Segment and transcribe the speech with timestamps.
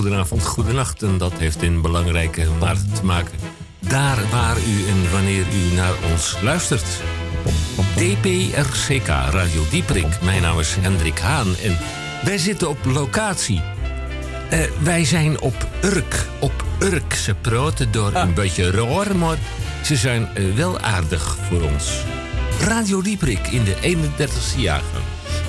[0.00, 1.02] Goedenavond, goedenacht.
[1.02, 3.38] En dat heeft in belangrijke mate te maken.
[3.78, 6.86] Daar waar u en wanneer u naar ons luistert.
[7.94, 10.20] DPRCK Radio Dieprik.
[10.22, 11.78] Mijn naam is Hendrik Haan en
[12.24, 13.62] wij zitten op locatie.
[14.50, 16.26] Eh, wij zijn op Urk.
[16.38, 17.14] Op Urk.
[17.14, 19.38] Ze praten door een beetje roer, maar
[19.84, 22.04] ze zijn eh, wel aardig voor ons.
[22.60, 25.04] Radio Dieprik in de 31ste jaargang.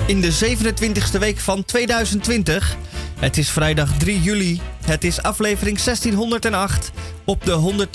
[0.06, 2.76] In de 27e week van 2020.
[3.22, 4.60] Het is vrijdag 3 juli.
[4.84, 6.90] Het is aflevering 1608
[7.24, 7.86] op de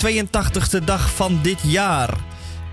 [0.80, 2.14] 182e dag van dit jaar.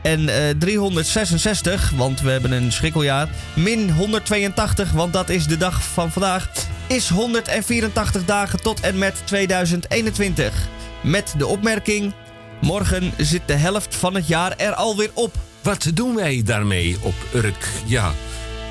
[0.03, 3.29] En eh, 366, want we hebben een schrikkeljaar.
[3.55, 6.49] Min 182, want dat is de dag van vandaag.
[6.87, 10.67] Is 184 dagen tot en met 2021.
[11.03, 12.13] Met de opmerking:
[12.61, 15.33] morgen zit de helft van het jaar er alweer op.
[15.61, 17.69] Wat doen wij daarmee op Urk?
[17.85, 18.11] Ja,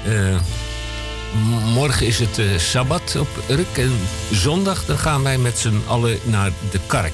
[0.04, 0.36] eh,
[1.74, 3.98] morgen is het eh, Sabbat op Urk en
[4.30, 7.12] zondag dan gaan wij met z'n allen naar de kark.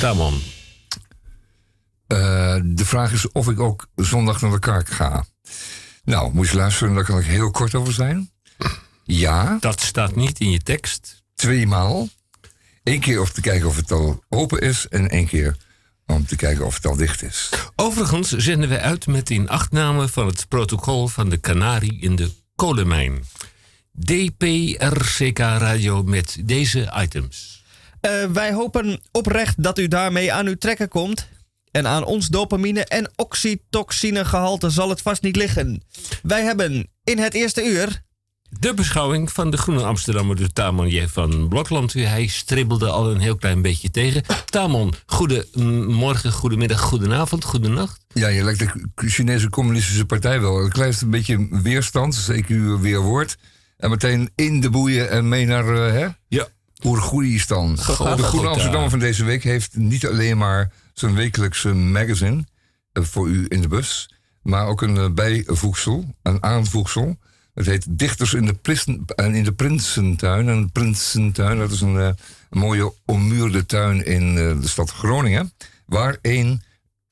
[0.00, 0.42] Tamon.
[2.06, 5.24] Eh, de vraag is of ik ook zondag naar de kerk ga.
[6.04, 8.30] Nou, moet je luisteren, daar kan ik heel kort over zijn.
[9.04, 11.22] Ja, Dat staat niet in je tekst.
[11.34, 12.08] tweemaal.
[12.82, 15.56] Eén keer om te kijken of het al open is en één keer
[16.06, 17.50] om te kijken of het al dicht is.
[17.76, 23.24] Overigens zenden wij uit met inachtname van het protocol van de Canarie in de kolenmijn.
[23.92, 27.64] DPRCK Radio met deze items.
[28.00, 31.28] Eh, wij hopen oprecht dat u daarmee aan uw trekken komt.
[31.70, 35.82] En aan ons dopamine- en oxytoxinegehalte zal het vast niet liggen.
[36.22, 38.02] Wij hebben in het eerste uur.
[38.60, 41.06] De beschouwing van de Groene Amsterdammer door Tamon J.
[41.06, 41.92] van Blokland.
[41.92, 44.22] Hij stribbelde al een heel klein beetje tegen.
[44.44, 48.04] Tamon, goedemorgen, goedemiddag, goedenavond, goedenacht.
[48.12, 50.62] Ja, je lijkt de Chinese communistische partij wel.
[50.62, 53.36] Het krijgt een beetje weerstand, zeker u weer woord.
[53.76, 56.06] En meteen in de boeien en mee naar, eh hè?
[56.28, 56.48] Ja.
[56.84, 57.74] Oergoeistan.
[57.74, 62.44] De Groene Amsterdammer van deze week heeft niet alleen maar zijn wekelijkse magazine
[62.92, 64.10] eh, voor u in de bus,
[64.42, 67.18] maar ook een eh, bijvoegsel, een aanvoegsel.
[67.54, 70.48] Het heet Dichters in de, Pristen, en in de Prinsentuin.
[70.48, 72.06] En Prinsentuin, dat is een, eh,
[72.50, 75.52] een mooie ommuurde tuin in eh, de stad Groningen,
[75.86, 76.62] waar een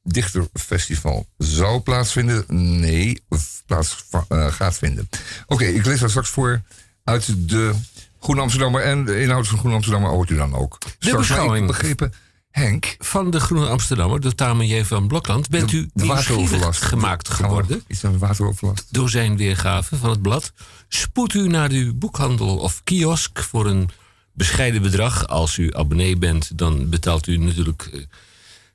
[0.02, 2.44] dichterfestival zou plaatsvinden.
[2.80, 3.22] Nee,
[3.66, 5.08] plaats eh, gaat vinden.
[5.46, 6.62] Oké, ik lees dat straks voor
[7.04, 7.72] uit de
[8.20, 8.82] Groene Amsterdammer.
[8.82, 10.76] En de inhoud van Groene Amsterdammer hoort u dan ook.
[10.78, 11.66] Straks, maar ik beschouwing.
[11.66, 12.12] begrepen,
[12.52, 14.84] Henk, Van de Groene Amsterdammer door J.
[14.84, 15.48] van Blokland.
[15.48, 16.82] Bent de, u de wateroverlast.
[16.82, 17.84] gemaakt geworden?
[17.86, 18.86] Is een wateroverlast?
[18.90, 20.52] door zijn weergave van het blad.
[20.88, 23.88] Spoed u naar uw boekhandel of kiosk voor een
[24.32, 25.26] bescheiden bedrag.
[25.26, 28.00] Als u abonnee bent, dan betaalt u natuurlijk eh,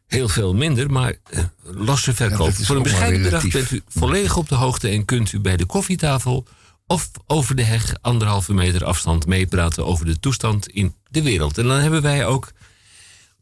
[0.08, 0.92] heel veel minder.
[0.92, 2.54] Maar eh, losse verkoop.
[2.54, 5.66] voor een bescheiden bedrag bent u volledig op de hoogte en kunt u bij de
[5.66, 6.46] koffietafel
[6.88, 11.58] of over de heg anderhalve meter afstand meepraten over de toestand in de wereld.
[11.58, 12.52] En dan hebben wij ook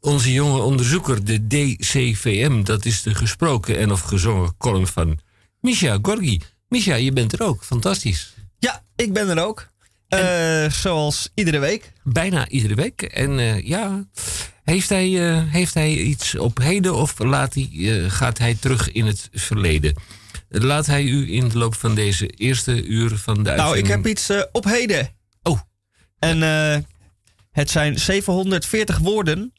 [0.06, 2.64] onze jonge onderzoeker, de DCVM.
[2.64, 5.20] Dat is de gesproken en of gezongen column van
[5.60, 6.42] Misha Gorgi.
[6.68, 7.64] Misha, je bent er ook.
[7.64, 8.34] Fantastisch.
[8.60, 9.70] Ja, ik ben er ook.
[10.08, 11.92] Eh, zoals iedere week.
[12.04, 13.02] Bijna iedere week.
[13.02, 14.08] En eh, ja,
[14.64, 17.70] heeft hij, eh, heeft hij iets op heden of laat hij,
[18.10, 19.96] gaat hij terug in het verleden?
[20.50, 23.88] Laat hij u in de loop van deze eerste uur van de Nou, ik uitzending...
[23.88, 25.10] heb iets op heden.
[25.44, 25.60] Oh,
[26.20, 26.42] En
[27.52, 29.54] het zijn 740 woorden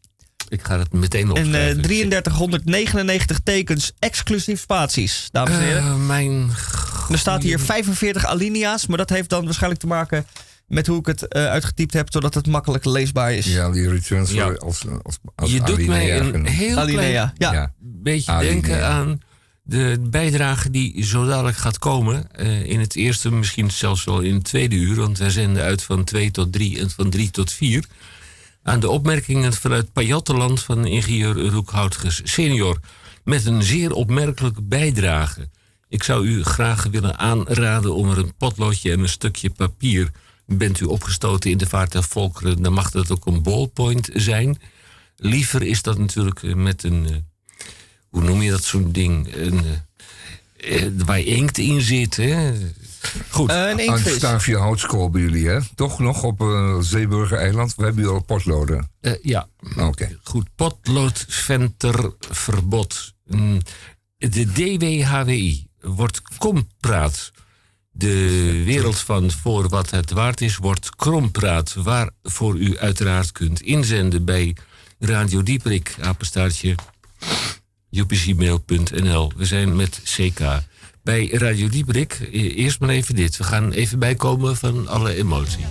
[0.49, 1.77] ik ga het meteen en opschrijven.
[1.77, 5.83] eh 3399 tekens, exclusief spaties, dames en heren.
[5.83, 6.51] Eh, mijn...
[7.11, 10.27] er staat hier 45 alinea's, maar dat heeft dan waarschijnlijk te maken
[10.67, 13.47] met hoe ik het eh, uitgetypt heb, zodat het makkelijk leesbaar is.
[13.47, 14.45] Ja, die returns Ja.
[14.53, 16.49] als, als, als Je doet mij een genoemd.
[16.49, 17.53] heel klein Alinea, ja.
[17.53, 17.73] Ja.
[17.81, 18.53] beetje Alinea.
[18.53, 19.21] denken aan
[19.63, 22.33] de bijdrage die zo dadelijk gaat komen.
[22.33, 24.97] eh, in het eerste, misschien zelfs wel in het tweede uur.
[24.97, 27.85] Want wij zenden uit van 2 tot 3 en van 3 tot 4.
[28.67, 32.81] Aan de opmerkingen vanuit Pajottenland van ingenieur Roekhoutges senior.
[33.25, 35.49] Met een zeer opmerkelijke bijdrage.
[35.89, 40.11] Ik zou u graag willen aanraden om er een potloodje en een stukje papier.
[40.47, 44.59] Bent u opgestoten in de vaart der volkeren, dan mag dat ook een ballpoint zijn.
[45.17, 47.07] Liever is dat natuurlijk eh, met een.
[47.11, 47.17] eh,
[48.09, 49.35] hoe noem je dat zo'n ding?
[49.35, 49.65] Een,
[50.57, 52.17] eh, waar inkt in zit.
[52.17, 52.53] Hè?
[53.31, 53.51] Goed.
[53.51, 55.59] Eh, een staafje houtskool bij jullie, hè?
[55.75, 57.75] Toch nog op eh Zeeburger eiland?
[57.75, 58.91] We hebben hier al potloden.
[59.01, 60.19] Eh, ja, Oké.
[60.23, 60.49] goed.
[60.55, 63.15] Potloodventerverbod.
[63.25, 63.59] Mm,
[64.19, 67.31] De DWHWI wordt kompraat.
[67.91, 71.75] De wereld van voor wat het waard is wordt krompraat.
[71.75, 74.57] Waarvoor u uiteraard kunt inzenden bij
[74.99, 76.75] Radio Dieprik, apenstaartje
[77.91, 79.33] upcmail.nl.
[79.37, 80.41] We zijn met CK
[81.07, 82.29] bij Radio Dieprik.
[82.33, 83.37] E- Eerst maar even dit.
[83.37, 85.65] We gaan even bijkomen van alle emotie.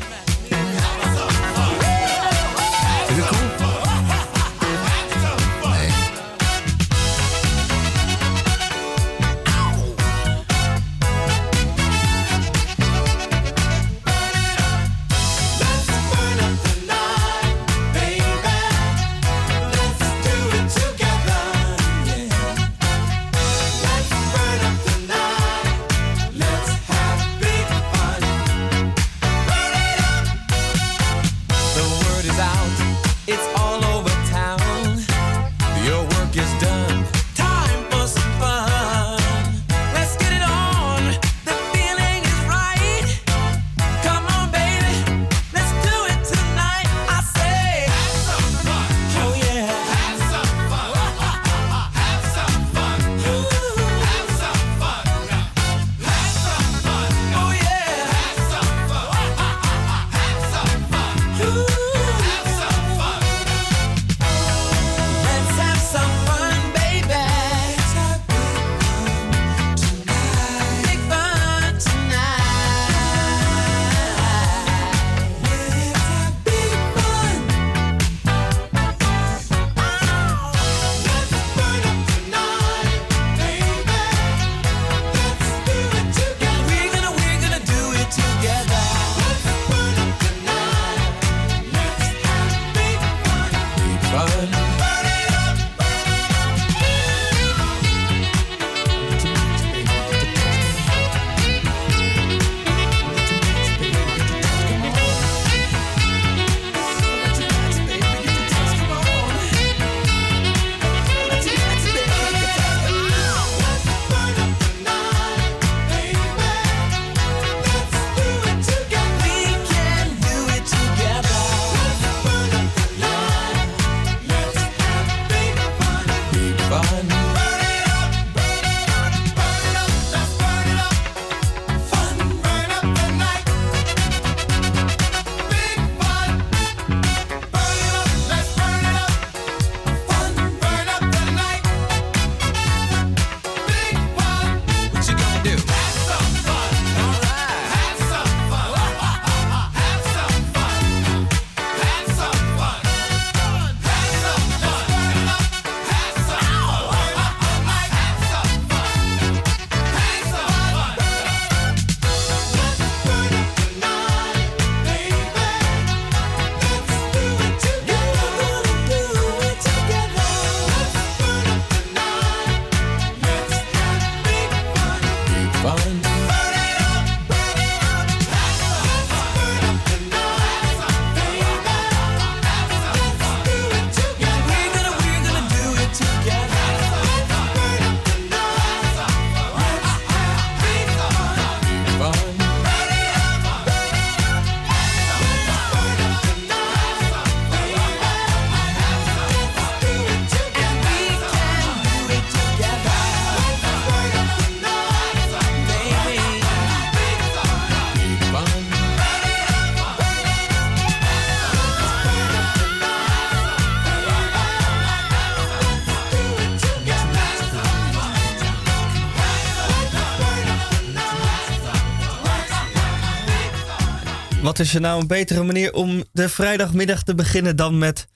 [224.56, 228.08] Wat is er nou een betere manier om de vrijdagmiddag te beginnen dan met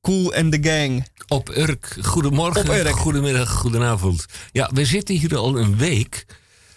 [0.00, 1.06] Cool and the Gang?
[1.28, 2.96] Op Urk, goedemorgen, Op Urk.
[2.96, 4.26] goedemiddag, goedenavond.
[4.52, 6.26] Ja, we zitten hier al een week.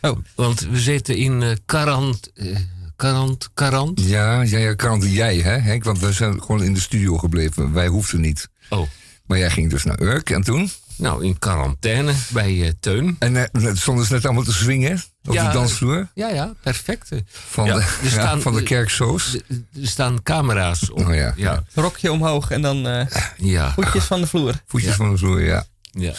[0.01, 0.17] Oh.
[0.35, 2.31] Want we zitten in eh Karant...
[2.33, 2.57] eh,
[2.95, 4.01] Karant, Karant?
[4.01, 5.83] Ja, ja, ja, kan jij, hè, Henk?
[5.83, 7.73] Want we zijn gewoon in de studio gebleven.
[7.73, 8.49] Wij hoefden niet.
[8.69, 8.87] Oh,
[9.25, 10.69] Maar jij ging dus naar Urk en toen?
[10.97, 13.15] nou, in quarantaine bij eh, Teun.
[13.19, 17.11] En eh, stonden ze net allemaal te swingen op Ja, de dansvloer Ja, ja, perfect.
[17.11, 19.33] Eh, van, ja, de, er ja, staan- van de kerksoos.
[19.33, 19.41] Er
[19.81, 20.99] er staan camera's op.
[21.07, 21.63] Oh ja, ja.
[21.73, 23.05] Rokje omhoog en dan eh
[23.37, 24.53] ja, voetjes van de vloer.
[24.67, 24.95] Voetjes Ja.
[24.97, 25.65] van de vloer, ja.
[25.91, 26.13] ja.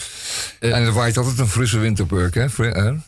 [0.59, 0.75] Eh.
[0.75, 2.47] en er waait altijd een frisse wind op Urk, hè?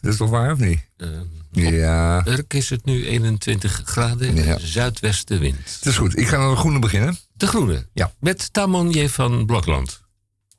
[0.02, 0.80] Dat is toch waar, of niet?
[0.98, 1.08] Eh,
[1.52, 4.58] Ja, Urk is het nu 21 graden, Ja.
[4.60, 5.58] zuidwestenwind.
[5.76, 6.18] het is goed.
[6.18, 7.18] Ik ga naar de groene beginnen.
[7.34, 8.12] De Groene, Ja.
[8.20, 9.08] met Tamon J.
[9.08, 10.02] van Blokland.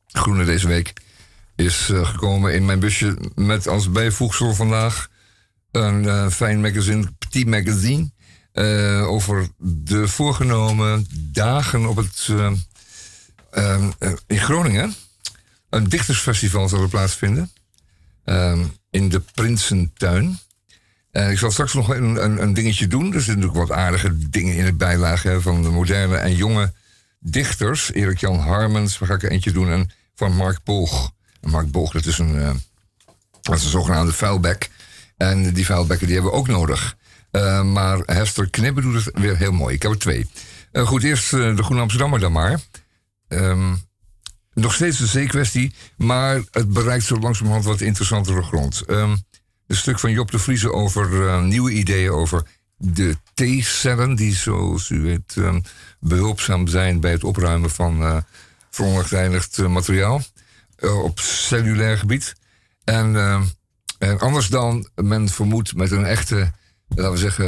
[0.06, 0.92] Groene deze week
[1.56, 5.08] is eh, gekomen in mijn busje met als bijvoegsel vandaag
[5.72, 8.10] een eh, fijn magazine, Petit Magazine,
[8.52, 12.52] eh, over de voorgenomen dagen op het, eh,
[13.50, 14.94] eh, eh, in Groningen.
[15.70, 17.50] Een dichtersfestival zal er plaatsvinden.
[18.24, 20.38] ehm, in de Prinsentuin.
[21.10, 23.06] En ik zal straks nog een, een, een dingetje doen.
[23.14, 26.72] Er zitten natuurlijk wat aardige dingen in het bijlage van de moderne en jonge
[27.18, 27.92] dichters.
[27.92, 29.70] Erik-Jan Harmens, waar ga ik er eentje doen.
[29.70, 31.10] En van Mark Boog.
[31.40, 32.62] Mark Boog, dat is een,
[33.42, 34.70] dat een zogenaamde vuilbek.
[35.20, 36.96] En die vuilbekken die hebben we ook nodig.
[37.30, 39.74] Eh, maar Hester Knibbe doet het weer heel mooi.
[39.74, 40.26] Ik heb er twee.
[40.72, 42.60] Eh, goed, eerst eh, de Groene Amsterdammer dan maar.
[43.28, 43.74] Ehm,
[44.54, 48.80] nog steeds een zeekwestie, maar het bereikt zo langzamerhand wat interessantere grond.
[48.80, 49.16] Ehm,
[49.66, 52.42] een stuk van Job de Vrieze over nieuwe ideeën over
[52.76, 55.60] de T-cellen, die zoals u weet ehm,
[56.00, 60.22] behulpzaam zijn bij het opruimen van eh, materiaal
[60.80, 62.34] op cellulair gebied.
[62.84, 63.14] En,
[64.00, 66.52] en anders dan men vermoedt met een echte,
[66.88, 67.46] laten we zeggen,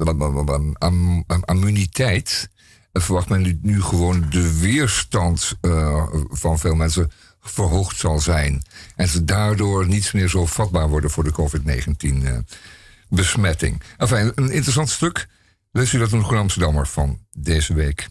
[0.00, 2.48] eh, am- immuniteit,
[2.92, 7.10] eh, verwacht men nu, gewoon de weerstand eh, van veel mensen
[7.40, 8.62] verhoogd zal zijn.
[8.96, 12.38] En ze daardoor niets meer zo vatbaar worden voor de COVID-19 eh,
[13.08, 13.82] besmetting.
[13.96, 15.28] Enfin, een interessant stuk.
[15.72, 18.08] Lees u dat in de Amsterdammer van deze week.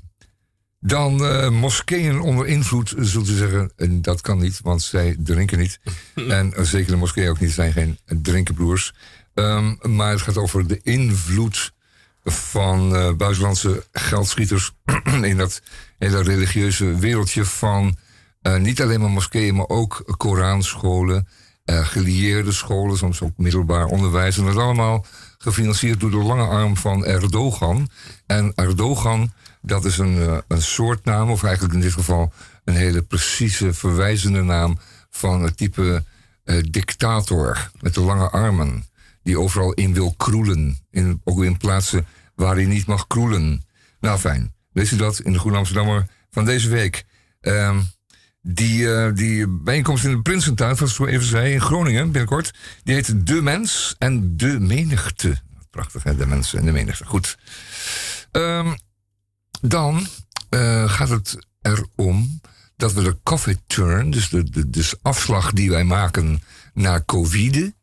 [0.85, 5.59] Dan eh, moskeeën onder invloed, zult u zeggen, eh, dat kan niet, want zij drinken
[5.59, 5.79] niet.
[6.15, 8.93] en eh, zeker de moskeeën ook niet, zijn geen drinkenbroers.
[9.33, 11.73] Ehm, maar het gaat over de invloed
[12.25, 14.71] van eh, buitenlandse geldschieters
[15.21, 15.61] in dat
[15.97, 17.97] hele religieuze wereldje van
[18.41, 21.27] eh, niet alleen maar moskeeën, maar ook Koranscholen,
[21.65, 24.37] eh gelieerde scholen, soms ook middelbaar onderwijs.
[24.37, 25.05] En dat allemaal
[25.37, 27.89] gefinancierd door de lange arm van Erdogan.
[28.25, 29.33] En Erdogan,
[29.65, 34.41] dat is een, eh, een soortnaam, of eigenlijk in dit geval een hele precieze verwijzende
[34.41, 34.79] naam
[35.09, 36.03] van het type
[36.43, 38.85] eh, dictator met de lange armen.
[39.23, 40.79] Die overal in wil kroelen.
[40.91, 42.05] In, ook in plaatsen
[42.35, 43.65] waar hij niet mag kroelen.
[43.99, 47.05] Nou fijn, lees u dat in de Groene Amsterdammer van deze week.
[47.41, 47.79] Ehm,
[48.41, 52.53] die, eh, die bijeenkomst in de Prinsentuin, zoals ik zo even zei, in Groningen binnenkort.
[52.83, 55.41] Die heet De Mens en de Menigte.
[55.69, 56.15] Prachtig, hè?
[56.15, 57.05] De Mens en de Menigte.
[57.05, 57.37] Goed.
[58.31, 58.73] Ehm,
[59.67, 60.07] dan
[60.49, 62.41] eh, gaat het erom
[62.75, 66.41] dat we de COVID turn, dus de, dus afslag die wij maken
[66.73, 67.73] naar COVID,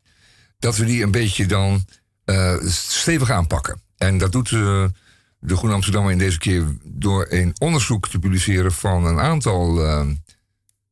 [0.59, 1.85] dat we die een beetje dan
[2.25, 3.81] eh, stevig aanpakken.
[3.97, 4.85] En dat doet eh,
[5.39, 9.81] de Groene Amsterdammer in deze keer door een onderzoek te publiceren van een aantal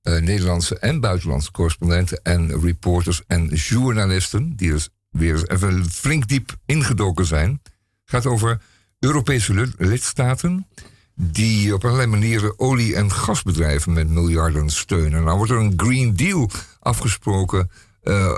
[0.04, 7.26] Nederlandse en buitenlandse correspondenten en reporters en journalisten, die dus weer even flink diep ingedoken
[7.26, 7.62] zijn.
[8.06, 8.62] gaat over
[9.02, 10.68] Europese lid- lidstaten
[11.16, 15.24] die op allerlei manieren olie- en gasbedrijven met miljarden steunen.
[15.24, 17.72] Nou wordt er een Green Deal afgesproken
[18.04, 18.38] eh,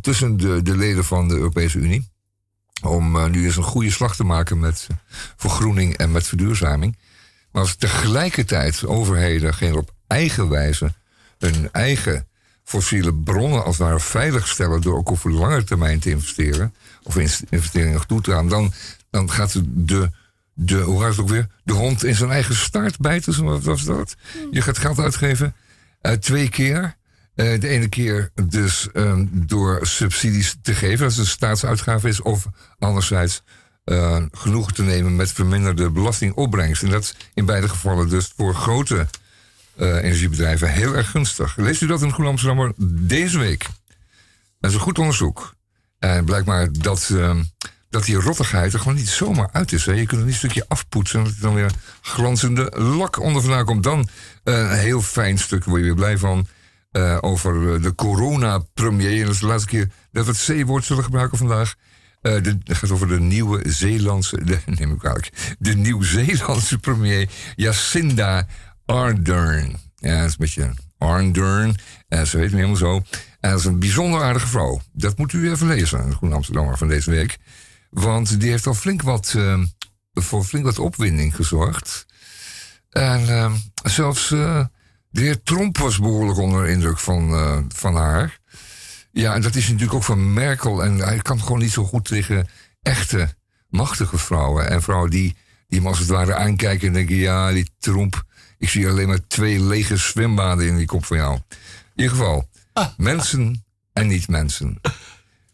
[0.00, 2.10] tussen de, de leden van de Europese Unie.
[2.82, 4.86] Om eh, nu eens een goede slag te maken met
[5.36, 6.98] vergroening en met verduurzaming.
[7.52, 10.94] Maar als tegelijkertijd overheden geen op eigen wijze
[11.38, 12.26] hun eigen
[12.64, 17.46] fossiele bronnen als het ware veiligstellen door ook op lange termijn te investeren, of in-
[17.50, 18.72] investeringen toe te gaan, dan,
[19.12, 20.10] dan gaat de,
[20.54, 24.16] de, hoe ook weer, de hond in zijn eigen staart bijten, wat was dat?
[24.50, 25.54] Je gaat geld uitgeven
[26.00, 26.96] eh, twee keer.
[27.34, 32.20] Eh, de ene keer dus ehm, door subsidies te geven, als het een staatsuitgave is,
[32.20, 32.46] of
[32.78, 33.42] anderzijds
[33.84, 36.82] eh, genoegen te nemen met verminderde belastingopbrengst.
[36.82, 39.06] En dat is in beide gevallen dus voor grote
[39.76, 41.56] energiebedrijven heel erg gunstig.
[41.56, 42.72] Leest u dat in Groen Amsterdammer
[43.06, 43.66] deze week?
[44.60, 45.54] Dat is een goed onderzoek.
[45.98, 47.42] En blijkt maar dat, ehm,
[47.92, 49.86] dat die rottigheid er gewoon niet zomaar uit is.
[49.86, 49.92] Hè.
[49.92, 51.70] Je kunt er niet een stukje afpoetsen en dat er dan weer
[52.00, 53.82] glanzende lak onder vandaan komt.
[53.82, 54.08] Dan
[54.44, 56.46] eh, een heel fijn stuk, word je weer blij van.
[56.90, 59.18] eh, over eh, de corona-premier.
[59.18, 61.74] En dat is de laatste keer dat we het C-woord zullen gebruiken vandaag.
[62.22, 68.46] Het gaat over de nieuwe Zeelandse, neem ik kwalijk, de Nieuw-Zeelandse premier Jacinda
[68.86, 69.76] Ardern.
[69.96, 71.76] Ja, dat is een beetje Ardern,
[72.08, 72.94] eh, ze heet me helemaal zo.
[73.40, 74.80] En dat is een bijzonder aardige vrouw.
[74.92, 77.38] Dat moet u even lezen, de Groene Amsterdammer van deze week.
[77.92, 79.62] Want die heeft al flink wat, eh,
[80.12, 82.06] voor flink wat opwinding gezorgd.
[82.90, 84.64] En eh, zelfs eh,
[85.10, 88.38] de heer Trump was behoorlijk onder de indruk van, eh, van haar.
[89.10, 90.84] Ja, en dat is natuurlijk ook van Merkel.
[90.84, 92.48] En hij kan gewoon niet zo goed tegen
[92.82, 93.34] echte
[93.68, 94.70] machtige vrouwen.
[94.70, 95.36] En vrouwen die,
[95.68, 97.16] die hem als het ware aankijken en denken...
[97.16, 98.24] ja, die Trump,
[98.58, 101.34] ik zie alleen maar twee lege zwembaden in die kop van jou.
[101.34, 102.48] In ieder geval,
[102.96, 104.80] mensen en niet mensen.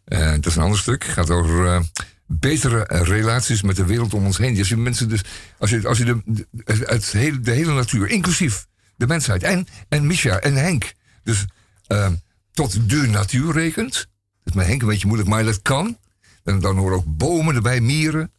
[0.05, 1.03] Eh, dat is een ander stuk.
[1.03, 1.83] Het gaat over
[2.29, 4.59] betere relaties met de wereld om ons heen.
[4.59, 5.25] Als je mensen dus,
[5.59, 6.21] als je, als je de,
[6.51, 8.67] de, hele, de hele natuur, inclusief
[8.97, 11.47] de mensheid en, en Misha en Henk, dus
[11.87, 12.11] eh,
[12.53, 13.93] tot de natuur rekent.
[13.93, 14.07] Dat
[14.45, 15.99] is met Henk een beetje moeilijk, maar dat kan.
[16.45, 18.33] En dan horen ook bomen erbij, mieren,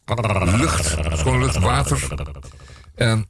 [0.58, 0.86] lucht,
[1.17, 2.08] schone lucht, water.
[2.96, 3.29] En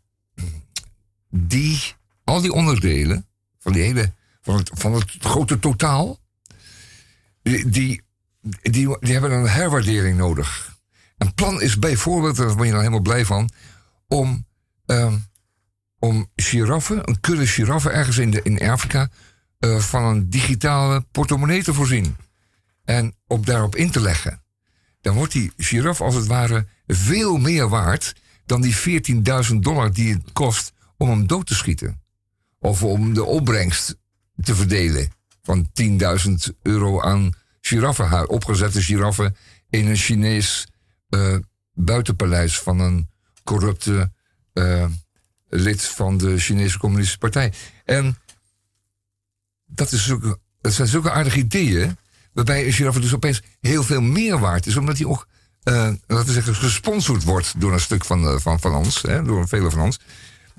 [1.29, 3.27] die, al die onderdelen
[3.59, 6.19] van, die hele, van, het, van het grote totaal,
[7.41, 8.01] die,
[8.61, 10.77] die, die hebben een herwaardering nodig.
[11.17, 13.49] Een plan is bijvoorbeeld, daar ben je dan helemaal blij van,
[14.07, 14.45] om,
[14.85, 15.17] ehm,
[15.99, 19.09] om giraffen, een kudde giraffen ergens in, in Afrika,
[19.59, 22.17] eh, van een digitale portemonnee te voorzien.
[22.83, 24.41] En op daarop in te leggen.
[25.01, 28.15] Dan wordt die giraf als het ware veel meer waard
[28.45, 32.01] dan die 14.000 dollar die het kost om hem dood te schieten.
[32.59, 33.97] Of om de opbrengst
[34.41, 35.11] te verdelen
[35.43, 39.35] van 10.000 euro aan giraffen, opgezette giraffen
[39.69, 40.67] in een Chinees
[41.09, 41.35] eh,
[41.73, 43.09] buitenpaleis van een
[43.43, 44.11] corrupte
[44.53, 44.85] eh,
[45.49, 47.53] lid van de Chinese Communistische Partij.
[47.85, 48.17] En
[49.65, 50.13] dat, is
[50.61, 51.97] zijn zulke aardige ideeën,
[52.33, 55.27] waarbij een giraffe dus opeens heel veel meer waard is, omdat hij ook,
[55.63, 55.73] eh,
[56.07, 59.69] laten we zeggen, gesponsord wordt door een stuk van, van, van ons, hè, door vele
[59.69, 59.99] van ons.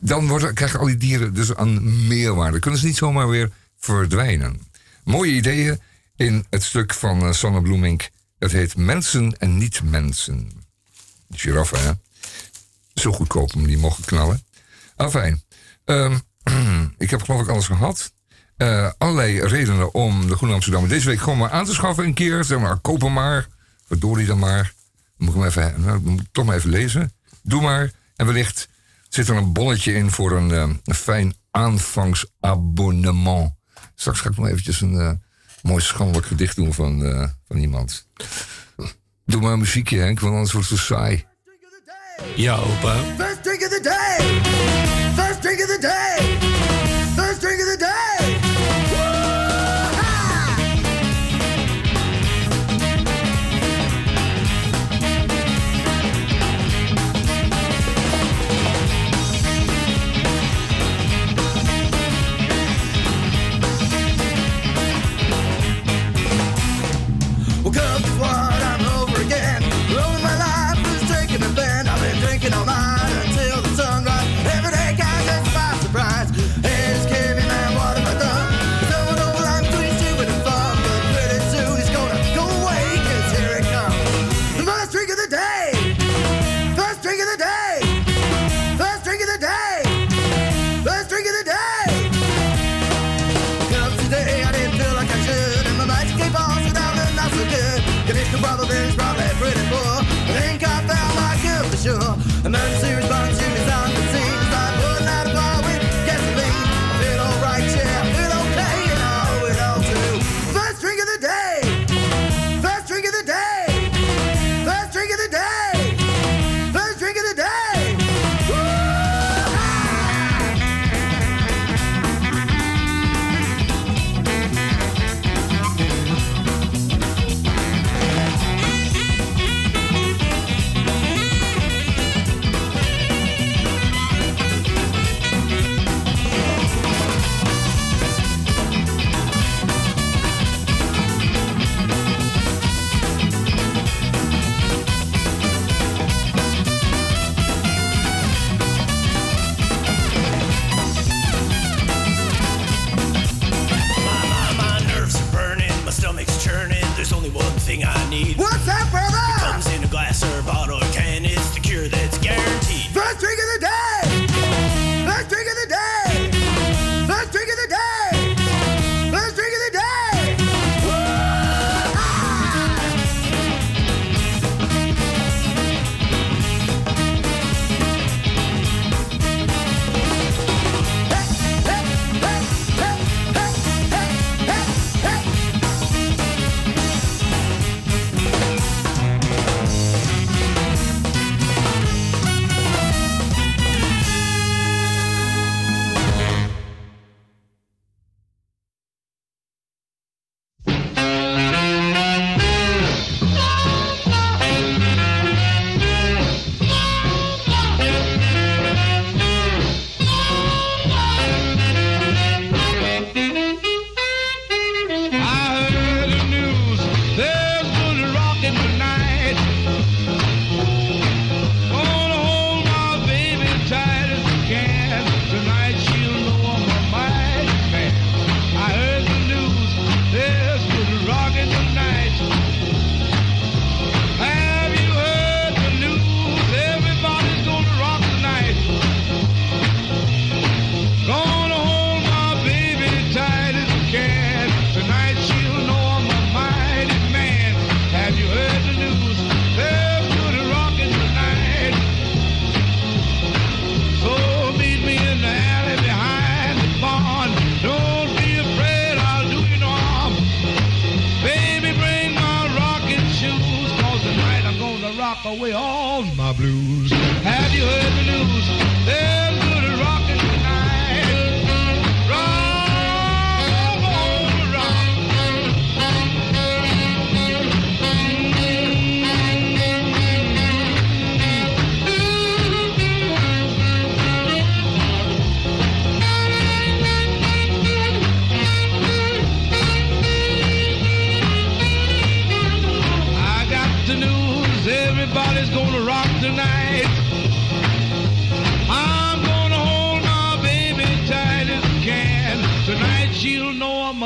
[0.00, 2.58] Dan krijgen al die dieren dus aan meerwaarde.
[2.58, 4.60] Kunnen ze niet zomaar weer verdwijnen.
[5.04, 5.80] Mooie ideeën
[6.20, 8.10] in het stuk van uh, Sanne Bloemink.
[8.38, 10.50] Dat heet Mensen en niet mensen.
[11.30, 11.90] Giraffe, hè?
[12.94, 14.44] Zo goedkoop om die mogen knallen.
[14.96, 15.42] Afijn.
[15.84, 16.18] Ehm,
[16.98, 18.12] ik heb geloof ik alles gehad.
[18.56, 22.14] Eh, allerlei redenen om de Groene Amsterdam deze week gewoon maar aan te schaffen een
[22.14, 22.44] keer.
[22.44, 23.48] Zeg maar, koop hem maar.
[23.86, 24.72] Verdorie dan maar.
[25.16, 27.12] Moet ik hem even, nou, moet toch maar even lezen.
[27.42, 27.92] Doe maar.
[28.16, 28.68] En wellicht
[29.08, 33.52] zit er een bonnetje in voor een, eh, een fijn aanvangsabonnement.
[33.94, 35.20] Straks ga ik nog eventjes een
[35.62, 38.06] mooi schandelijk gedicht doen van, eh, van iemand.
[39.24, 41.24] Doe maar een muziekje, Henk, want anders wordt het zo saai.
[42.36, 42.96] Ja, opa.
[43.16, 44.40] First drink of the day.
[45.14, 46.29] First drink of the day.
[98.70, 99.96] things probably pretty poor.
[100.26, 102.29] But ain't got that like you for sure.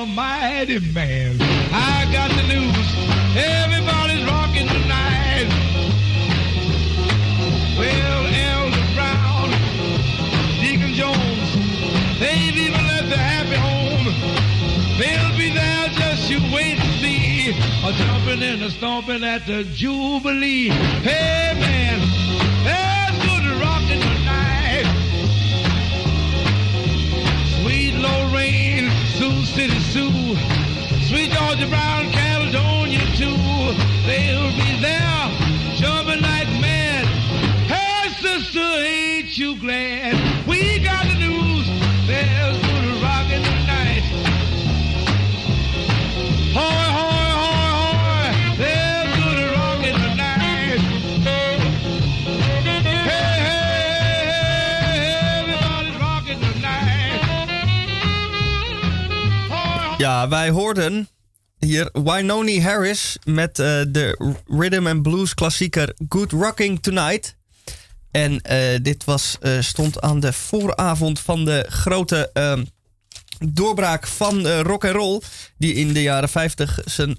[0.04, 1.36] Know I'm a mighty man.
[1.72, 2.96] I got the news,
[3.36, 5.48] everybody's rocking tonight.
[7.78, 9.50] Well, Elder Brown,
[10.60, 11.54] Deacon Jones,
[12.18, 14.06] they've even left the happy home.
[14.98, 17.50] They'll be there, just you wait and see.
[17.84, 20.68] A jumping and a stomping at the Jubilee.
[21.02, 22.00] Hey man,
[31.54, 33.36] Georgia Brown, Caledonia too.
[34.06, 35.30] They'll be there,
[36.20, 37.06] like mad.
[37.70, 40.16] Hey sister, ain't you glad?
[40.48, 41.68] We got the news,
[42.08, 42.58] there's.
[46.54, 49.14] Hoy, hoy, hoy, hoy, there's.
[51.22, 51.58] Hey,
[53.46, 53.78] hey,
[55.38, 56.42] everybody's.
[59.50, 59.98] Hoy, hoy.
[59.98, 61.08] Ja, wij hoorden
[61.64, 67.36] hier Wynoni Harris met eh, de rhythm and blues klassieker Good Rocking Tonight.
[68.10, 72.64] En eh, dit was, eh, stond aan de vooravond van de grote ehm,
[73.38, 75.20] doorbraak van rock and roll.
[75.58, 77.16] Die in de jaren 50 zijn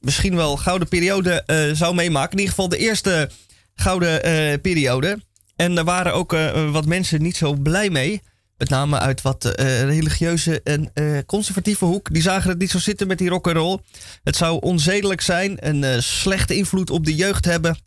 [0.00, 2.32] misschien wel gouden periode zou meemaken.
[2.32, 3.30] In ieder geval de eerste
[3.74, 4.20] gouden
[4.60, 5.22] periode.
[5.56, 6.36] En daar waren ook
[6.70, 8.22] wat mensen niet zo blij mee.
[8.62, 12.12] Met name uit wat eh, religieuze en eh, conservatieve hoek.
[12.12, 13.78] Die zagen het niet zo zitten met die rock and roll.
[14.22, 17.78] Het zou onzedelijk zijn, een eh, slechte invloed op de jeugd hebben.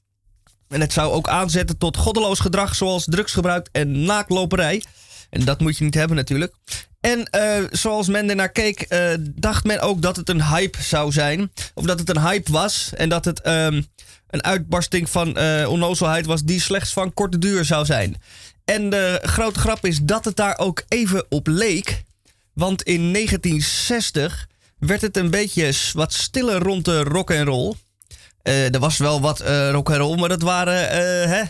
[0.68, 4.84] En het zou ook aanzetten tot goddeloos gedrag zoals drugsgebruik en naakloperij.
[5.30, 6.54] En dat moet je niet hebben natuurlijk.
[7.00, 7.30] En
[7.72, 8.88] zoals men ernaar keek,
[9.36, 11.52] dacht men ook dat het een hype zou zijn.
[11.74, 12.92] Of dat het een hype was.
[12.94, 13.82] En dat het ehm,
[14.30, 18.18] een uitbarsting van onnozelheid was die slechts van korte duur zou zijn.
[18.65, 22.04] En de grote grap is dat het daar ook even op leek.
[22.54, 24.47] Want in 1960
[24.80, 27.73] werd het een beetje wat stiller rond de rock and roll.
[28.41, 31.43] Eh, er was wel wat eh rock and roll, maar dat waren, eh, hè,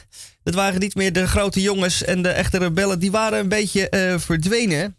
[0.43, 2.99] dat waren niet meer de grote jongens en de echte rebellen.
[2.99, 4.95] Die waren een beetje verdwenen.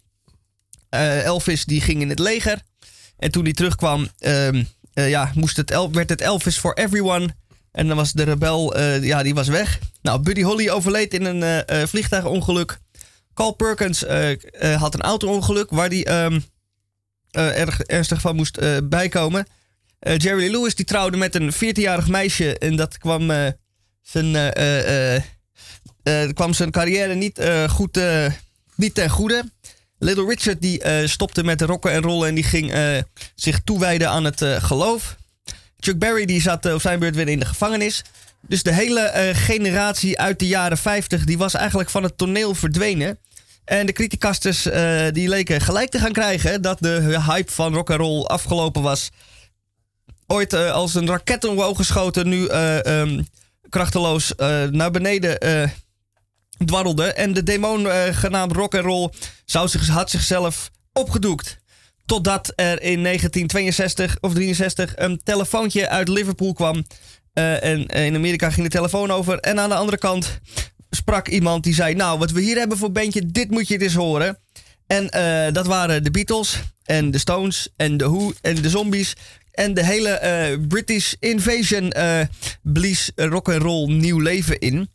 [0.91, 2.63] Elvis die ging in het leger.
[3.19, 7.35] En toen hij terugkwam, ehm, eh, ja, moest het werd het Elvis for everyone.
[7.77, 9.79] En dan was de rebel, eh, ja, die was weg.
[10.03, 12.79] Nou, Buddy Holly overleed in een eh, vliegtuigongeluk.
[13.35, 14.05] Carl Perkins
[14.77, 16.41] had een auto-ongeluk waar hij ehm,
[17.31, 19.47] eh, erg ernstig van moest bijkomen.
[20.01, 23.33] Jerry Lee Lewis die trouwde met een 14-jarig meisje en dat kwam,
[24.03, 24.53] zijn,
[26.35, 28.01] kwam zijn carrière niet, goed,
[28.77, 29.45] niet ten goede.
[29.99, 32.73] Little Richard die stopte met de rocken en rollen en die ging
[33.35, 35.17] zich toewijden aan het geloof.
[35.81, 38.03] Chuck Berry die zat eh, op zijn beurt weer in de gevangenis.
[38.49, 42.55] Dus de hele eh, generatie uit de jaren 50 die was eigenlijk van het toneel
[42.55, 43.19] verdwenen.
[43.65, 47.91] En de criticasters eh, die leken gelijk te gaan krijgen dat de hype van rock
[47.91, 49.11] and roll afgelopen was.
[50.27, 53.23] Ooit als een raket omhoog geschoten, nu eh, ehm,
[53.69, 54.33] krachteloos
[54.71, 55.39] naar beneden
[56.65, 57.13] dwarrelde.
[57.13, 59.11] En de demon genaamd rock and roll
[59.45, 61.59] zou zich, had zichzelf opgedoekt.
[62.07, 66.85] Totdat er in 1962 of 63 een telefoontje uit Liverpool kwam.
[67.33, 69.39] Eh, en in Amerika ging de telefoon over.
[69.39, 70.41] En aan de andere kant
[70.91, 73.95] sprak iemand die zei: Nou, wat we hier hebben voor bandje, dit moet je eens
[73.95, 74.39] horen.
[74.87, 79.17] En eh, dat waren de Beatles en de Stones en de Who en de Zombies.
[79.51, 82.21] En de hele eh, British Invasion eh
[82.63, 84.89] blies rock and roll nieuw leven in.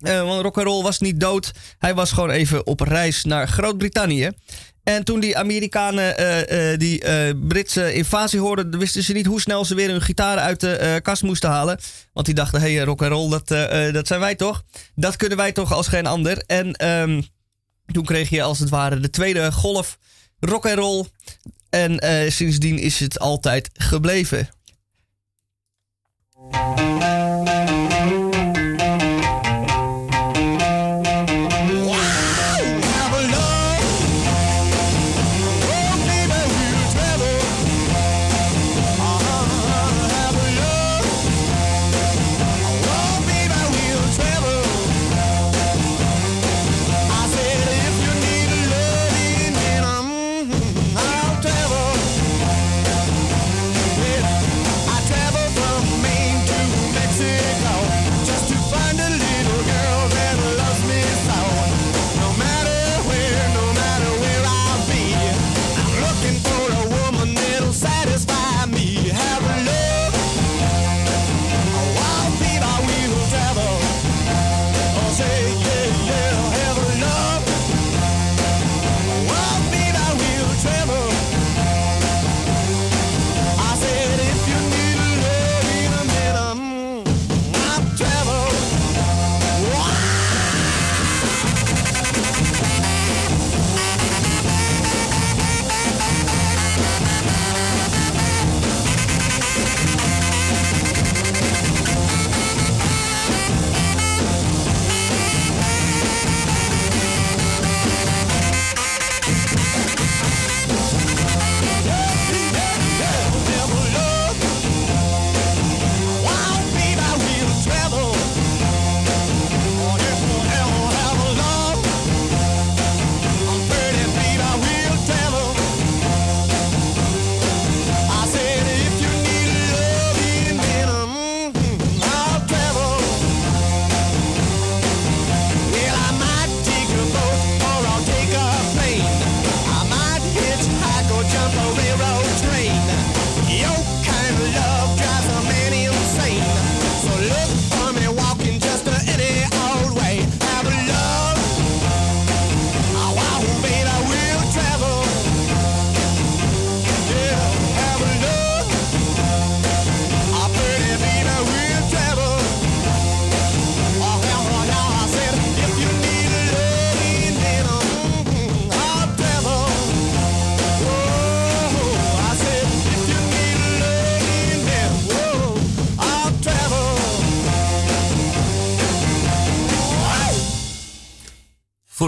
[0.00, 1.52] Eh, want rock and roll was niet dood.
[1.78, 4.30] Hij was gewoon even op reis naar Groot-Brittannië.
[4.82, 7.02] En toen die Amerikanen eh, eh, die
[7.36, 11.22] Britse invasie hoorden, wisten ze niet hoe snel ze weer hun gitaren uit de kast
[11.22, 11.78] moesten halen.
[12.12, 13.48] Want die dachten, hé, hey, rock and roll, dat,
[13.94, 14.62] dat zijn wij toch?
[14.94, 16.42] Dat kunnen wij toch als geen ander.
[16.46, 17.22] En ehm,
[17.86, 19.98] toen kreeg je als het ware de tweede golf
[20.40, 21.04] rock and roll.
[21.70, 22.00] En
[22.32, 24.48] sindsdien is het altijd gebleven.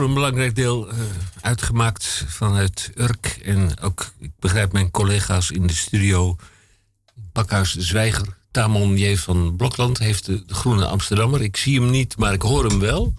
[0.01, 0.97] Voor een belangrijk deel eh,
[1.41, 3.39] uitgemaakt vanuit Urk.
[3.45, 6.37] En ook, ik begrijp mijn collega's in de studio,
[7.33, 8.37] Pakhuis Zwijger.
[8.51, 9.17] Tamon J.
[9.17, 11.43] van Blokland heeft de, de Groene Amsterdammer.
[11.43, 13.15] Ik zie hem niet, maar ik hoor hem wel.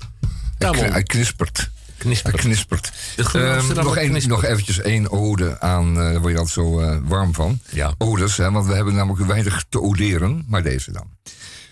[0.57, 1.57] Tamon, Hij knispert.
[1.57, 2.35] Hij knispert.
[2.35, 2.91] knispert.
[3.15, 4.27] De Groene Ehm, Amsterdammer nog, knispert.
[4.41, 7.59] nog eventjes één ode aan, eh, daar word je altijd zo eh, warm van.
[7.71, 7.93] Ja.
[7.97, 11.07] Odes, hè, want we hebben namelijk weinig te oderen, maar deze dan.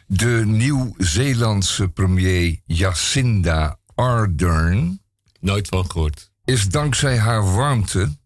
[0.07, 4.98] De Nieuw-Zeelandse premier Jacinda Ardern
[5.39, 6.31] Nooit van gehoord.
[6.45, 8.17] is dankzij haar warmte,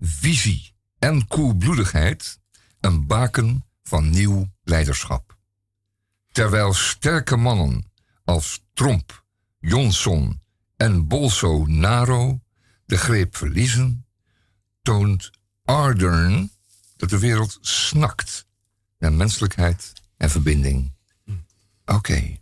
[0.00, 2.38] visie en koelbloedigheid
[2.80, 5.36] een baken van nieuw leiderschap.
[6.32, 7.90] Terwijl sterke mannen
[8.24, 9.24] als Trump,
[9.58, 10.40] Johnson
[10.76, 12.40] en Bolsonaro
[12.86, 14.06] de greep verliezen,
[14.82, 15.30] toont
[15.64, 16.50] Ardern
[16.96, 18.46] dat de wereld snakt
[18.98, 20.92] naar menselijkheid en verbinding.
[21.84, 22.38] Oké,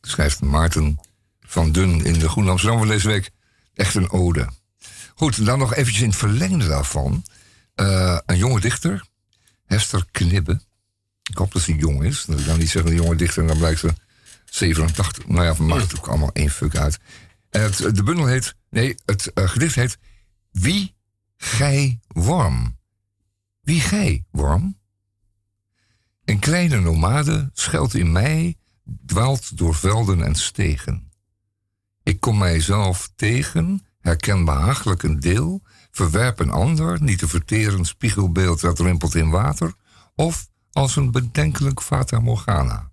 [0.00, 0.98] schrijft Maarten
[1.40, 3.30] van Dun in de Groene Amsterdam van deze week.
[3.76, 4.48] Echt een ode.
[5.14, 7.24] Goed, dan nog eventjes in het verlengde daarvan.
[7.74, 9.06] Eh, een jonge dichter,
[9.64, 10.60] Hester Knibbe.
[11.30, 12.26] Ik hoop dat ze jong is.
[12.26, 13.94] Ik dan niet zeggen een jonge dichter en dan blijkt ze
[14.44, 15.26] 87.
[15.26, 16.98] Nou ja, maakt het ook allemaal één fuck uit.
[17.50, 19.98] Het, de bundel heet, nee, het eh, gedicht heet
[20.50, 20.94] Wie
[21.36, 22.78] gij worm.
[23.60, 24.78] Wie gij worm?
[26.24, 28.56] Een kleine nomade schuilt in mij,
[29.06, 31.05] dwaalt door velden en stegen.
[32.06, 38.60] Ik kom mijzelf tegen, herken behagelijk een deel, verwerp een ander, niet te verteren spiegelbeeld
[38.60, 39.74] dat rimpelt in water,
[40.14, 42.90] of als een bedenkelijk fata morgana.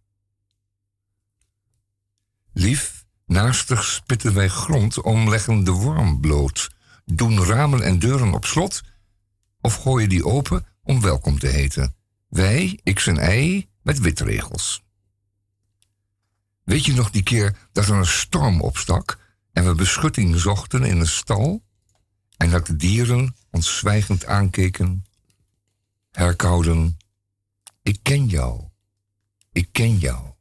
[2.54, 6.70] Lief, naastig spitten wij grond, omleggen de worm bloot,
[7.06, 8.82] doen ramen en deuren op slot,
[9.62, 11.96] of gooien die open om welkom te heten.
[12.30, 14.84] Wij, x en y, met witregels.
[16.64, 19.20] Weet je nog die keer dat er een storm opstak
[19.52, 21.64] en we beschutting zochten in een stal?
[22.38, 25.06] En dat de dieren ons zwijgend aankeken,
[26.12, 26.98] herkouden.
[27.82, 28.64] Ik ken jou,
[29.52, 30.33] ik ken jou.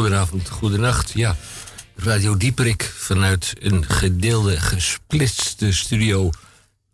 [0.00, 1.10] Goedenavond, goedenacht.
[1.10, 1.36] Ja,
[1.96, 6.30] Radio Dieperik vanuit een gedeelde, gesplitste studio.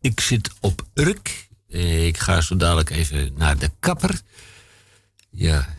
[0.00, 1.48] Ik zit op Urk.
[1.68, 4.20] Eh, Ik ga zo dadelijk even naar de kapper.
[5.30, 5.74] Ja,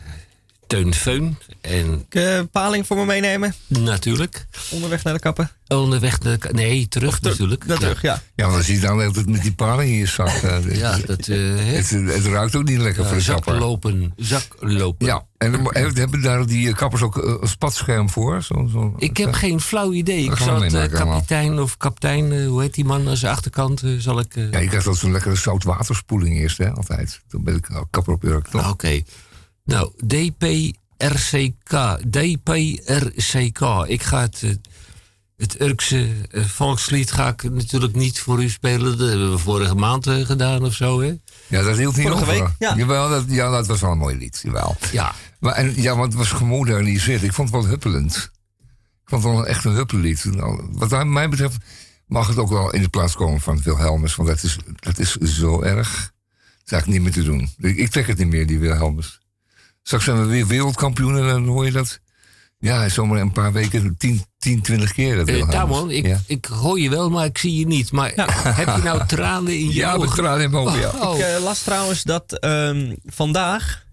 [0.68, 1.38] Teun Feun.
[1.60, 3.54] En Uh, paling voor me meenemen.
[3.66, 5.50] natuurlijk, Onderweg naar de kappen.
[5.68, 6.48] onderweg naar de...
[6.52, 7.66] Nee, terug Ter- natuurlijk.
[7.68, 8.22] Dat terug, ja.
[8.34, 10.28] Ja, maar zie je dan altijd met die paling in je zak.
[10.28, 11.28] eh, Ja, dat...
[11.28, 13.52] eh, het, het ruikt ook niet lekker voor de kapper.
[13.52, 15.06] zaklopen, zaklopen.
[15.06, 18.42] Ja, en mo- hebben daar die kappers ook eh, een spatscherm voor?
[18.42, 20.22] Zo, zo, Ik heb geen flauw idee.
[20.22, 21.06] Ik Dat zal het eh, allemaal.
[21.14, 24.36] kapitein of kapitein, eh, hoe heet die man aan zijn achterkant, eh, zal ik...
[24.36, 27.20] eh, Ja, je krijgt altijd zo'n lekkere zoutwaterspoeling eerst, hè, altijd.
[27.28, 28.70] Dan ben ik al kapper op Urk, toch?
[28.70, 29.02] Oké.
[29.68, 31.72] Nou, DPRCK.
[32.10, 33.60] DPRCK.
[33.86, 34.50] Ik ga het, eh,
[35.36, 38.98] het Urkse eh, volkslied ga ik natuurlijk niet voor u spelen.
[38.98, 41.14] Dat hebben we vorige maand eh, gedaan of zo, hè?
[41.46, 42.42] Ja, dat hield niet Vorige over.
[42.42, 42.76] week, ja.
[42.76, 44.76] Jawel, dat, ja, dat was wel een mooi lied, jawel.
[44.92, 45.14] Ja.
[45.40, 47.22] Maar, en, ja, want het was gemoderniseerd.
[47.22, 48.30] Ik vond het wel huppelend.
[49.02, 50.24] Ik vond het wel echt een huppellied.
[50.24, 51.56] Nou, wat mij betreft
[52.06, 54.14] mag het ook wel in de plaats komen van Wilhelmus.
[54.14, 55.90] Want dat is, dat is zo erg.
[55.90, 57.70] Dat is eigenlijk niet meer te doen.
[57.70, 59.20] Ik, ik trek het niet meer, die Wilhelmus.
[59.88, 62.00] Straks zijn we weer wereldkampioen en dan hoor je dat.
[62.58, 65.24] Ja, zomaar een paar weken, 10, 10 20 keer.
[65.26, 65.50] Dat.
[65.50, 66.20] Tamon, ik, ja.
[66.26, 67.92] ik hoor je wel, maar ik zie je niet.
[67.92, 68.12] Maar
[68.60, 70.16] heb je nou tranen in je Ja, ogen?
[70.16, 70.90] tranen in mijn ogen, ja.
[71.00, 73.84] Oh, Ik eh, las trouwens dat ehm, vandaag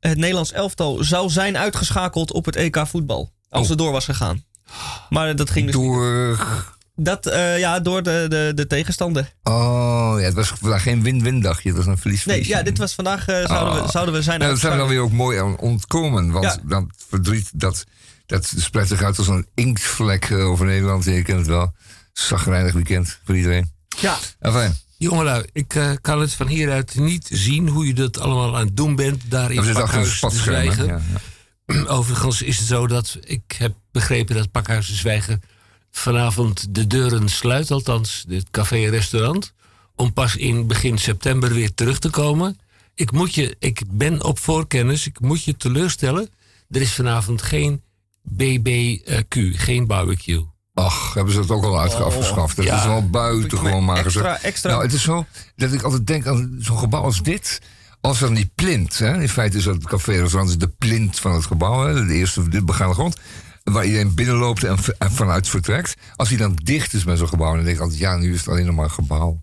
[0.00, 3.32] het Nederlands elftal zou zijn uitgeschakeld op het EK voetbal.
[3.48, 3.68] Als Oh.
[3.68, 4.44] het door was gegaan.
[5.08, 6.36] Maar dat ging dus niet.
[7.04, 7.14] Door.
[7.14, 9.32] Dat, eh, ja, door de, de, de tegenstander.
[9.42, 11.68] Oh, ja, het was vandaag geen win-win dagje.
[11.68, 13.84] Het was een verlies Nee, ja, dit was vandaag eh, zouden, Oh.
[13.84, 16.30] we, zouden we zijn Nou, dat zijn we dan weer ook mooi aan ontkomen.
[16.30, 16.58] Want Ja.
[16.64, 17.84] dat verdriet, dat,
[18.26, 21.04] dat spreidt zich uit als een inktvlek eh, over Nederland.
[21.04, 21.72] Je kent het wel.
[22.12, 23.70] Zagrijnig weekend voor iedereen.
[24.00, 28.56] Ja, Enfin, Jongelui, ik eh, kan het van hieruit niet zien hoe je dat allemaal
[28.56, 29.22] aan het doen bent.
[29.28, 30.30] Daar in een Pakhuis te?
[30.30, 30.86] Zwijgen.
[30.86, 31.00] Ja,
[31.66, 31.84] ja.
[31.86, 35.42] Overigens is het zo dat ik heb begrepen dat Pakhuis de Zwijgen
[35.92, 39.52] vanavond de deuren sluit, althans het café en restaurant,
[39.96, 42.58] om pas in begin september weer terug te komen.
[42.94, 46.28] Ik, moet je, ik ben op voorkennis, ik moet je teleurstellen.
[46.70, 47.82] Er is vanavond geen
[48.22, 50.44] BBQ, geen barbecue.
[50.74, 52.56] Ach, hebben ze het ook al uitge- afgeschaft.
[52.56, 52.78] Dat ja.
[52.78, 54.42] is wel buitengewoon maar extra, gezegd.
[54.44, 54.70] extra.
[54.70, 55.26] Nou, het is zo
[55.56, 57.60] dat ik altijd denk aan zo'n gebouw als dit.
[58.00, 59.20] Als dan die plint, hè?
[59.20, 62.06] in feite is dat het café-restaurant is de plint van het gebouw, hè?
[62.06, 63.16] de eerste de begaande grond,
[63.64, 65.94] waar iedereen binnenloopt en, vanuit vertrekt.
[66.16, 68.38] Als die dan dicht is met zo'n gebouw, dan denk ik altijd, ja, nu is
[68.38, 69.42] het alleen nog maar een gebouw.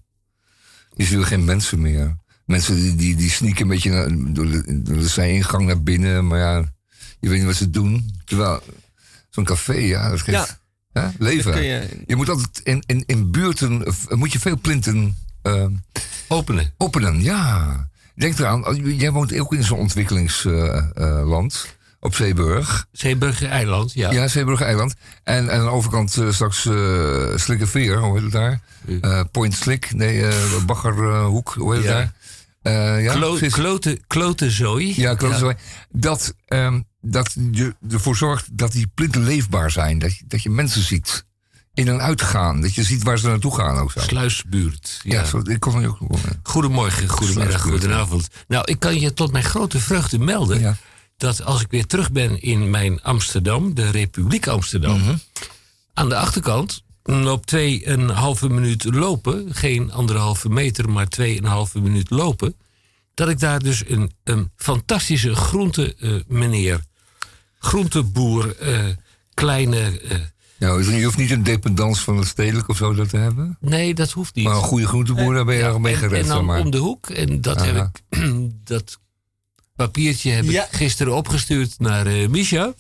[0.95, 2.17] Je ziet er geen mensen meer.
[2.45, 6.27] Mensen die, die, die sneaken een beetje naar, door, de, door de zijingang naar binnen,
[6.27, 6.73] maar ja,
[7.19, 8.15] je weet niet wat ze doen.
[8.25, 8.61] Terwijl
[9.29, 10.59] zo'n café, ja, dat geeft
[10.91, 11.63] hè, leven.
[11.63, 15.65] je- Je moet altijd in, in, in buurten, moet je veel plinten eh,
[16.27, 16.73] Openen.
[16.77, 17.87] openen, ja.
[18.15, 21.77] Denk eraan, als- jij woont ook in zo'n ontwikkelingsland.
[21.99, 22.87] Op Zeeburg.
[22.91, 24.11] Zeeburger Eiland, ja.
[24.11, 24.93] Ja, Zeeburg Eiland.
[25.23, 28.61] En, en aan de overkant eh, straks eh Slikkerveer, hoe heet het daar?
[29.01, 31.97] Eh, Point Slik, nee, eh Baggerhoek, hoe heet het Ja.
[31.97, 32.13] daar?
[32.61, 33.53] Eh, ja, Klo, precies.
[33.53, 34.93] klote, klote zooi.
[35.01, 35.53] Ja, klopt zo.
[35.89, 39.99] Dat, ehm, dat je ervoor zorgt dat die plinten leefbaar zijn.
[39.99, 41.25] Dat je, dat je mensen ziet
[41.73, 42.61] in en uitgaan.
[42.61, 43.99] Dat je ziet waar ze naartoe gaan ook zo.
[43.99, 44.99] Sluisbuurt.
[45.03, 45.25] Ja, Ja.
[45.25, 45.97] zo, ik kon ook.
[46.43, 48.27] Goedemorgen, goedemiddag, goedenavond.
[48.47, 50.75] Nou, ik kan je tot mijn grote vreugde melden Ja.
[51.19, 55.15] Dat als ik weer terug ben in mijn Amsterdam, de Republiek Amsterdam, Mhm.
[55.93, 62.55] aan de achterkant, op 2,5 minuut lopen, geen anderhalve meter, maar 2,5 minuut lopen,
[63.13, 66.81] dat ik daar dus een, een fantastische groente eh, meneer,
[67.59, 68.79] groenteboer, eh,
[69.33, 69.99] kleine.
[69.99, 70.17] eh,
[70.59, 73.57] Nou, je hoeft niet een dependance van het stedelijk of zo dat te hebben.
[73.59, 74.45] nee, dat hoeft niet.
[74.45, 76.25] Maar een goede groenteboer, daar ben je er mee en, en gered.
[76.25, 76.59] zeg dan maar.
[76.59, 77.09] om de hoek.
[77.09, 77.75] En dat, heb
[78.09, 78.19] ik,
[78.63, 78.99] dat
[79.85, 80.63] papiertje heb Ja.
[80.63, 82.73] ik gisteren opgestuurd naar eh Misha.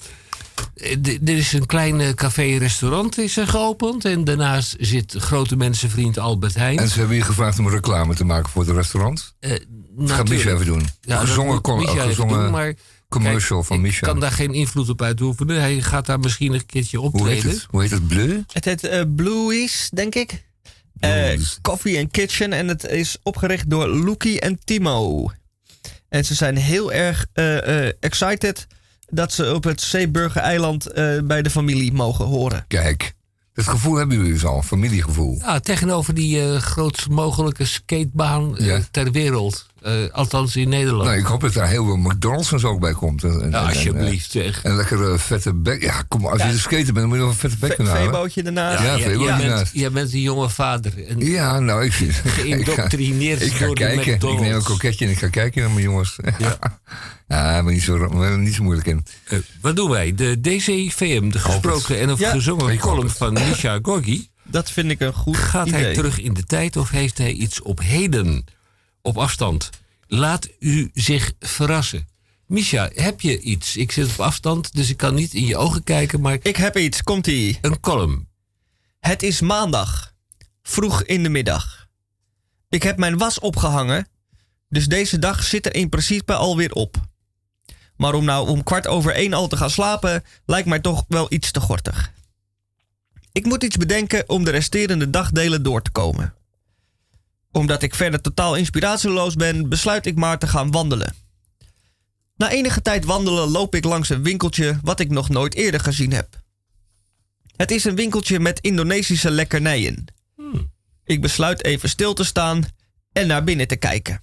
[0.75, 0.91] Eh,
[1.25, 4.05] Er is een klein café-restaurant is er geopend.
[4.05, 6.77] En daarnaast zit grote mensenvriend Albert Heijn.
[6.79, 9.33] En ze hebben je gevraagd om reclame te maken voor het restaurant.
[9.39, 10.29] Eh, Dat gaat natuurlijk.
[10.29, 10.87] Misha even doen.
[11.01, 12.73] Ja, gezongen gezongen doen, maar
[13.09, 14.07] commercial kijk, van ik Misha.
[14.07, 15.59] kan daar geen invloed op uitoefenen.
[15.59, 17.49] Hij gaat daar misschien een keertje Hoe heet optreden.
[17.51, 17.65] het?
[17.69, 18.07] Hoe heet het?
[18.07, 18.43] Bleu?
[18.53, 20.43] Het heet eh, Bluey's, denk ik.
[20.99, 21.39] Eh.
[21.61, 22.53] Coffee and Kitchen.
[22.53, 25.31] En het is opgericht door Loekie en Timo.
[26.09, 28.67] En ze zijn heel erg eh, eh, excited
[29.09, 32.65] dat ze op het Zeeburger eiland eh, bij de familie mogen horen.
[32.67, 33.13] Kijk,
[33.53, 35.37] dat gevoel hebben jullie dus al, familiegevoel.
[35.39, 38.79] Ja, tegenover die eh, grootst mogelijke skatebaan Ja.
[38.91, 39.67] ter wereld.
[39.81, 41.03] Eh, althans in Nederland.
[41.03, 43.23] Nou, ik hoop dat daar heel veel McDonald's en zo ook bij komt.
[43.23, 44.63] En, en- Nou, en- alsjeblieft, zeg.
[44.63, 45.81] En, en lekkere vette bek.
[45.81, 46.53] Ja, kom maar, als je Ja.
[46.53, 48.09] de skater bent, dan moet je nog een vette bek kunnen halen.
[48.09, 48.83] Veebootje ernaast.
[48.83, 49.73] Ja, jij- veel jij, bent, naast.
[49.73, 51.07] jij bent een jonge vader.
[51.07, 53.99] En Ja, nou, ik, ik ga, geïndoctrineerd ik ga door de kijken.
[54.13, 54.65] Ik neem een McDonald's.
[54.67, 56.15] koketje en ik ga kijken naar mijn jongens.
[56.37, 56.57] Ja,
[57.27, 59.05] ja maar niet zo, maar niet zo moeilijk in.
[59.27, 60.15] Eh, wat doen wij?
[60.15, 62.31] De DCVM, de gesproken en of Ja.
[62.31, 64.27] gezongen column van Misha Gorgi.
[64.43, 65.83] Dat vind ik een goed Gaat idee.
[65.83, 68.45] hij terug in de tijd of heeft hij iets op heden?
[69.09, 69.69] Op afstand.
[70.07, 72.07] Laat u zich verrassen.
[72.45, 73.77] Misha, heb je iets?
[73.77, 76.77] Ik zit op afstand, dus ik kan niet in je ogen kijken, maar Ik heb
[76.77, 77.57] iets, komt-ie.
[77.61, 78.27] een column.
[78.99, 80.13] Het is maandag,
[80.61, 81.87] vroeg in de middag.
[82.69, 84.07] Ik heb mijn was opgehangen,
[84.67, 86.97] dus deze dag zit er in principe alweer op.
[87.95, 91.25] Maar om nou om kwart over één al te gaan slapen, lijkt mij toch wel
[91.29, 92.11] iets te gortig.
[93.31, 96.33] Ik moet iets bedenken om de resterende dagdelen door te komen.
[97.51, 101.15] Omdat ik verder totaal inspiratieloos ben, besluit ik maar te gaan wandelen.
[102.35, 106.11] Na enige tijd wandelen loop ik langs een winkeltje wat ik nog nooit eerder gezien
[106.11, 106.41] heb.
[107.55, 110.05] Het is een winkeltje met Indonesische lekkernijen.
[111.03, 112.63] Ik besluit even stil te staan
[113.11, 114.21] en naar binnen te kijken.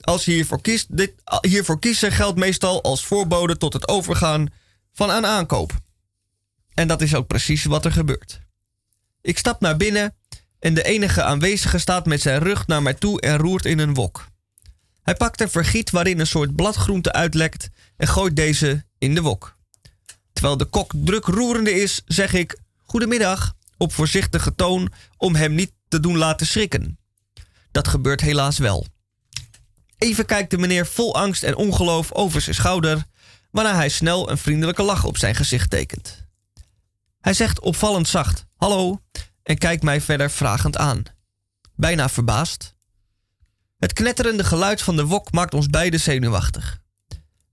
[0.00, 4.48] Als je hiervoor kiest, dit, hiervoor kiezen geldt meestal als voorbode tot het overgaan
[4.92, 5.72] van aan aankoop.
[6.74, 8.40] En dat is ook precies wat er gebeurt.
[9.20, 10.14] Ik stap naar binnen
[10.62, 13.94] en de enige aanwezige staat met zijn rug naar mij toe en roert in een
[13.94, 14.26] wok.
[15.02, 19.56] Hij pakt een vergiet waarin een soort bladgroente uitlekt en gooit deze in de wok.
[20.32, 25.72] Terwijl de kok druk roerende is, zeg ik goedemiddag op voorzichtige toon om hem niet
[25.88, 26.98] te doen laten schrikken.
[27.70, 28.86] Dat gebeurt helaas wel.
[29.98, 33.04] Even kijkt de meneer vol angst en ongeloof over zijn schouder,
[33.50, 36.26] waarna hij snel een vriendelijke lach op zijn gezicht tekent.
[37.20, 39.00] Hij zegt opvallend zacht hallo
[39.42, 41.02] en kijkt mij verder vragend aan.
[41.74, 42.74] Bijna verbaasd.
[43.78, 46.80] Het knetterende geluid van de wok maakt ons beiden zenuwachtig.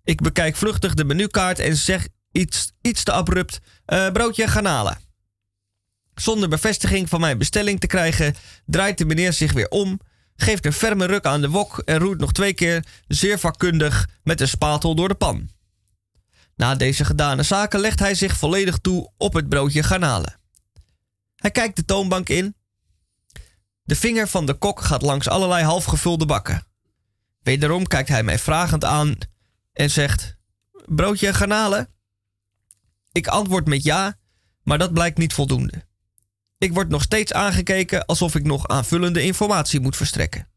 [0.03, 4.97] Ik bekijk vluchtig de menukaart en zeg iets, iets te abrupt: eh, broodje garnalen.
[6.15, 8.35] Zonder bevestiging van mijn bestelling te krijgen,
[8.65, 9.99] draait de meneer zich weer om,
[10.35, 14.41] geeft een ferme ruk aan de wok en roert nog twee keer zeer vakkundig met
[14.41, 15.49] een spatel door de pan.
[16.55, 20.38] Na deze gedane zaken legt hij zich volledig toe op het broodje garnalen.
[21.39, 22.55] Hij kijkt de toonbank in.
[23.83, 26.65] De vinger van de kok gaat langs allerlei halfgevulde bakken.
[27.41, 29.17] Wederom kijkt hij mij vragend aan
[29.73, 30.37] en zegt:
[30.85, 31.93] Broodje garnalen?
[33.11, 34.17] Ik antwoord met ja,
[34.63, 35.87] maar dat blijkt niet voldoende.
[36.57, 40.47] Ik word nog steeds aangekeken alsof ik nog aanvullende informatie moet verstrekken.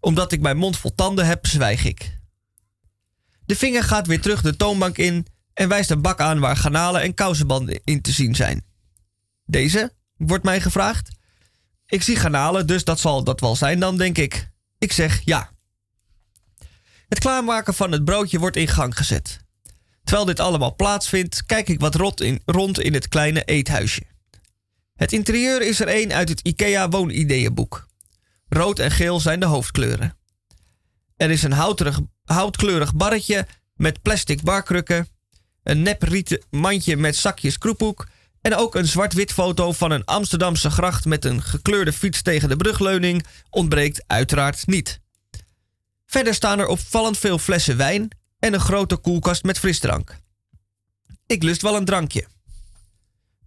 [0.00, 2.18] Omdat ik mijn mond vol tanden heb, zwijg ik.
[3.46, 7.02] De vinger gaat weer terug de toonbank in en wijst een bak aan waar garnalen
[7.02, 8.64] en kousenbanden in te zien zijn.
[9.44, 9.92] Deze?
[10.16, 11.08] wordt mij gevraagd.
[11.86, 14.50] Ik zie garnalen, dus dat zal dat wel zijn dan, denk ik.
[14.78, 15.50] Ik zeg ja.
[17.08, 19.40] Het klaarmaken van het broodje wordt in gang gezet.
[20.04, 24.02] Terwijl dit allemaal plaatsvindt, kijk ik wat rot in, rond in het kleine eethuisje.
[24.94, 27.86] Het interieur is er een uit het IKEA woonideeënboek.
[28.48, 30.16] Rood en geel zijn de hoofdkleuren.
[31.16, 31.78] Er is een
[32.24, 35.08] houtkleurig barretje met plastic barkrukken,
[35.62, 38.06] een nep rieten mandje met zakjes kroephoek
[38.44, 42.56] en ook een zwart-wit foto van een Amsterdamse gracht met een gekleurde fiets tegen de
[42.56, 45.00] brugleuning ontbreekt uiteraard niet.
[46.06, 50.16] Verder staan er opvallend veel flessen wijn en een grote koelkast met frisdrank.
[51.26, 52.26] Ik lust wel een drankje.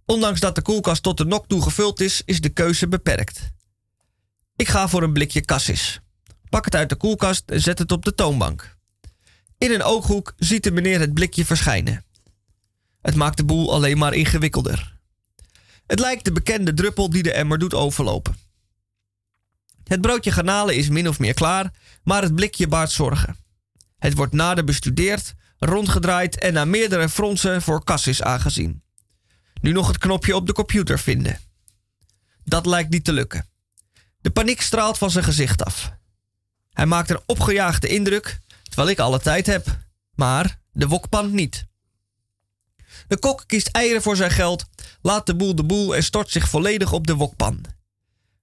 [0.06, 3.50] Ondanks dat de koelkast tot de nok toe gevuld is, is de keuze beperkt.
[4.56, 6.00] Ik ga voor een blikje cassis.
[6.48, 8.76] Pak het uit de koelkast en zet het op de toonbank.
[9.58, 12.04] In een ooghoek ziet de meneer het blikje verschijnen.
[13.08, 14.96] Het maakt de boel alleen maar ingewikkelder.
[15.86, 18.36] Het lijkt de bekende druppel die de emmer doet overlopen.
[19.84, 23.36] Het broodje garnalen is min of meer klaar, maar het blikje baart zorgen.
[23.98, 28.82] Het wordt nader bestudeerd, rondgedraaid en na meerdere fronsen voor cassis aangezien.
[29.60, 31.40] Nu nog het knopje op de computer vinden.
[32.44, 33.46] Dat lijkt niet te lukken.
[34.20, 35.92] De paniek straalt van zijn gezicht af.
[36.72, 39.78] Hij maakt een opgejaagde indruk, terwijl ik alle tijd heb.
[40.14, 41.66] Maar de wokpan niet.
[43.08, 44.64] De kok kiest eieren voor zijn geld,
[45.02, 47.64] laat de boel de boel en stort zich volledig op de wokpan.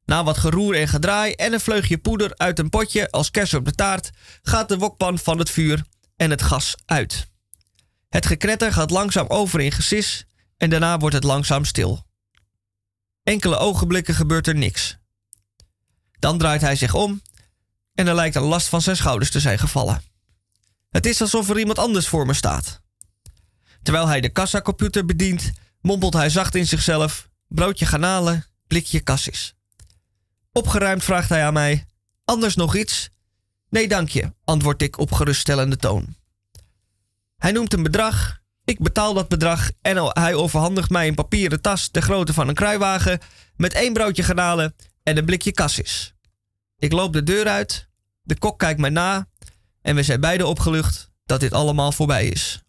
[0.05, 3.65] Na wat geroer en gedraai en een vleugje poeder uit een potje als kers op
[3.65, 4.11] de taart,
[4.41, 5.83] gaat de wokpan van het vuur
[6.15, 7.27] en het gas uit.
[8.09, 10.25] Het geknetter gaat langzaam over in gesis
[10.57, 12.05] en daarna wordt het langzaam stil.
[13.23, 14.97] Enkele ogenblikken gebeurt er niks.
[16.19, 17.21] Dan draait hij zich om
[17.93, 20.03] en er lijkt een last van zijn schouders te zijn gevallen.
[20.89, 22.81] Het is alsof er iemand anders voor me staat.
[23.85, 29.55] Terwijl hij de kassacomputer bedient, mompelt hij zacht in zichzelf: broodje garnalen, blikje cassis.
[30.51, 31.85] Opgeruimd vraagt hij aan mij:
[32.23, 33.09] Anders nog iets?
[33.69, 36.15] Nee, dank je, antwoord ik op geruststellende toon.
[37.37, 41.91] Hij noemt een bedrag, ik betaal dat bedrag en hij overhandigt mij een papieren tas
[41.91, 43.19] de grootte van een kruiwagen
[43.55, 46.13] met één broodje garnalen en een blikje cassis.
[46.77, 47.89] Ik loop de deur uit,
[48.21, 49.27] de kok kijkt mij na
[49.81, 52.64] en we zijn beide opgelucht dat dit allemaal voorbij is.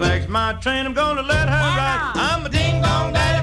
[0.00, 2.12] Flags my train, I'm gonna let her ride.
[2.14, 3.39] I'm a ding dong daddy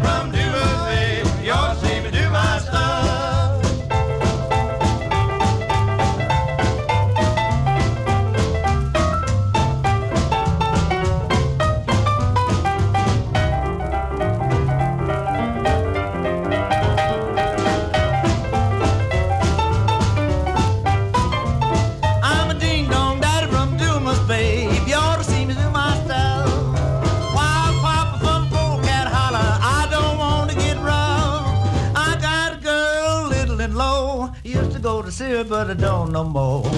[35.43, 36.76] but I don't no more.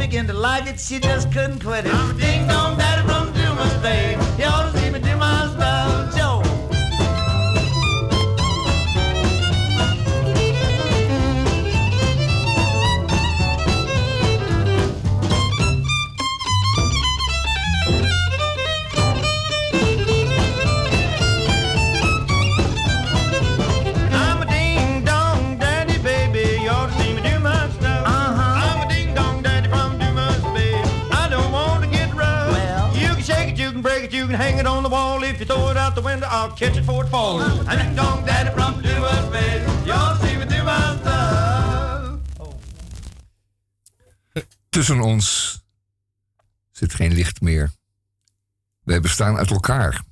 [0.00, 0.80] Began to like it.
[0.80, 1.94] She just couldn't quit it.
[1.94, 4.19] I'm a ding dong daddy from Dumas, babe.
[34.90, 35.22] Wall.
[35.22, 37.42] If you throw out the I'll catch it it falls.
[38.54, 39.62] From Dumas, babe.
[39.86, 42.18] You ought to see me do my stuff.
[44.68, 45.58] Tussen ons
[46.70, 47.72] zit geen licht meer.
[48.82, 50.02] Wij bestaan uit elkaar.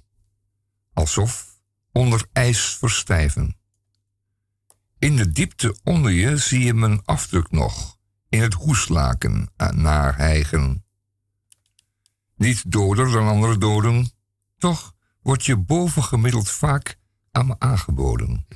[0.93, 1.47] Alsof
[1.93, 3.57] onder ijs verstijven.
[4.99, 7.97] In de diepte onder je zie je mijn afdruk nog.
[8.29, 10.85] In het hoeslaken naar hijgen.
[12.37, 14.11] Niet doder dan andere doden.
[14.59, 16.97] Toch word je bovengemiddeld vaak
[17.31, 18.47] aan me aangeboden.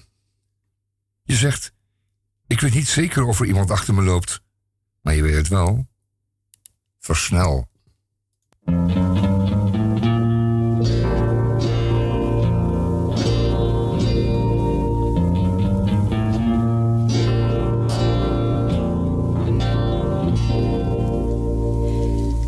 [1.22, 1.72] Je zegt,
[2.46, 4.42] ik weet niet zeker of er iemand achter me loopt.
[5.00, 5.88] Maar je weet het wel.
[6.98, 7.70] Versnel.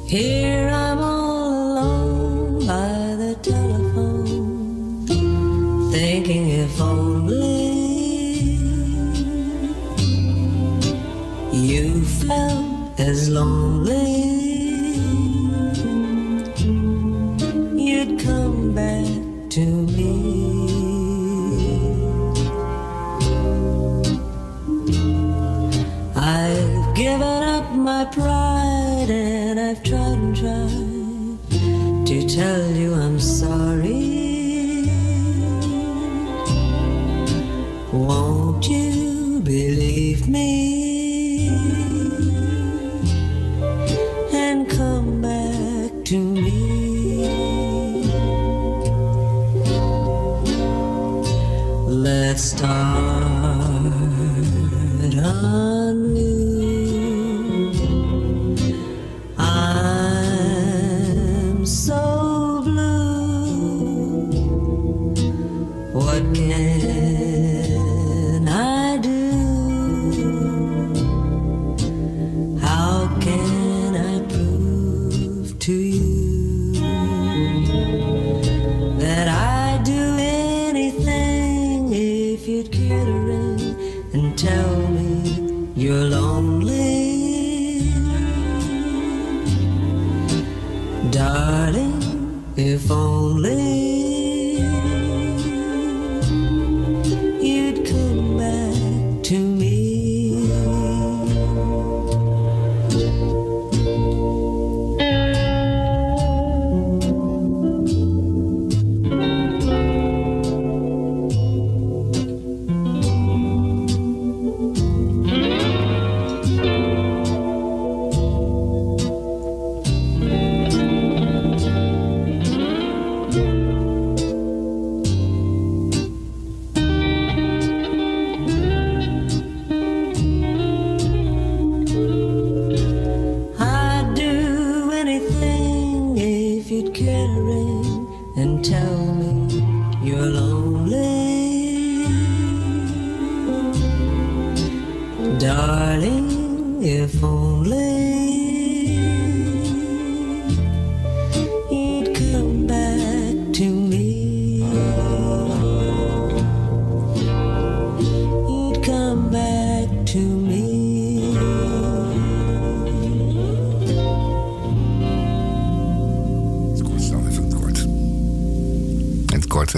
[0.06, 0.43] Here
[13.24, 14.14] felt as lonely,
[17.82, 20.24] you'd come back to me.
[26.16, 34.22] I've given up my pride and I've tried and tried to tell you I'm sorry.
[37.92, 40.73] Won't you believe me?
[52.34, 53.03] that.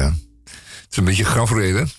[0.05, 1.91] Het is een beetje grafreden.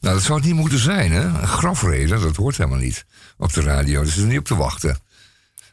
[0.00, 1.24] Nou, dat zou het niet moeten zijn, hè.
[1.24, 3.04] Een grafreden, dat hoort helemaal niet
[3.36, 4.02] op de radio.
[4.02, 4.98] Dus er is niet op te wachten.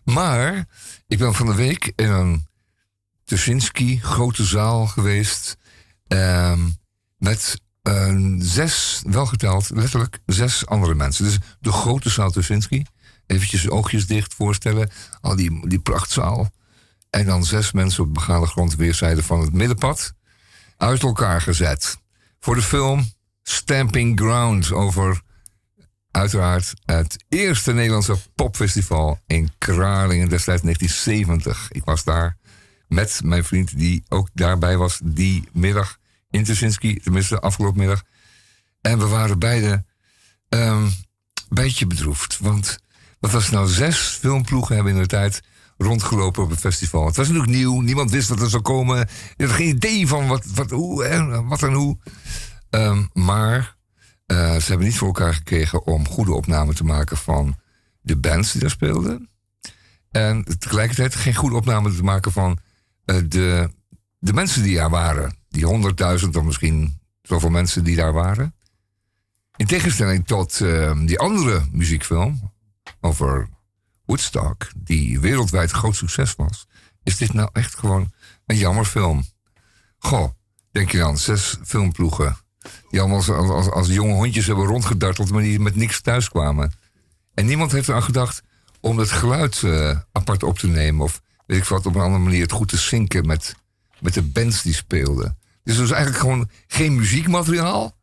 [0.03, 0.67] Maar,
[1.07, 2.47] ik ben van de week in een
[3.23, 5.57] Tuschinski grote zaal geweest.
[6.07, 6.59] ehm,
[7.17, 7.61] met
[8.39, 11.25] zes, wel geteld, letterlijk zes andere mensen.
[11.25, 12.85] Dus de grote zaal Tuschinski.
[13.27, 14.89] Eventjes oogjes dicht voorstellen.
[15.21, 16.51] Al die, die prachtzaal.
[17.09, 20.13] En dan zes mensen op begane grond weerszijden van het middenpad.
[20.77, 21.97] Uit elkaar gezet.
[22.39, 23.11] Voor de film
[23.43, 25.21] Stamping Ground over
[26.11, 31.71] uiteraard het eerste Nederlandse popfestival in Kralingen destijds 1970.
[31.71, 32.37] Ik was daar
[32.87, 35.97] met mijn vriend die ook daarbij was die middag
[36.29, 38.03] in Tuschinski, tenminste afgelopen middag.
[38.81, 39.85] En we waren beide
[40.49, 40.93] ehm, een
[41.49, 42.39] beetje bedroefd.
[42.39, 42.79] Want
[43.19, 45.41] wat was nou zes filmploegen hebben in de tijd
[45.77, 47.05] rondgelopen op het festival.
[47.05, 49.07] Het was natuurlijk nieuw, niemand wist wat er zou komen.
[49.35, 51.97] Je had geen idee van wat, wat, hoe, en wat en hoe.
[52.69, 53.77] Ehm, maar
[54.25, 57.55] eh, ze hebben niet voor elkaar gekregen om goede opnamen te maken van
[58.01, 59.29] de bands die daar speelden.
[60.11, 62.57] En tegelijkertijd geen goede opname te maken van
[63.05, 63.69] eh, de,
[64.19, 65.37] de mensen die daar waren.
[65.49, 68.55] Die honderdduizend of misschien zoveel mensen die daar waren.
[69.55, 72.51] In tegenstelling tot eh, die andere muziekfilm
[73.01, 73.49] over
[74.05, 76.67] Woodstock, die wereldwijd groot succes was,
[77.03, 78.11] is dit nou echt gewoon
[78.45, 79.25] een jammer film.
[79.97, 80.29] Goh,
[80.71, 82.37] denk je dan, zes filmploegen
[82.89, 86.73] die allemaal als, als, jonge hondjes hebben rondgedarteld, maar die met niks thuis kwamen.
[87.33, 88.43] En niemand heeft eraan gedacht
[88.79, 92.23] om het geluid eh, apart op te nemen of weet ik wat, op een andere
[92.23, 93.55] manier het goed te zinken met,
[93.99, 95.37] met de bands die speelden.
[95.63, 97.97] Dus er is eigenlijk gewoon geen muziekmateriaal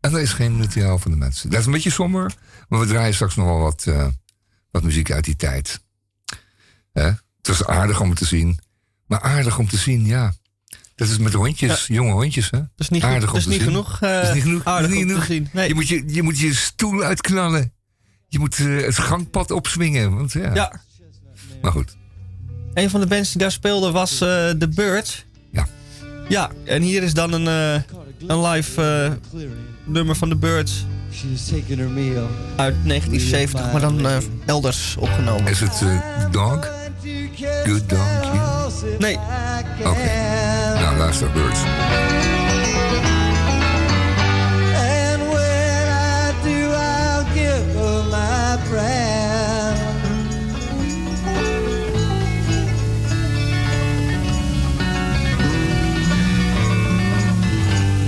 [0.00, 1.50] en er is geen materiaal van de mensen.
[1.50, 2.34] Dat is een beetje somber,
[2.68, 4.06] maar we draaien straks nog wel wat, eh,
[4.76, 5.80] wat muziek uit die tijd.
[6.92, 7.02] Hè?
[7.04, 8.58] Het was aardig om het te zien,
[9.06, 10.34] maar aardig om te zien, ja.
[10.94, 12.58] Dat is met hondjes, jonge hondjes, hè?
[12.58, 13.94] Dat is niet, aardig dat is niet genoeg.
[14.00, 14.64] eh, Dat is niet genoeg.
[14.64, 15.26] aardig Dat is niet om te genoeg.
[15.44, 15.48] zien.
[15.52, 15.68] Nee.
[15.68, 17.72] Je, moet je, je moet je stoel uitknallen.
[18.28, 20.14] Je moet eh, het gangpad opswingen.
[20.16, 20.54] Want, ja.
[20.54, 20.80] Ja,
[21.62, 21.96] Maar goed.
[22.74, 25.24] een van de bands die daar speelde was eh The Birds.
[25.52, 25.66] Ja.
[26.28, 27.46] Ja, en hier is dan een,
[28.26, 29.18] een live
[29.84, 30.84] nummer van The Birds
[31.16, 32.28] She was taking her meal.
[32.56, 35.46] uit 1970, maar dan eh, elders opgenomen.
[35.46, 36.68] Is het eh, Dog?
[37.64, 38.22] Good Dog?
[38.22, 38.96] You?
[38.98, 39.18] Nee,
[39.84, 40.10] Oké.
[40.80, 41.60] Nou, luister, Birds.
[44.74, 49.74] And when I do, I'll give her my prayer.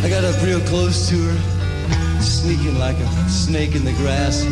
[0.04, 1.36] I got up real close to her,
[2.20, 4.44] sneaking like a snake in the grass.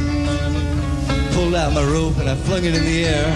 [1.35, 3.27] Pulled out my rope and I flung it in the air.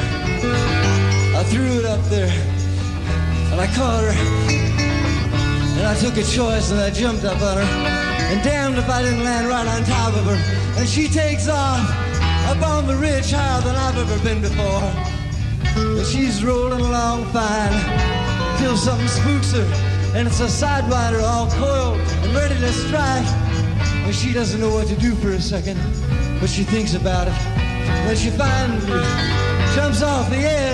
[1.36, 2.30] I threw it up there
[3.50, 4.14] and I caught her.
[5.78, 7.70] And I took a choice and I jumped up on her.
[8.30, 10.78] And damned if I didn't land right on top of her.
[10.78, 11.80] And she takes off
[12.46, 14.82] up on the ridge higher than I've ever been before.
[15.76, 19.66] And she's rolling along fine till something spooks her.
[20.14, 23.26] And it's a sidewinder all coiled and ready to strike.
[24.10, 25.78] And she doesn't know what to do for a second,
[26.40, 27.34] but she thinks about it.
[28.04, 29.04] Then she finally
[29.76, 30.69] jumps off the edge,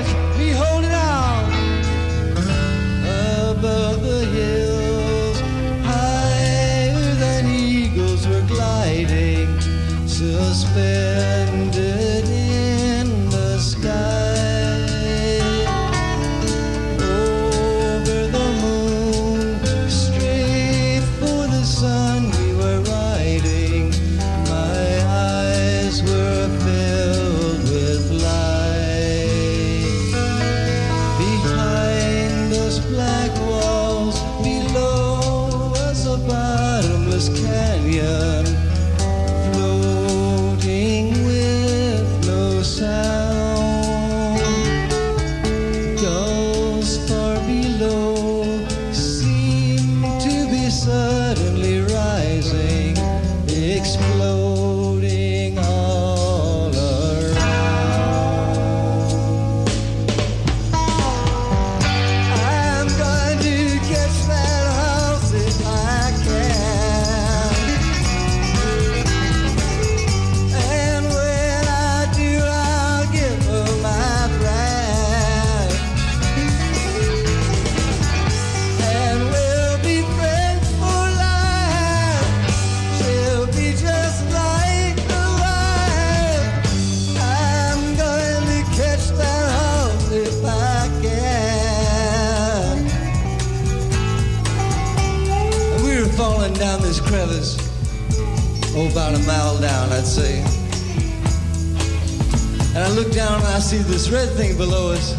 [103.67, 105.11] see this red thing below us.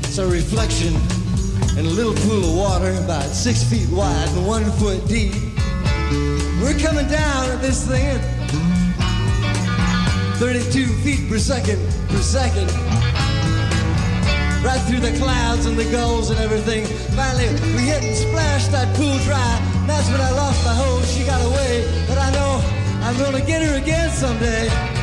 [0.00, 0.94] It's a reflection
[1.76, 5.34] in a little pool of water about six feet wide and one foot deep.
[6.62, 8.24] We're coming down at this thing at
[10.40, 11.76] 32 feet per second
[12.08, 12.72] per second.
[14.64, 16.86] Right through the clouds and the gulls and everything.
[17.14, 19.60] Finally, we hit and splashed that pool dry.
[19.86, 21.04] That's when I lost my hold.
[21.04, 22.62] She got away, but I know
[23.02, 24.97] I'm gonna get her again someday.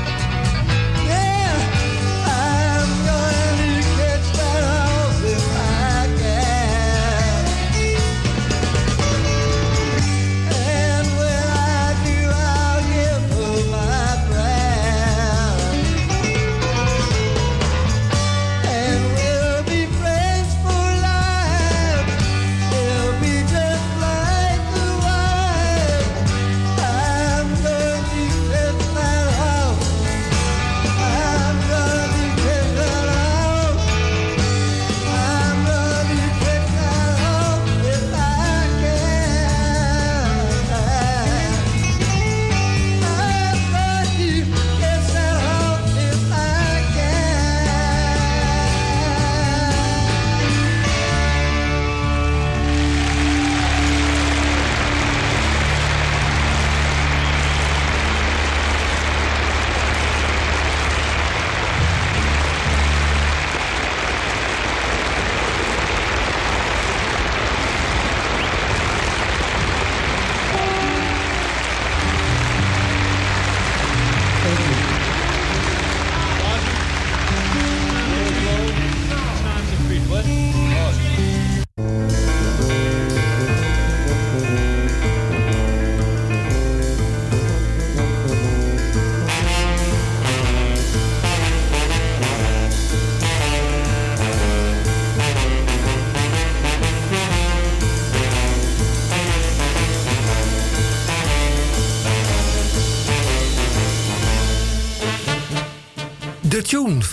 [80.16, 80.45] De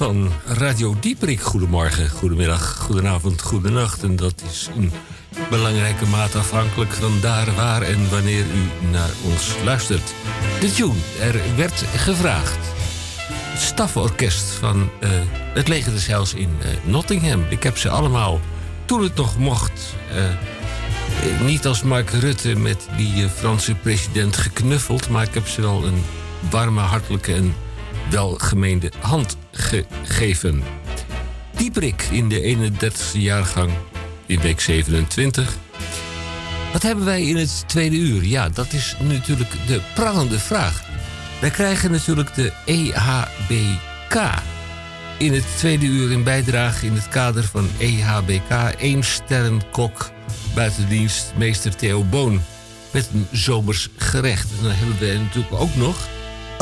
[0.03, 1.40] van Radio Dieperik.
[1.40, 4.03] Goedemorgen, goedemiddag, goedenavond, goedenacht.
[4.03, 4.92] En dat is in
[5.50, 10.14] belangrijke mate afhankelijk van daar, waar en wanneer u naar ons luistert.
[10.61, 12.59] De tune, er werd gevraagd.
[13.26, 15.11] Het staforkest van eh,
[15.55, 17.44] het leger des Heils in eh, Nottingham.
[17.48, 18.40] Ik heb ze allemaal,
[18.84, 19.94] toen het nog mocht...
[20.11, 25.09] eh, niet als Mark Rutte met die Franse president geknuffeld...
[25.09, 26.05] maar ik heb ze wel een
[26.50, 27.55] warme, hartelijke en
[28.12, 30.62] welgemeende hand gegeven.
[31.56, 33.70] Dieprik in de 31e jaargang
[34.26, 35.56] in week 27.
[36.72, 38.24] Wat hebben wij in het tweede uur?
[38.24, 40.82] Ja, dat is natuurlijk de prangende vraag.
[41.40, 44.42] Wij krijgen natuurlijk de EHBK
[45.18, 48.74] in het tweede uur in bijdrage in het kader van EHBK.
[48.78, 50.10] één sterrenkok
[50.54, 52.42] buitendienst, meester Theo Boon.
[52.90, 54.50] Met een zomers gerecht.
[54.50, 55.96] En dan hebben we natuurlijk ook nog,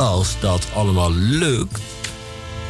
[0.01, 1.79] als dat allemaal lukt.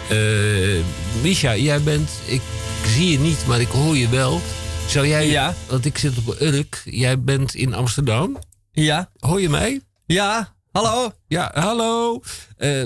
[0.10, 0.84] eh
[1.22, 2.42] Misha, jij bent, ik
[2.88, 4.42] zie je niet, maar ik hoor je wel.
[4.88, 5.56] Zou jij, Ja.
[5.68, 8.38] want ik zit op Urk, jij bent in Amsterdam.
[8.72, 9.82] Ja, Hoor je mij?
[10.06, 11.12] ja, hallo.
[11.28, 12.22] Ja, hallo.
[12.58, 12.84] Eh,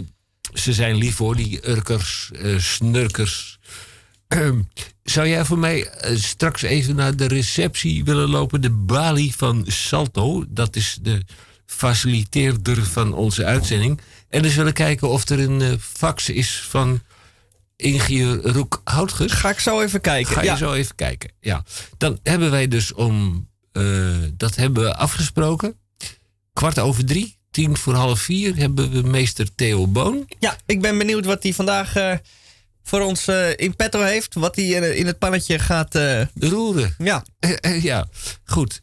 [0.54, 3.58] ze zijn lief hoor, die Urkers, eh, snurkers.
[4.28, 4.60] Ehm,
[5.04, 8.62] zou jij voor mij straks even naar de receptie willen lopen?
[8.62, 11.22] De balie van Salto, dat is de
[11.66, 14.02] faciliteerder van onze uitzending.
[14.36, 17.02] En eens willen kijken of er een eh, fax is van
[17.76, 19.32] ingenieur Roek Houtges.
[19.32, 20.34] Ga ik zo even kijken.
[20.34, 20.56] Ga je ja.
[20.56, 21.32] zo even kijken.
[21.40, 21.64] Ja.
[21.98, 23.48] Dan hebben wij dus om.
[23.72, 23.84] eh,
[24.34, 25.76] dat hebben we afgesproken.
[26.54, 30.26] Kwart over drie, tien voor half vier hebben we meester Theo Boon.
[30.40, 32.14] ja, ik ben benieuwd wat hij vandaag eh,
[32.84, 34.34] voor ons in petto heeft.
[34.34, 36.00] Wat hij in, het pannetje gaat...
[36.40, 36.96] Roeren.
[36.98, 37.26] ja,
[37.82, 38.08] ja,
[38.44, 38.82] goed.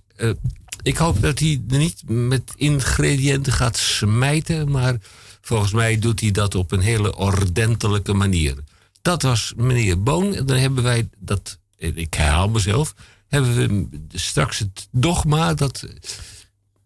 [0.83, 4.71] Ik hoop dat hij niet met ingrediënten gaat smijten.
[4.71, 4.97] Maar
[5.43, 8.55] volgens mij doet hij dat op een hele ordentelijke manier.
[9.03, 10.35] Dat was meneer Boon.
[10.35, 11.59] En dan hebben wij dat.
[11.77, 12.95] Ik herhaal mezelf.
[13.29, 13.89] Hebben we
[14.19, 15.91] straks het dogma dat eh,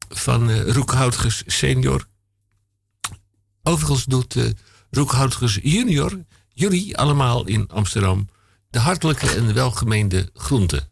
[0.09, 2.07] van eh Roekhoutges senior.
[3.63, 4.51] Overigens doet eh
[4.91, 8.29] Roekhoutges junior, jullie allemaal in Amsterdam,
[8.71, 10.89] de hartelijke en welgemeende groenten.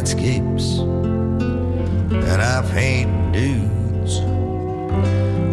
[0.00, 4.20] Landscapes and I paint dudes.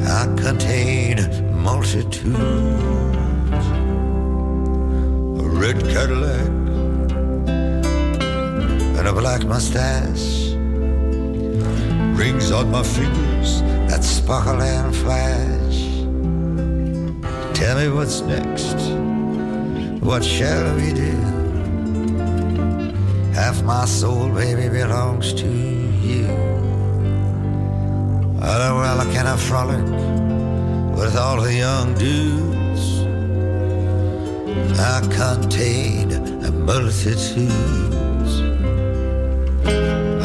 [0.07, 1.17] I contain
[1.61, 2.37] multitudes.
[5.41, 6.47] A red Cadillac
[8.97, 10.53] and a black mustache.
[12.17, 15.79] Rings on my fingers that sparkle and flash.
[17.53, 18.77] Tell me what's next.
[20.01, 21.26] What shall we do?
[23.68, 26.26] My soul, baby, belongs to you.
[28.41, 29.84] Oh, well, can I frolic
[30.97, 33.01] with all the young dudes?
[34.80, 36.13] I contain
[36.45, 38.39] a multitudes.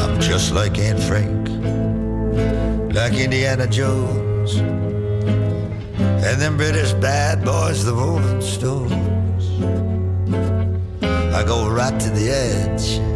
[0.01, 1.49] I'm just like Aunt Frank,
[2.95, 4.55] like Indiana Jones,
[5.99, 9.45] and them British bad boys, the Rolling Stones.
[11.35, 13.12] I go right to the edge.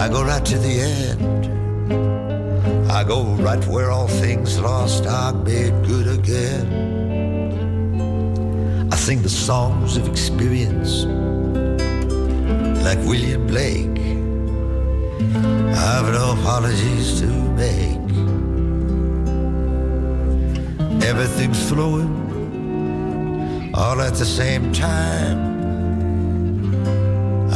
[0.00, 1.46] I go right to the end.
[2.90, 6.66] I go right where all things lost are made good again.
[8.90, 11.04] I sing the songs of experience
[12.82, 14.00] like William Blake.
[15.76, 17.26] I've no apologies to
[17.60, 18.00] make.
[21.04, 22.14] Everything's flowing
[23.74, 25.49] all at the same time.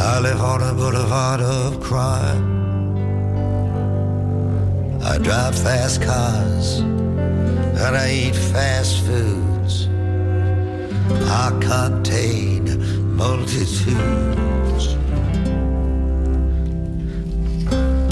[0.06, 2.44] I live on a boulevard of crime.
[5.02, 9.88] I drive fast cars and I eat fast foods.
[11.42, 12.62] I contain
[13.16, 14.86] multitudes.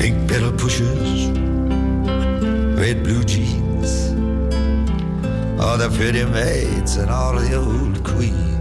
[0.00, 1.28] Pink pedal pushers,
[2.78, 4.12] red blue jeans.
[5.60, 8.51] All the pretty maids and all the old queens.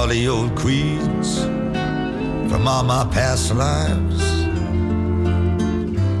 [0.00, 1.40] All the old queens
[2.50, 4.22] from all my past lives.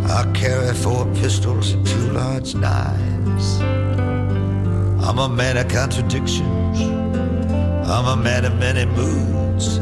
[0.04, 3.58] I carry four pistols and two large knives.
[5.02, 6.78] I'm a man of contradictions.
[7.88, 9.78] I'm a man of many moods.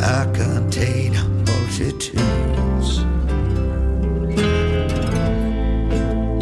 [0.00, 1.14] I contain
[1.44, 3.00] multitudes.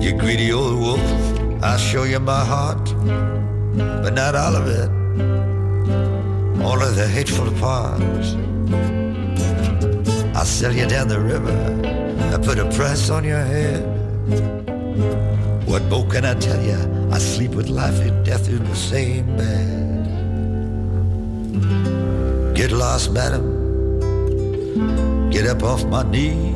[0.05, 2.85] You greedy old wolf, I'll show you my heart,
[4.03, 5.04] but not all of it.
[6.65, 8.35] All of the hateful parts.
[10.37, 11.57] I'll sell you down the river.
[12.35, 13.83] I put a price on your head.
[15.67, 16.79] What more can I tell you?
[17.13, 19.75] I sleep with life and death in the same bed.
[22.55, 23.45] Get lost, madam.
[25.31, 26.55] Get up off my knee.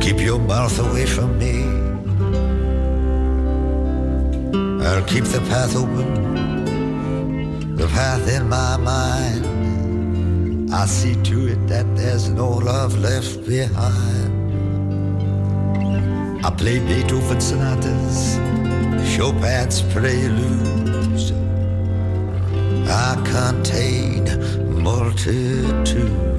[0.00, 1.62] Keep your mouth away from me.
[4.84, 6.41] I'll keep the path open,
[7.82, 9.42] the path in my mind.
[10.72, 14.30] I see to it that there's no love left behind.
[16.46, 18.38] I play Beethoven sonatas,
[19.12, 21.32] Chopin's preludes.
[22.88, 24.22] I contain
[24.80, 26.31] multitudes.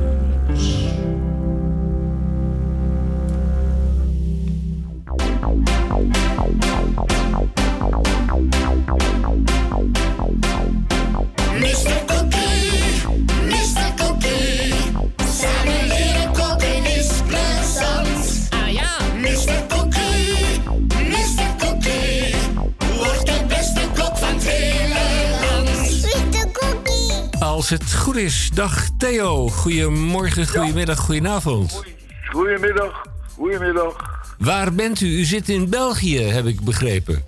[28.24, 29.50] Is, dag Theo.
[29.50, 31.84] Goedemorgen, goedemiddag, goedenavond.
[32.32, 33.06] Goedemiddag,
[33.36, 33.96] goedemiddag.
[34.38, 35.20] Waar bent u?
[35.20, 37.24] U zit in België, heb ik begrepen.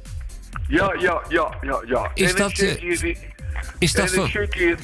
[0.67, 2.11] Ja, ja, ja, ja, ja.
[2.13, 3.17] Is en dat, ik zit eh, hier,
[3.79, 4.77] is dat en ik zit hier,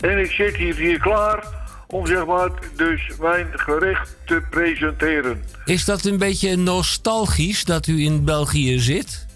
[0.00, 1.44] en ik zit hier, hier klaar
[1.86, 5.44] om zeg maar dus mijn gerecht te presenteren.
[5.64, 9.26] Is dat een beetje nostalgisch dat u in België zit?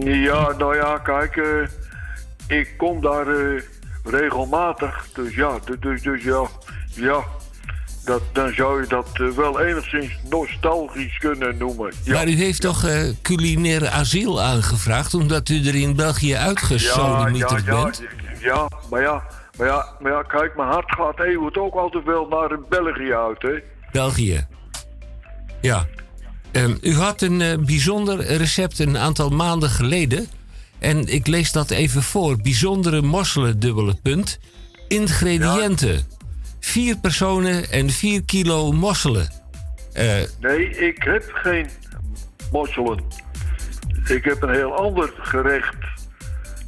[0.00, 3.62] Ja, nou ja, kijk, eh, ik kom daar eh,
[4.04, 6.48] regelmatig, dus ja, du- dus, dus ja,
[6.94, 7.24] ja,
[8.04, 11.92] dat, dan zou je dat eh, wel enigszins nostalgisch kunnen noemen.
[12.02, 12.12] Ja.
[12.12, 17.64] Maar u heeft toch eh, culinair asiel aangevraagd omdat u er in België ja, uitgesodemieterd
[17.64, 18.02] ja, bent?
[18.40, 19.22] ja, maar ja,
[19.58, 23.42] maar ja, maar ja, kijk, mijn hart gaat eeuwig ook altijd wel naar België uit,
[23.42, 23.58] hè.
[23.92, 24.46] België.
[25.60, 25.86] Ja.
[26.52, 30.28] Ehm, u had een eh, bijzonder recept een aantal maanden geleden.
[30.80, 32.36] En ik lees dat even voor.
[32.36, 34.38] Bijzondere mosselen, dubbele punt.
[34.88, 36.06] Ingrediënten.
[36.60, 39.28] Vier personen en vier kilo mosselen.
[39.92, 41.68] Eh, Nee, ik heb geen
[42.52, 43.02] mosselen.
[44.06, 45.74] Ik heb een heel ander gerecht.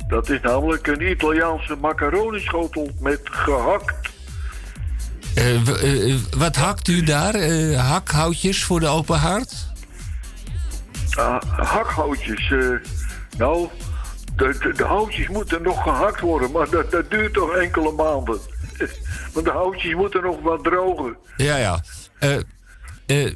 [0.08, 3.94] Dat is namelijk een Italiaanse macaronischotel met gehakt.
[5.34, 7.36] eh, eh, wat hakt u daar?
[7.74, 9.52] Hakhoutjes voor de open haard?
[11.10, 12.52] Ah, hakhoutjes.
[13.38, 13.68] nou,
[14.42, 18.38] de, de, de houtjes moeten nog gehakt worden, maar dat, dat duurt toch enkele maanden.
[19.32, 21.16] Want de houtjes moeten nog wat drogen.
[21.36, 21.84] Ja, ja.
[22.18, 22.36] Eh,
[23.06, 23.32] eh,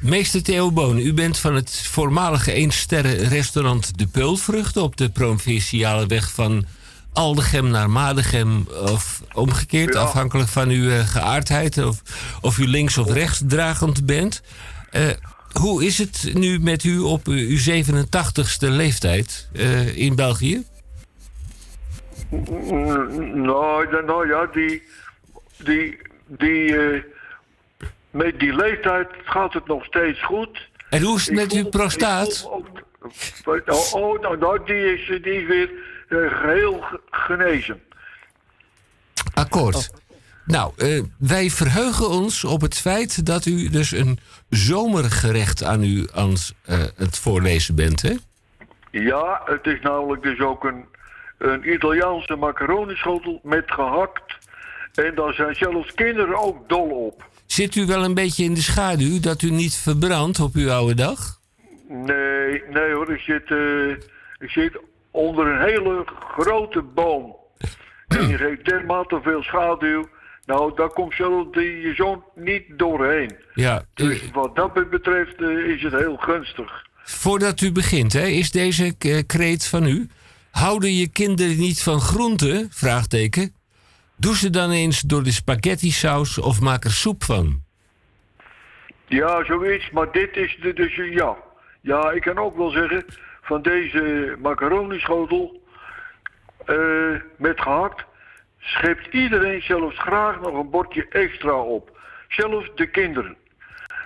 [0.00, 6.06] meester Theo Boon, u bent van het voormalige eensterren restaurant De Peulvruchten op de provinciale
[6.06, 6.66] weg van
[7.12, 10.00] Aldegem naar Madegem of omgekeerd, Ja.
[10.00, 12.02] afhankelijk van uw eh, geaardheid of,
[12.40, 14.42] of u links of rechts dragend bent.
[15.52, 20.62] Eh, hoe is het nu met u op uw 87ste leeftijd eh, in België?
[23.34, 24.82] Nou, ja, nou ja, die,
[25.56, 27.02] die, die, eh,
[28.10, 30.68] met die leeftijd gaat het nog steeds goed.
[30.90, 32.46] En hoe is het Ik met uw prostaat?
[32.50, 32.86] ook-
[33.44, 35.70] Oh, oh, nou, nou, die, is, die is weer
[36.08, 37.80] eh, geheel ge- genezen.
[39.34, 39.90] Akkoord.
[40.48, 44.18] Nou, eh, wij verheugen ons op het feit dat u dus een
[44.48, 46.34] zomergerecht aan u aan
[46.64, 48.14] eh, het voorlezen bent, hè?
[48.90, 50.84] Ja, het is namelijk dus ook een,
[51.38, 54.38] een Italiaanse macaronischotel met gehakt.
[54.94, 57.28] En daar zijn zelfs kinderen ook dol op.
[57.46, 60.94] Zit u wel een beetje in de schaduw dat u niet verbrandt op uw oude
[60.94, 61.40] dag?
[61.88, 63.90] Nee, nee hoor, ik zit, eh,
[64.38, 64.80] ik zit
[65.10, 66.04] onder een hele
[66.36, 67.36] grote boom.
[68.08, 70.08] En die geeft dermate veel schaduw.
[70.48, 73.36] Nou, daar komt zelfs die zoon niet doorheen.
[73.54, 73.84] Ja.
[73.94, 76.86] Dus eh, wat dat betreft eh, is het heel gunstig.
[77.02, 80.08] voordat u begint, hè, is deze eh, kreet van u.
[80.50, 82.68] Houden je kinderen niet van groenten?
[82.70, 83.54] Vraagteken.
[84.16, 87.62] Doe ze dan eens door de spaghetti saus of maak er soep van.
[89.06, 91.36] Ja, zoiets, maar dit is de, dus ja.
[91.80, 93.04] Ja, ik kan ook wel zeggen,
[93.42, 95.62] van deze macaronischotel
[96.64, 96.76] eh,
[97.36, 98.04] met gehakt,
[98.58, 101.98] schept iedereen zelfs graag nog een bordje extra op.
[102.28, 103.36] Zelfs de kinderen.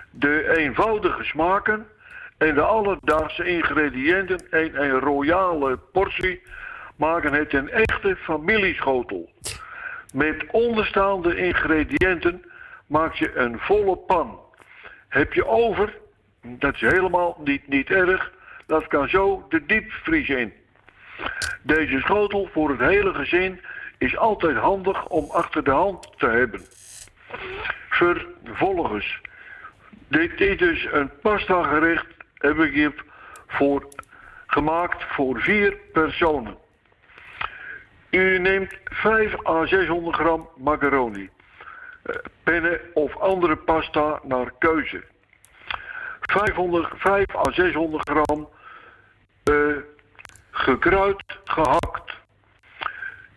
[0.09, 1.87] De eenvoudige smaken
[2.37, 6.41] en de alledaagse ingrediënten in een royale portie
[6.95, 9.29] maken het een echte familieschotel.
[10.13, 12.43] Met onderstaande ingrediënten
[12.87, 14.39] maak je een volle pan.
[15.07, 15.97] Heb je over,
[16.41, 18.31] dat is helemaal niet, niet erg,
[18.65, 20.53] dat kan zo de diepvries in.
[21.61, 23.59] Deze schotel voor het hele gezin
[24.03, 26.61] is altijd handig om achter de hand te hebben.
[27.89, 29.21] Vervolgens,
[30.07, 32.93] dit is dus een pasta gerecht, heb ik hier
[33.47, 33.87] voor,
[34.47, 36.57] gemaakt voor vier personen.
[38.09, 41.29] U neemt 5 à 600 gram macaroni,
[42.03, 45.03] eh, penne of andere pasta naar keuze.
[46.21, 48.49] 500, 5 à 600 gram
[49.43, 49.75] eh,
[50.51, 52.21] gekruid gehakt.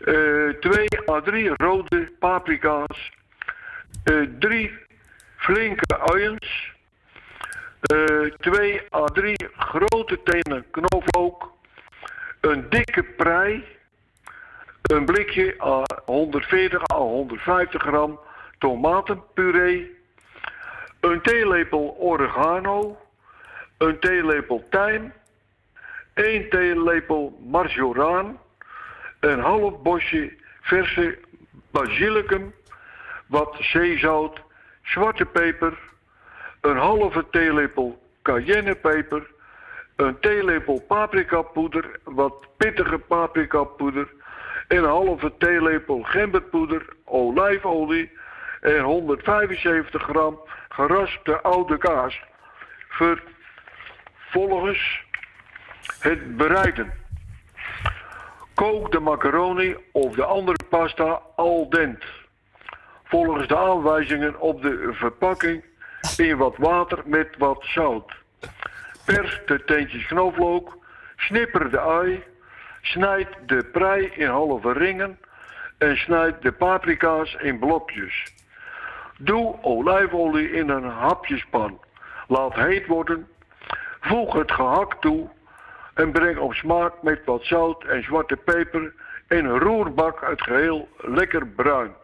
[0.04, 3.10] Eh 2 à 3 rode paprika's.
[4.04, 4.70] eh 3
[5.36, 6.74] flinke uiens.
[7.92, 11.52] eh 2 à 3 grote tenen knoflook.
[12.40, 13.64] Een dikke prei.
[14.82, 18.20] Een blikje à 140 à 150 gram
[18.58, 19.96] tomatenpuree.
[21.00, 22.98] Een theelepel oregano.
[23.78, 25.12] Een theelepel tijm.
[26.14, 28.38] 1 theelepel marjoraan.
[29.20, 31.18] Een half bosje verse
[31.70, 32.54] basilicum.
[33.26, 34.40] Wat zeezout.
[34.82, 35.78] Zwarte peper.
[36.60, 39.26] Een halve theelepel cayennepeper.
[39.96, 42.00] Een theelepel paprikapoeder.
[42.04, 44.08] Wat pittige paprikapoeder.
[44.68, 46.86] En een halve theelepel gemberpoeder.
[47.04, 48.12] Olijfolie.
[48.60, 52.20] En 175 gram geraspte oude kaas.
[52.88, 55.04] Vervolgens
[56.00, 57.05] het bereiden.
[58.56, 62.04] Kook de macaroni of de andere pasta al dent.
[63.04, 65.64] volgens de aanwijzingen op de verpakking
[66.16, 68.12] in wat water met wat zout.
[69.04, 70.78] Pers de teentjes knoflook,
[71.16, 72.22] snipper de ui,
[72.82, 75.18] snijd de prei in halve ringen
[75.78, 78.34] en snijd de paprika's in blokjes.
[79.18, 81.80] Doe olijfolie in een hapjespan.
[82.28, 83.28] Laat heet worden.
[84.00, 85.28] Voeg het gehakt toe
[85.96, 88.92] en breng op smaak met wat zout en zwarte peper
[89.28, 91.94] in een roerbak het geheel lekker bruin.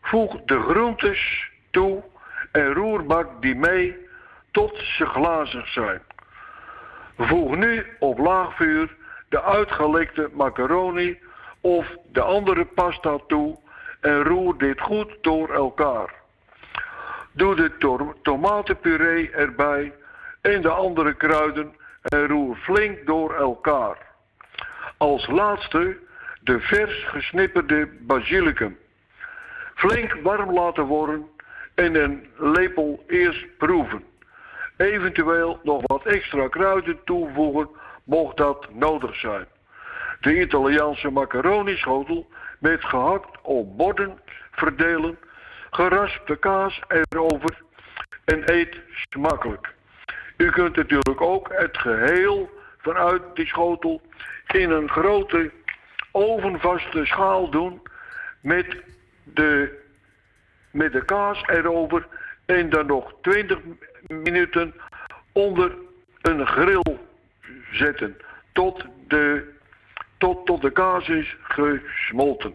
[0.00, 2.02] Voeg de groentes toe
[2.52, 3.96] en roerbak die mee
[4.50, 6.02] tot ze glazig zijn.
[7.18, 8.96] Voeg nu op laag vuur
[9.28, 11.18] de uitgelekte macaroni
[11.60, 13.58] of de andere pasta toe
[14.00, 16.14] en roer dit goed door elkaar.
[17.32, 19.92] Doe de to- tomatenpuree erbij
[20.40, 21.74] en de andere kruiden
[22.04, 23.96] en roer flink door elkaar.
[24.96, 25.98] Als laatste
[26.40, 28.78] de vers gesnipperde basilicum.
[29.74, 31.26] Flink warm laten worden
[31.74, 34.04] en een lepel eerst proeven.
[34.76, 37.68] Eventueel nog wat extra kruiden toevoegen
[38.04, 39.46] mocht dat nodig zijn.
[40.20, 42.26] De Italiaanse macaroni-schotel
[42.58, 44.18] met gehakt op borden
[44.50, 45.18] verdelen,
[45.70, 47.62] geraspte kaas erover
[48.24, 49.73] en eet smakelijk.
[50.36, 54.00] U kunt natuurlijk ook het geheel vanuit die schotel
[54.46, 55.50] in een grote
[56.10, 57.82] ovenvaste schaal doen
[58.40, 58.76] met
[59.22, 59.78] de,
[60.70, 62.06] met de kaas erover
[62.46, 63.58] en dan nog 20
[64.08, 64.74] minuten
[65.32, 65.74] onder
[66.22, 66.98] een grill
[67.72, 68.16] zetten
[68.52, 69.52] tot de,
[70.18, 72.54] tot, tot de kaas is gesmolten.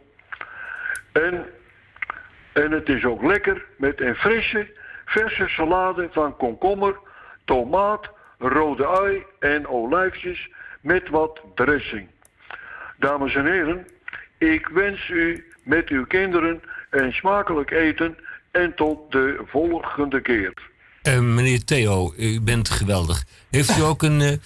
[1.11, 1.45] En,
[2.53, 4.67] en het is ook lekker met een frisse,
[5.05, 6.99] verse salade van komkommer,
[7.49, 10.49] tomaat, rode ui en olijfjes
[10.81, 12.07] met wat dressing.
[12.97, 13.87] Dames en heren,
[14.37, 18.17] ik wens u met uw kinderen een smakelijk eten
[18.51, 20.53] en tot de volgende keer.
[21.01, 23.23] Eh, meneer Theo, u bent geweldig.
[23.49, 24.37] Heeft u ook een eh,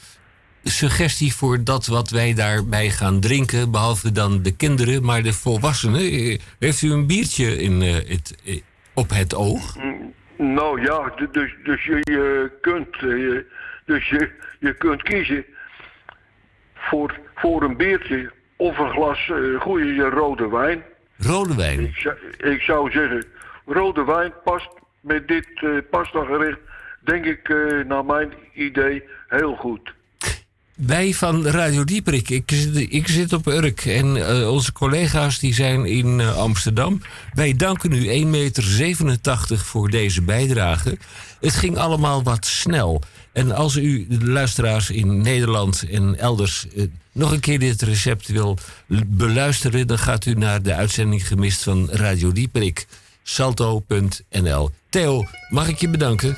[0.63, 6.01] suggestie voor dat wat wij daarbij gaan drinken, behalve dan de kinderen, maar de volwassenen?
[6.01, 8.35] Eh, heeft u een biertje in, het,
[8.93, 9.75] op het oog?
[10.52, 13.44] Nou ja, dus, dus je, je kunt, eh,
[13.86, 15.45] dus je, je kunt kiezen
[16.74, 20.84] voor, voor een biertje of een glas eh, goede rode wijn.
[21.18, 21.80] Rode wijn.
[21.80, 23.26] Ik zou, ik zou zeggen,
[23.65, 26.60] rode wijn past met dit eh pasta gerecht,
[26.99, 27.48] denk ik,
[27.88, 29.94] naar mijn idee, heel goed.
[30.75, 35.53] Wij van Radio Dieperik, ik, zit- ik zit op Urk en eh, onze collega's die
[35.53, 37.01] zijn in eh, Amsterdam.
[37.33, 40.97] Wij danken u 1,87 meter voor deze bijdrage.
[41.39, 43.01] Het ging allemaal wat snel.
[43.31, 48.27] En als u de luisteraars in Nederland en elders eh, nog een keer dit recept
[48.27, 48.57] wil
[49.05, 52.87] beluisteren, dan gaat u naar de uitzending gemist van Radio Dieperik.
[53.23, 54.69] Salto.nl.
[54.89, 56.37] Theo, mag ik je bedanken?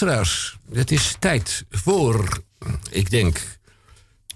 [0.00, 2.42] Luisteraars, het is tijd voor,
[2.90, 3.40] ik denk.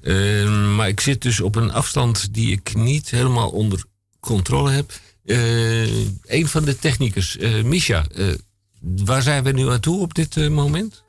[0.03, 3.85] eh, maar ik zit dus op een afstand die ik niet helemaal onder
[4.21, 4.93] controle heb.
[5.25, 8.35] Eh, een van de technicus, eh Misha, eh,
[8.81, 11.03] waar zijn we nu aan toe op dit moment?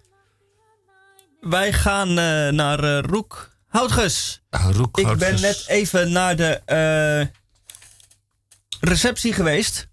[1.41, 2.13] Wij gaan
[2.55, 4.41] naar Roek Houtges.
[4.49, 5.41] Ah, Roek Ik ben Houtges.
[5.41, 6.61] net even naar de
[8.79, 9.87] receptie geweest.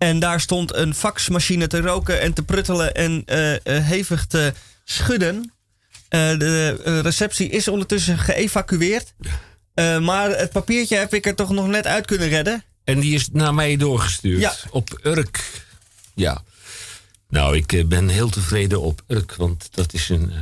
[0.00, 4.52] En daar stond een faxmachine te roken en te pruttelen en eh, eh, hevig te
[4.84, 5.52] schudden.
[6.08, 9.14] Eh, de receptie is ondertussen geëvacueerd.
[10.00, 12.64] Maar het papiertje heb ik er toch nog net uit kunnen redden.
[12.84, 14.40] En die is naar mij doorgestuurd.
[14.40, 14.54] Ja.
[14.70, 15.64] Op Urk.
[16.14, 16.42] Ja.
[17.28, 19.34] Nou, ik ben heel tevreden op Urk.
[19.34, 20.32] Want dat is een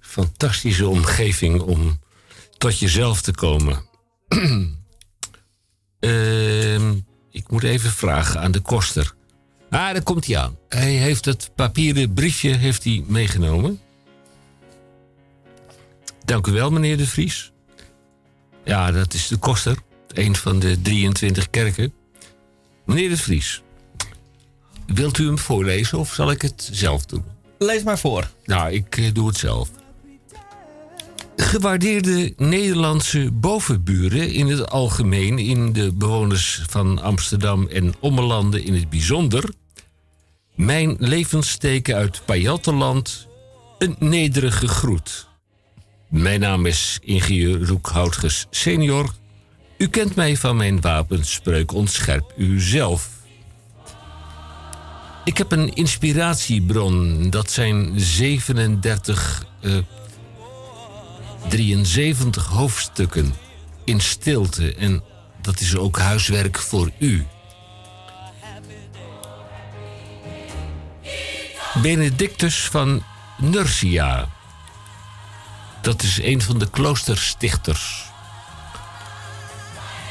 [0.00, 2.00] fantastische omgeving om
[2.58, 3.84] tot jezelf te komen.
[6.00, 6.94] Ehm,
[7.32, 9.14] ik moet even vragen aan de koster.
[9.70, 10.56] Ah, daar komt hij aan.
[10.68, 13.80] Hij heeft het papieren briefje heeft hij meegenomen.
[16.24, 17.52] Dank u wel, meneer de Vries.
[18.64, 19.76] Ja, dat is de koster.
[20.08, 21.92] Een van de 23 kerken.
[22.84, 23.62] Meneer de Vries,
[24.86, 27.24] wilt u hem voorlezen of zal ik het zelf doen?
[27.58, 28.30] Lees maar voor.
[28.44, 29.70] Nou, ik eh, doe het zelf.
[31.42, 38.90] Gewaardeerde Nederlandse bovenburen in het algemeen, in de bewoners van Amsterdam en Ommelanden in het
[38.90, 39.50] bijzonder.
[40.54, 43.28] Mijn levenssteken uit Pajattenland,
[43.78, 45.28] een nederige groet.
[46.08, 49.12] Mijn naam is ingenieur Roekhoutges senior.
[49.76, 53.08] U kent mij van mijn wapenspreuk ontscherp u zelf.
[55.24, 57.30] Ik heb een inspiratiebron.
[57.30, 59.76] Dat zijn 37, eh,
[61.48, 63.34] 73 hoofdstukken
[63.84, 64.74] in stilte.
[64.74, 65.02] En
[65.40, 67.26] dat is ook huiswerk voor u.
[71.82, 73.02] Benedictus van
[73.38, 74.28] Nursia.
[75.80, 78.04] Dat is een van de kloosterstichters.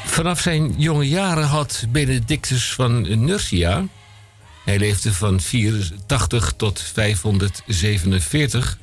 [0.04, 3.84] Vanaf zijn jonge jaren had Benedictus van Nursia
[4.64, 8.78] hij leefde van 84 tot 547.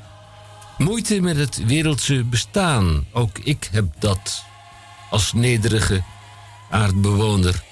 [0.80, 3.06] Moeite met het wereldse bestaan.
[3.11, 4.43] Ook ik heb dat
[5.10, 6.03] als nederige
[6.69, 7.64] aardbewoner.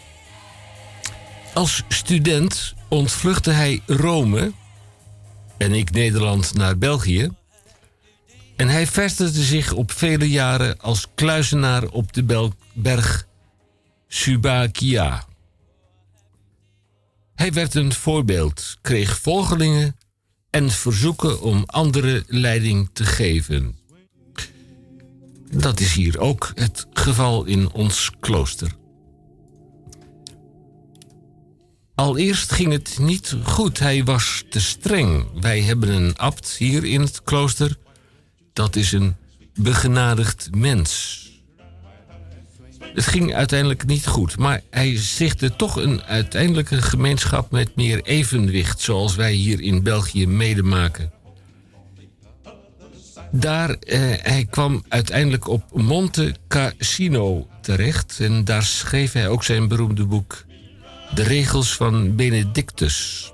[1.54, 4.52] Als student ontvluchtte hij Rome
[5.58, 7.30] en ik Nederland naar België.
[8.56, 13.28] En hij vestigde zich op vele jaren als kluizenaar op de berg
[14.08, 15.26] Subakia.
[17.36, 19.97] Hij werd een voorbeeld, kreeg volgelingen
[20.58, 23.76] en verzoeken om anderen leiding te geven.
[25.52, 28.72] Dat is hier ook het geval in ons klooster.
[31.96, 33.80] Allereerst ging het niet goed.
[33.80, 35.26] Hij was te streng.
[35.42, 37.78] Wij hebben een abt hier in het klooster.
[38.54, 39.16] Dat is een
[39.54, 41.22] begenadigd mens.
[42.98, 48.82] Het ging uiteindelijk niet goed, maar hij zichtte toch een uiteindelijke gemeenschap met meer evenwicht,
[48.82, 51.12] zoals wij hier in België medemaken.
[53.32, 59.68] Daar, eh, hij kwam uiteindelijk op Monte Cassino terecht en daar schreef hij ook zijn
[59.68, 60.46] beroemde boek
[61.16, 63.32] De regels van Benedictus.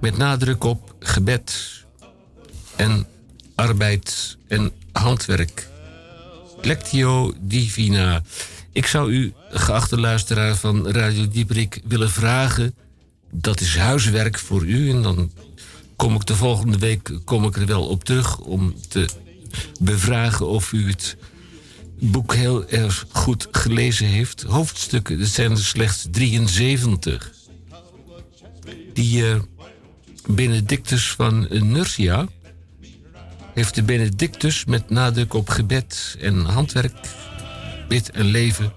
[0.00, 1.84] Met nadruk op gebed
[2.76, 3.06] en
[3.54, 5.70] arbeid en handwerk.
[6.62, 8.22] Lectio Divina.
[8.72, 12.74] Ik zou u, geachte luisteraar van Radio Dieprik, willen vragen.
[13.30, 14.90] Dat is huiswerk voor u.
[14.90, 15.30] En dan
[15.96, 19.08] kom ik de volgende week kom ik er wel op terug om te
[19.80, 21.16] bevragen of u het
[22.00, 24.42] boek heel erg goed gelezen heeft.
[24.42, 27.32] Hoofdstukken, dat zijn er slechts 73.
[28.92, 29.40] Die eh,
[30.26, 32.28] Benedictus van Nursia
[33.54, 37.08] heeft de Benedictus met nadruk op gebed en handwerk,
[37.88, 38.72] bid en leven,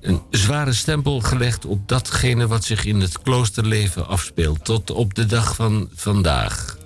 [0.00, 5.26] een zware stempel gelegd op datgene wat zich in het kloosterleven afspeelt, tot op de
[5.26, 6.78] dag van vandaag.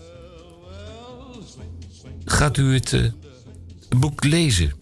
[2.25, 3.05] Gaat u het eh,
[3.99, 4.73] boek lezen?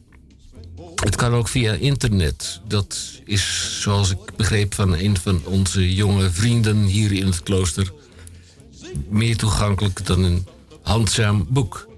[0.94, 2.60] Het kan ook via internet.
[2.68, 7.92] Dat is, zoals ik begreep van een van onze jonge vrienden hier in het klooster,
[9.08, 10.46] meer toegankelijk dan een
[10.82, 11.89] handzaam boek.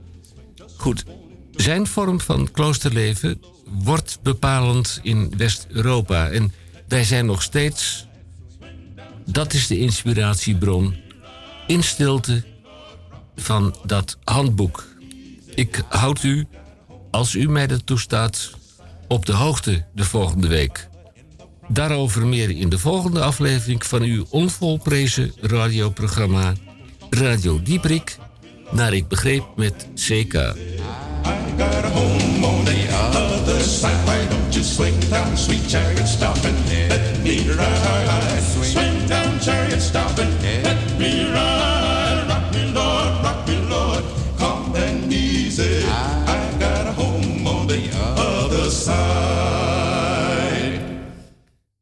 [0.77, 1.05] Goed,
[1.51, 3.43] zijn vorm van kloosterleven
[3.83, 6.29] wordt bepalend in West-Europa.
[6.29, 6.53] En
[6.89, 8.07] wij zijn nog steeds,
[9.27, 10.97] dat is de inspiratiebron,
[11.67, 12.45] in stilte
[13.37, 14.85] van dat handboek.
[15.55, 16.47] Ik houd u,
[17.11, 18.51] als u mij dat toestaat,
[19.09, 20.89] op de hoogte de volgende week.
[21.69, 26.53] Daarover meer in de volgende aflevering van uw onvolprezen radioprogramma
[27.11, 28.19] Radio Dieprik,
[28.73, 30.55] naar ik begreep met CK.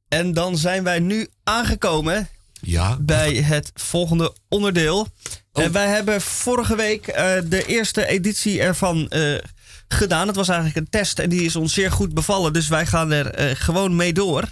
[0.09, 2.29] En dan zijn wij nu aangekomen
[2.61, 2.97] Ja.
[3.01, 5.07] bij het volgende onderdeel.
[5.53, 5.63] Oh.
[5.63, 9.39] En wij hebben vorige week eh, de eerste editie ervan eh,
[9.89, 10.27] gedaan.
[10.27, 12.53] Het was eigenlijk een test en die is ons zeer goed bevallen.
[12.53, 14.45] Dus wij gaan er eh, gewoon mee door.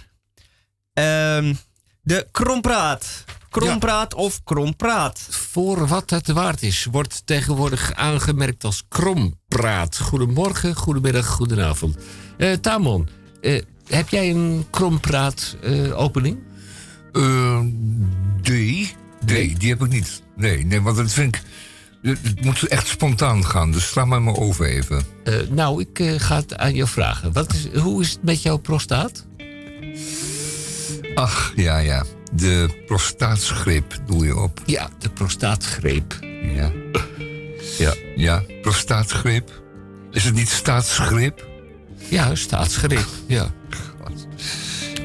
[0.93, 1.53] Ehm,
[2.01, 3.23] de krompraat.
[3.49, 5.27] Krompraat of krompraat.
[5.29, 9.97] Voor wat het waard is, wordt tegenwoordig aangemerkt als krompraat.
[9.97, 11.97] Goedemorgen, goedemiddag, goedenavond.
[12.37, 13.09] Eh Tamon,
[13.41, 16.37] eh, heb jij een krompraat eh, opening?
[18.41, 18.95] Nee,
[19.29, 20.21] nee, die heb ik niet.
[20.35, 21.41] Nee, nee, want dat vind ik...
[22.01, 25.03] Het moet echt spontaan gaan, dus sla mij maar over even.
[25.23, 27.33] Eh, nou, ik eh, ga het aan jou vragen.
[27.33, 29.25] Wat is, hoe is het met jouw prostaat?
[31.15, 32.03] Ach, ja, ja.
[32.33, 34.61] De prostaatgreep doe je op.
[34.65, 36.19] Ja, de prostaatgreep.
[36.55, 36.71] Ja.
[37.77, 37.93] Ja.
[38.15, 39.61] Ja, prostaatgreep.
[40.11, 41.47] Is het niet staatsgreep?
[42.09, 43.07] Ja, staatsgreep.
[43.27, 43.53] Ja.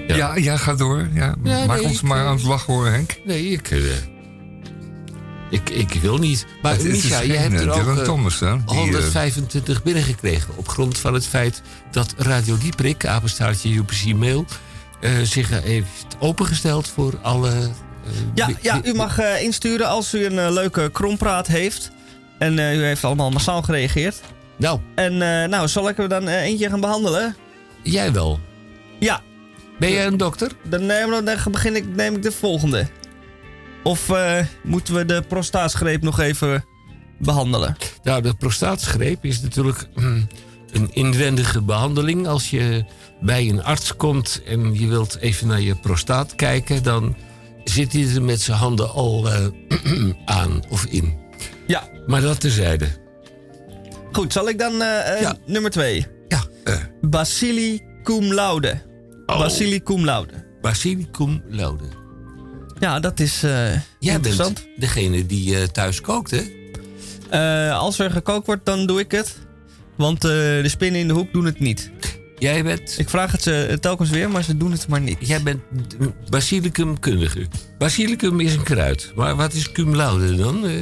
[0.07, 1.09] Ja, ja, ga door.
[1.15, 1.35] Ja.
[1.43, 3.21] Ja, Maak nee, ons maar eh, aan het lachen hoor, Henk.
[3.25, 3.81] Nee, ik, eh,
[5.55, 6.47] ik, ik wil niet.
[6.63, 8.65] Maar Het is Misha, dus je hebt er eh, ook Dylan eh, Thomas, hè, die,
[8.67, 10.57] eh, 125 binnengekregen.
[10.57, 14.45] Op grond van het feit dat Radio Dieprik, apenstaartje UPC Mail...
[15.01, 17.71] eh, zich heeft opengesteld voor alle...
[18.35, 21.91] Ja, ja u mag eh, insturen als u een leuke krompraat heeft.
[22.39, 24.21] En eh, u heeft allemaal massaal gereageerd.
[24.57, 24.81] Nou.
[24.95, 27.37] En eh, nou, zal ik er dan eentje gaan behandelen?
[27.83, 28.41] Jij wel.
[28.99, 29.21] Ja.
[29.79, 30.51] Ben jij een dokter?
[30.69, 32.87] Dan, neem, dan begin ik, neem ik de volgende.
[33.85, 36.65] Of eh, moeten we de prostaatgreep nog even
[37.19, 37.77] behandelen?
[38.03, 40.27] Nou, de prostaatgreep is natuurlijk mm,
[40.73, 42.27] een inwendige behandeling.
[42.27, 42.85] Als je
[43.21, 46.83] bij een arts komt en je wilt even naar je prostaat kijken...
[46.83, 47.17] dan
[47.65, 49.47] zit hij er met zijn handen al eh,
[50.41, 51.19] aan of in.
[51.67, 51.89] Ja.
[52.07, 52.89] Maar dat terzijde.
[54.13, 56.07] Goed, zal ik dan eh, nummer twee?
[56.29, 56.43] Ja.
[57.01, 58.83] Basili cum laude.
[59.27, 59.39] Oh.
[59.39, 60.45] Basili cum laude.
[60.61, 62.04] Basilicum laude.
[62.85, 63.51] Ja, dat is eh,
[63.99, 64.55] Jij interessant.
[64.55, 66.43] bent degene die eh, thuis kookt, hè?
[67.31, 69.39] Eh, als er gekookt wordt, dan doe ik het.
[69.97, 71.91] Want eh, de spinnen in de hoek doen het niet.
[72.39, 72.95] Jij bent...
[72.99, 75.17] Ik vraag het ze telkens weer, maar ze doen het maar niet.
[75.21, 75.61] Jij bent
[76.29, 77.47] basilicumkundige.
[77.79, 79.13] Basilicum is een kruid.
[79.15, 80.67] Maar wat is cum laude dan?
[80.67, 80.73] Eh,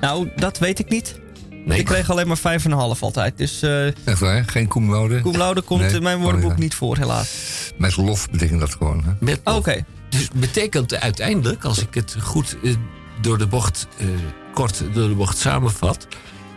[0.00, 1.20] Nou, dat weet ik niet.
[1.64, 1.78] Nee.
[1.78, 3.38] Ik kreeg alleen maar 5,5 altijd.
[3.38, 5.20] Dus eh Echt waar, geen cum laude?
[5.20, 6.58] cum laude komt Nee, in mijn oh, woordenboek ja.
[6.58, 7.30] niet voor, helaas.
[7.76, 9.10] Met lof betekent dat gewoon, hè?
[9.20, 9.84] Met Oh, Oké.
[10.08, 12.74] Dus betekent uiteindelijk, als ik het goed eh,
[13.20, 14.06] door de bocht, eh,
[14.54, 16.06] kort door de bocht samenvat,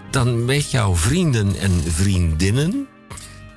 [0.09, 2.87] dan met jouw vrienden en vriendinnen,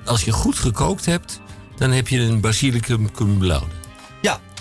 [0.05, 1.41] als je goed gekookt hebt,
[1.75, 3.84] dan heb je een basilicum cum laude.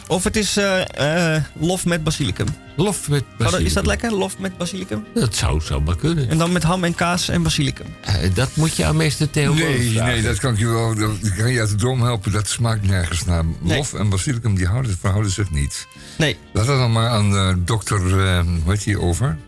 [0.06, 2.46] Of het is eh, eh, lof met basilicum.
[2.76, 3.66] Lof met dat- basilicum.
[3.66, 5.04] Is dat lekker, lof met basilicum?
[5.14, 6.28] Dat zou, zou maar kunnen.
[6.28, 7.86] En dan met ham en kaas en basilicum.
[8.00, 10.12] Eh, dat moet je aan meester Theo Nee, vragen.
[10.12, 10.94] nee, dat kan ik je wel.
[10.94, 12.32] Dat kan je uit de droom helpen.
[12.32, 13.44] Dat smaakt nergens naar.
[13.62, 15.86] Lof en basilicum die houden, verhouden zich niet.
[16.18, 16.36] Nee.
[16.52, 19.38] Laat dat dan maar aan eh, dokter, eh, hoe heet die, over.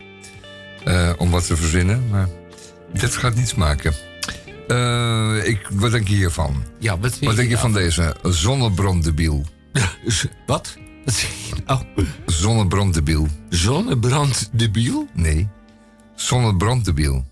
[0.83, 2.07] Eh, om wat te verzinnen.
[2.09, 2.27] Maar
[2.93, 3.93] dit gaat niet smaken.
[4.67, 6.63] Eh, ik, wat denk je hiervan?
[6.79, 7.71] Ja, wat, vind Wat denk je nou?
[7.71, 8.15] van deze?
[8.23, 9.45] Zonnebranddebiel.
[10.45, 10.77] Wat?
[11.05, 11.83] Wat zeg je nou?
[12.25, 13.27] Zonnebranddebiel.
[13.49, 15.07] Zonnebranddebiel?
[15.13, 15.47] Nee.
[16.15, 17.25] Zonnebranddebiel.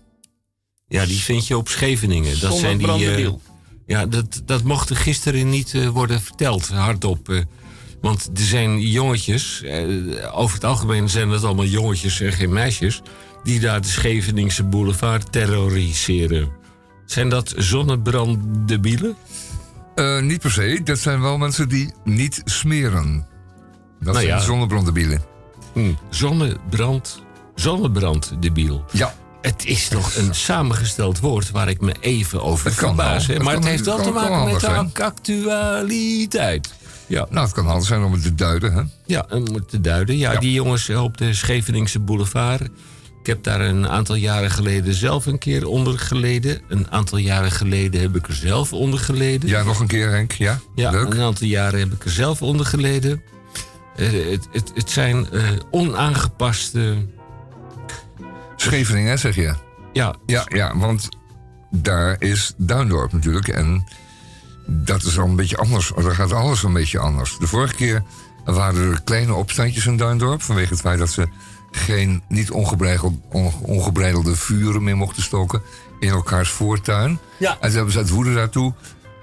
[0.88, 2.40] Ja, die vind je op Scheveningen.
[2.40, 3.10] Dat zijn die.
[3.16, 3.30] eh,
[3.86, 7.28] ja, dat, dat mocht er gisteren niet eh, worden verteld, hardop.
[7.28, 7.40] eh.
[8.00, 9.62] want er zijn jongetjes,
[10.32, 13.02] over het algemeen zijn dat allemaal jongetjes en geen meisjes,
[13.44, 16.48] die daar de Scheveningse boulevard terroriseren.
[17.06, 19.16] Zijn dat zonnebranddebielen?
[19.96, 20.80] Eh, niet per se.
[20.84, 23.26] Dat zijn wel mensen die niet smeren.
[24.00, 24.38] Dat Nou zijn ja.
[24.40, 25.22] zonnebranddebielen.
[25.72, 27.22] Hm, zonnebrand,
[27.54, 28.84] zonnebranddebiel.
[28.92, 29.14] Ja.
[29.40, 33.26] Het is toch een samengesteld woord waar ik me even over Het kan verbaas.
[33.26, 36.74] Het Maar het heeft wel te maken met de actualiteit.
[37.06, 37.26] Ja.
[37.30, 38.82] Nou, het kan handig zijn om het te duiden, hè?
[39.04, 40.16] Ja, om het te duiden.
[40.16, 40.38] Ja, Ja.
[40.40, 42.68] die jongens op de Scheveningse boulevard.
[43.26, 46.60] Ik heb daar een aantal jaren geleden zelf een keer onder geleden.
[46.68, 49.48] Een aantal jaren geleden heb ik er zelf onder geleden.
[49.48, 50.32] Ja, nog een keer, Henk.
[50.32, 51.14] Ja, Ja, leuk.
[51.14, 53.22] een aantal jaren heb ik er zelf onder geleden.
[53.96, 57.06] Eh, het, het, het zijn eh, onaangepaste...
[58.56, 59.54] Scheveningen, zeg je?
[59.92, 61.08] Ja, Ja, ja, want
[61.70, 63.48] daar is Duindorp natuurlijk.
[63.48, 63.84] En
[64.66, 65.92] dat is al een beetje anders.
[66.02, 67.38] Daar gaat alles een beetje anders.
[67.38, 68.02] De vorige keer
[68.44, 70.42] waren er kleine opstandjes in Duindorp...
[70.42, 71.28] vanwege het feit dat ze
[71.70, 75.62] geen niet ongebreideld, on- ongebreidelde vuren meer mochten stoken...
[76.00, 77.18] in elkaars voortuin.
[77.38, 77.50] Ja.
[77.50, 78.72] En toen hebben ze uit woede daartoe,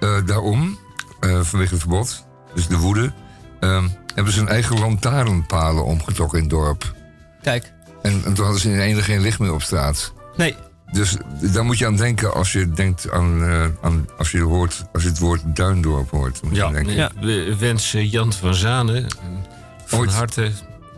[0.00, 0.78] eh, daarom,
[1.20, 2.24] eh, vanwege het verbod...
[2.54, 3.12] dus de woede,
[3.60, 3.84] eh,
[4.14, 6.94] hebben ze hun eigen lantaarnpalen omgetrokken in het dorp.
[7.42, 7.72] Kijk.
[8.02, 10.12] En, en toen hadden ze in ene geen licht meer op straat.
[10.36, 10.56] Nee.
[10.92, 11.16] Dus
[11.52, 15.02] daar moet je aan denken als je denkt aan, eh, aan als je hoort, als
[15.02, 16.42] je het woord Duindorp hoort.
[16.42, 16.96] Moet je Ja, aan denken.
[16.98, 19.06] ik we- wens eh, Jan van Zanen
[19.84, 20.50] van Ooit- harte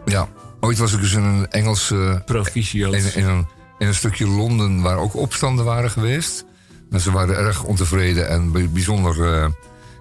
[0.05, 0.29] Ja,
[0.67, 2.93] ooit was ik dus in een Engelse proficiat.
[2.95, 3.47] in, in, een,
[3.79, 6.45] in een stukje Londen waar ook opstanden waren geweest.
[6.91, 9.49] En ze waren erg ontevreden en bij- bijzonder, eh,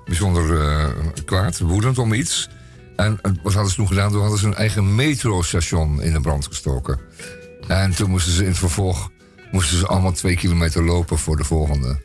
[0.05, 0.85] bijzonder eh,
[1.25, 2.49] kwaad, woedend om iets.
[2.95, 4.11] En eh, wat hadden ze toen gedaan?
[4.11, 6.99] Toen hadden ze hun eigen metrostation in de brand gestoken.
[7.67, 9.09] En toen moesten ze in het vervolg
[9.51, 12.01] moesten ze allemaal twee kilometer lopen voor de volgende.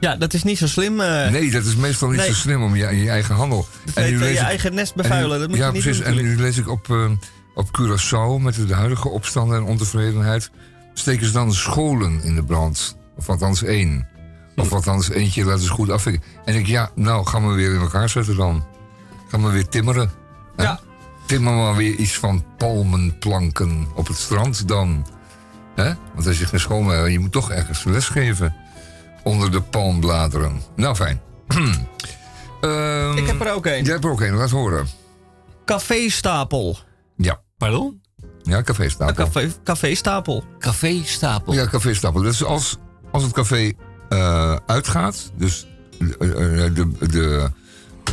[0.00, 0.96] Ja, dat is niet zo slim.
[0.96, 2.26] Nee, dat is meestal niet Nee.
[2.28, 3.68] zo slim om je, je eigen handel.
[3.84, 5.38] Dat lees je ik- eigen nest en nu- bevuilen.
[5.38, 6.04] Dat moet ja, je niet precies.
[6.04, 7.10] doen en nu lees ik op, eh,
[7.58, 10.50] op Curaçao met de huidige opstanden en ontevredenheid.
[10.94, 12.96] steken ze dan scholen in de brand.
[13.16, 14.08] Of althans één.
[14.56, 16.22] Of althans eentje laten ze goed afvikken.
[16.44, 18.64] En ik, ja, nou gaan we weer in elkaar zetten dan.
[19.28, 20.10] Gaan we weer timmeren.
[20.56, 20.62] hè?
[20.62, 20.80] Ja.
[21.26, 25.06] Timmer maar weer iets van palmenplanken op het strand dan.
[25.74, 25.92] hè?
[26.14, 28.54] Want als je geen schoon hebt, je moet toch ergens lesgeven.
[29.24, 30.60] Onder de palmbladeren.
[30.76, 31.20] Nou, fijn.
[32.60, 33.82] Ehm, Ik heb er ook een.
[33.84, 34.88] Jij hebt er ook een, laat horen.
[35.64, 36.78] Café-stapel.
[36.78, 36.87] Ja.
[37.58, 38.00] Pardon?
[38.42, 39.14] Ja, café-stapel.
[39.24, 40.44] Café, café-stapel.
[40.58, 41.52] Café Stapel.
[41.54, 42.22] Ja, café-stapel.
[42.22, 42.76] Dus als,
[43.12, 43.72] als het café
[44.08, 45.66] eh, uitgaat, dus
[45.98, 47.50] eh, eh, de, de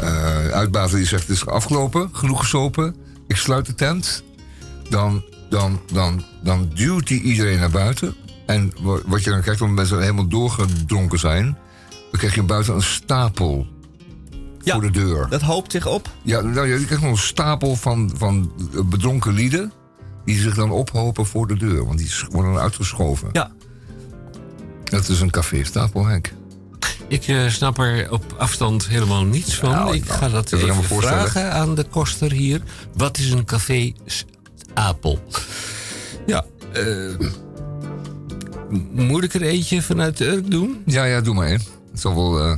[0.01, 2.95] eh, uitbater die zegt het is afgelopen, genoeg gesopen,
[3.27, 4.23] ik sluit de tent,
[4.89, 8.15] dan, dan, dan, dan duwt hij iedereen naar buiten.
[8.45, 11.57] En wa- wat je dan krijgt, omdat mensen helemaal doorgedronken zijn,
[11.89, 13.67] dan krijg je buiten een stapel
[14.73, 15.27] voor de deur.
[15.29, 16.09] Dat hoopt zich op.
[16.21, 18.51] Ja, nou, ja, je krijgt nog een stapel van, van
[18.85, 19.71] bedronken lieden.
[20.25, 21.85] Die zich dan ophopen voor de deur.
[21.85, 23.29] Want die worden dan uitgeschoven.
[23.31, 23.51] Ja.
[24.83, 26.31] Dat is een café-stapel, Henk.
[27.07, 29.69] Ik eh, snap er op afstand helemaal niets van.
[29.69, 31.29] Nou, ik nou, ga dat even voorstellen.
[31.29, 32.61] vragen aan de koster hier.
[32.93, 35.19] Wat is een café Stapel?
[36.25, 36.83] Ja, eh,
[38.69, 40.81] m- moet ik er eentje vanuit de Urk doen?
[40.85, 41.61] Ja, ja, doe maar één.
[41.91, 42.39] Het zal wel...
[42.39, 42.57] eh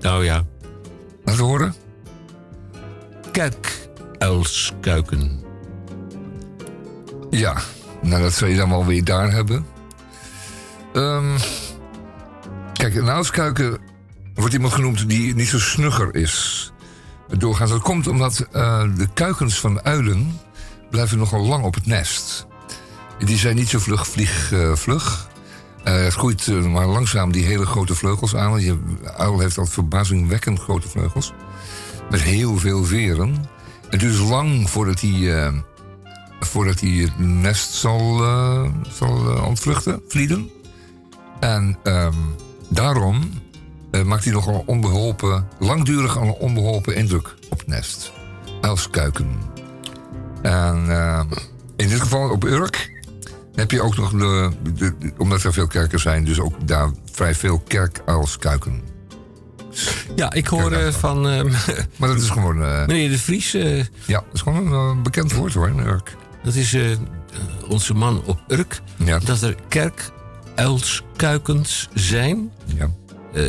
[0.00, 0.44] Nou ja,
[1.30, 1.74] laten horen.
[3.32, 5.40] kerkuilskuiken.
[7.30, 7.56] Ja,
[8.02, 9.66] nou dat zou je dan wel weer daar hebben.
[10.92, 11.38] Ehm,
[12.72, 13.78] kijk, een uilskuiken
[14.34, 16.72] wordt iemand genoemd die niet zo snugger is.
[17.28, 17.70] Doorgaans.
[17.70, 20.40] Dat komt omdat eh, de kuikens van uilen
[20.90, 22.46] blijven nogal lang op het nest.
[23.18, 25.29] Die zijn niet zo vlug vlieg, eh, vlug.
[25.82, 28.60] Het groeit eh, maar langzaam die hele grote vleugels aan.
[28.60, 28.78] Je
[29.16, 31.32] uil heeft al verbazingwekkend grote vleugels.
[32.10, 33.46] Met heel veel veren.
[33.88, 35.52] Het duurt lang voordat hij, eh,
[36.40, 38.16] voordat hij het nest zal,
[38.92, 40.50] zal ontvluchten, vlieden.
[41.40, 42.14] En ehm,
[42.68, 43.30] daarom
[44.04, 48.12] maakt hij nogal onbeholpen, langdurig een onbeholpen indruk op het nest.
[48.60, 49.28] Uilskuiken.
[50.42, 50.86] En
[51.76, 52.99] in dit geval op Urk
[53.54, 56.90] heb je ook nog, de, de- de- omdat er veel kerken zijn, dus ook daar
[57.12, 58.82] vrij veel kerkuilskuiken.
[60.16, 61.42] Ja, ik hoor eh, van eh,
[61.98, 63.54] Maar dat is gewoon, eh, meneer De Vries.
[63.54, 66.16] eh, ja, dat is gewoon een eh, bekend woord hoor, in Urk.
[66.42, 66.82] dat is eh,
[67.68, 68.80] onze man op Urk.
[68.96, 69.18] Ja.
[69.18, 72.50] Dat er kerkuilskuikens zijn.
[72.64, 72.90] Ja.
[73.34, 73.44] Eh,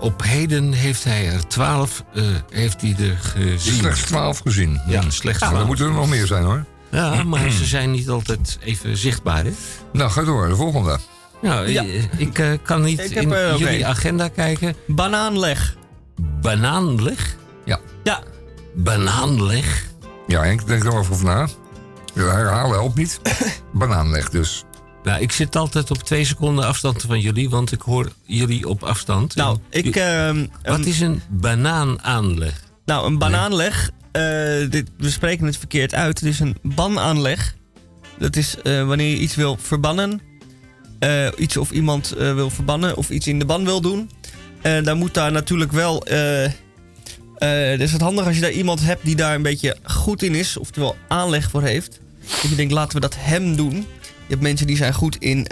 [0.00, 3.74] op heden heeft hij er twaalf eh, heeft hij er gezien.
[3.74, 4.80] Slechts 12 gezien.
[4.86, 5.66] Ja, slechts er twaalf.
[5.66, 6.64] moeten er nog meer zijn hoor.
[6.90, 9.44] Ja, maar ze zijn niet altijd even zichtbaar.
[9.44, 9.52] Hè?
[9.92, 10.98] Nou, ga door, de volgende.
[11.42, 11.82] Nou, Ja.
[11.84, 14.74] eh, ik eh, kan niet Ik heb in ook jullie agenda kijken.
[14.86, 15.76] Banaanleg.
[16.40, 17.36] Banaanleg?
[17.64, 17.78] Ja.
[18.02, 18.20] Ja.
[18.74, 19.86] Banaanleg?
[20.26, 21.48] Ja, Henk, denk er wel even over na.
[22.14, 23.20] Ja, herhalen helpt niet.
[23.72, 24.64] Banaanleg dus.
[25.02, 28.82] Nou, ik zit altijd op twee seconden afstand van jullie, want ik hoor jullie op
[28.82, 29.34] afstand.
[29.34, 29.96] Nou, ik...
[29.96, 32.60] ehm, Wat is een banaanaanleg?
[32.84, 33.90] Nou, een banaanleg.
[34.18, 36.20] Eh, dit, we spreken het verkeerd uit.
[36.20, 37.54] Het is een banaanleg.
[38.18, 40.20] Dat is eh, wanneer je iets wil verbannen.
[40.98, 44.10] eh, iets of iemand wil verbannen of iets in de ban wil doen.
[44.62, 46.04] En dan moet daar natuurlijk wel.
[47.78, 50.56] dus het handig als je daar iemand hebt die daar een beetje goed in is,
[50.56, 52.00] oftewel aanleg voor heeft.
[52.42, 53.74] Dat je denkt, laten we dat hem doen.
[54.26, 55.46] Je hebt mensen die zijn goed in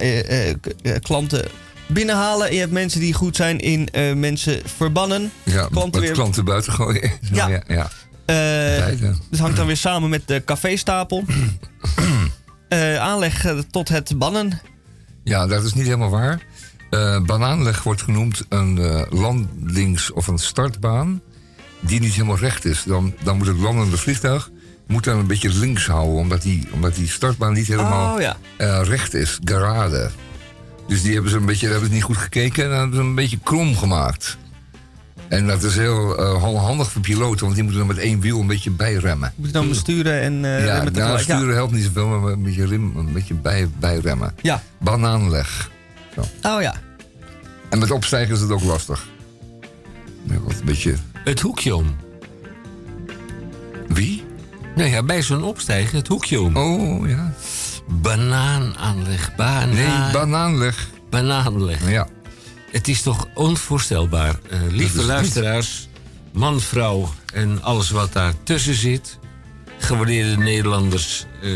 [1.02, 1.44] klanten
[1.86, 2.46] binnenhalen.
[2.48, 3.88] En je hebt mensen die goed zijn in
[4.20, 5.30] mensen verbannen.
[5.42, 7.10] Ja, Klanten weer- klanten buiten gooien.
[7.32, 7.48] Ja.
[7.48, 7.90] ja, ja.
[8.26, 9.14] Eh, Beide.
[9.30, 11.24] dus hangt dan weer samen met de caféstapel.
[12.68, 14.60] Eh aanleg eh, tot het bannen.
[15.24, 16.40] Ja, dat is niet helemaal waar.
[16.90, 21.20] Eh, banaanleg wordt genoemd een eh, landings- of een startbaan
[21.80, 22.82] die niet helemaal recht is.
[22.86, 24.50] Dan, dan moet het landende vliegtuig
[24.86, 28.36] moet dan een beetje links houden, omdat die, omdat die startbaan niet helemaal Oh ja.
[28.56, 30.10] eh, recht is, gerade.
[30.88, 33.14] Dus die hebben ze een beetje, hebben ze niet goed gekeken en hebben ze een
[33.14, 34.36] beetje krom gemaakt.
[35.28, 38.40] En dat is heel eh, handig voor piloten, want die moeten dan met één wiel
[38.40, 39.32] een beetje bijremmen.
[39.36, 41.22] Moet je dan besturen en eh ja, remmen nou, tegelijk.
[41.22, 44.34] sturen helpt niet zoveel, maar een beetje, rim, een beetje bij, bijremmen.
[44.42, 44.62] Ja.
[44.78, 45.70] Banaanleg.
[46.14, 46.20] Zo.
[46.42, 46.74] Oh ja.
[47.68, 49.06] En met opstijgen is het ook lastig.
[50.22, 50.94] Ja, wat een beetje...
[51.24, 51.96] Het hoekje om.
[53.88, 54.24] Wie?
[54.76, 56.56] Nou ja, bij zo'n opstijgen, het hoekje om.
[56.56, 57.32] Oh, ja.
[57.88, 59.34] Banaanaanleg.
[59.34, 59.68] Banaan.
[59.68, 60.88] Nee, banaanleg.
[61.10, 61.90] Banaanleg.
[61.90, 62.08] Ja.
[62.76, 64.38] Het is toch onvoorstelbaar.
[64.50, 65.88] Eh, lieve is luisteraars,
[66.32, 69.18] man, vrouw en alles wat daartussen zit.
[69.78, 71.26] Gewaardeerde Nederlanders.
[71.42, 71.50] eh,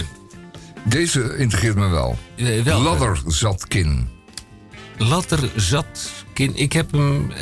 [0.85, 2.19] Deze integreert me wel.
[2.37, 2.83] eh, welke?
[2.83, 4.09] Ladderzatkin.
[4.97, 6.11] Ladderzat.
[6.33, 7.33] Kin- Ik heb hem.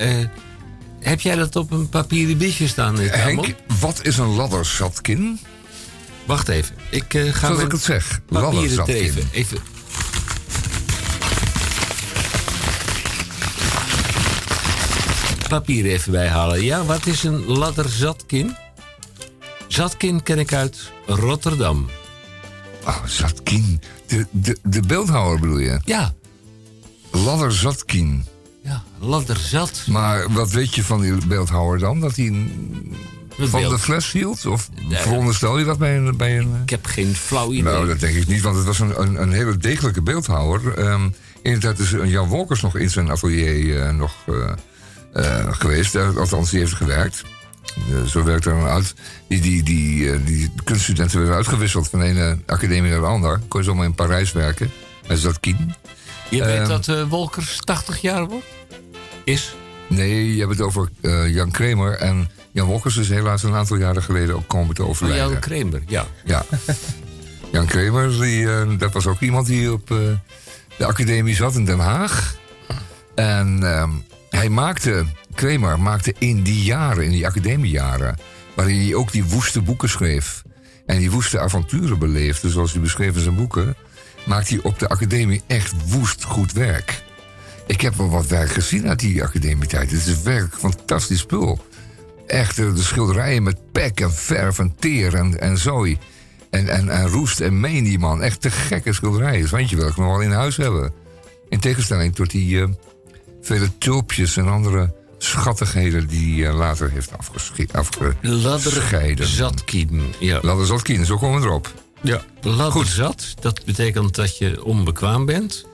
[1.00, 2.98] heb jij dat op een papieren biertje staan?
[2.98, 5.38] Henk, wat is een ladderzatkin?
[6.24, 6.74] Wacht even.
[6.90, 8.20] Ik ga Zoals ik het zeg.
[8.28, 8.94] Ladderzatkin.
[8.94, 9.28] even.
[9.32, 9.58] even.
[15.48, 16.64] Papier even bijhalen.
[16.64, 18.56] Ja, wat is een ladderzatkin?
[19.68, 21.88] Zatkin ken ik uit Rotterdam.
[22.86, 23.80] Oh, Zatkin.
[24.06, 25.80] De, de, de beeldhouwer bedoel je?
[25.84, 26.12] Ja.
[27.10, 28.24] Ladderzatkin.
[28.62, 29.82] Ja, ladderzat.
[29.86, 32.00] Maar wat weet je van die beeldhouwer dan?
[32.00, 32.96] Dat hij een-
[33.38, 33.72] van beeld.
[33.72, 34.46] de fles hield?
[34.46, 34.98] Of Nee.
[34.98, 36.16] veronderstel je dat bij een...
[36.16, 37.62] Bij een Ik heb geen flauw idee.
[37.72, 40.78] nou, dat denk ik niet, want het was een, een, een hele degelijke beeldhouwer.
[40.78, 41.08] Ehm,
[41.42, 44.52] in de tijd is Jan Wolkers nog in zijn atelier eh, nog eh,
[45.12, 45.96] eh, geweest.
[45.96, 47.22] Althans, die heeft gewerkt.
[47.76, 48.94] Eh, zo werkt er dan uit.
[49.28, 53.40] Die, die, die, eh, die kunststudenten werden uitgewisseld van de ene academie naar de ander.
[53.48, 54.70] Kon je zomaar in Parijs werken.
[55.06, 55.74] Bij Zatkin.
[56.30, 58.46] Je weet Ehm, dat Wolkers 80 jaar wordt?
[59.24, 59.54] Is?
[59.86, 60.88] Nee, je hebt het over
[61.28, 61.94] Jan Kramer.
[61.94, 65.30] En Jan Wolkers is helaas een aantal jaren geleden ook komen te Oh, overlijden.
[65.30, 66.06] Jan Kramer, ja.
[66.24, 66.44] Ja.
[67.52, 69.86] Jan Kramer, die, dat was ook iemand die op
[70.76, 72.36] de academie zat in Den Haag.
[73.14, 73.90] En ehm,
[74.30, 78.16] hij maakte, Kramer maakte in die jaren, in die academiejaren...
[78.54, 80.42] waarin hij ook die woeste boeken schreef...
[80.86, 83.76] en die woeste avonturen beleefde, zoals hij beschreef in zijn boeken...
[84.26, 87.02] maakte hij op de academie echt woest goed werk.
[87.66, 89.90] Ik heb wel wat werk gezien uit die academietijd.
[89.90, 91.60] Het is werkelijk fantastisch spul.
[92.26, 95.98] Echt, eh, de schilderijen met pek en verf en teer en, en zooi.
[96.50, 98.22] En, en, en roest en menie, man.
[98.22, 99.50] Echt te gekke schilderijen.
[99.50, 100.92] Want je wil ik nog wel in huis hebben.
[101.48, 102.68] In tegenstelling tot die eh,
[103.42, 106.06] vele tulpjes en andere schattigheden...
[106.06, 108.42] die hij eh, later heeft afgescheiden.
[108.42, 110.38] Ladderzatkin, ja.
[110.42, 111.74] Ladderzatkin, zo komen we erop.
[112.02, 112.22] Ja.
[112.40, 115.66] Ladderzat, dat betekent dat je onbekwaam bent.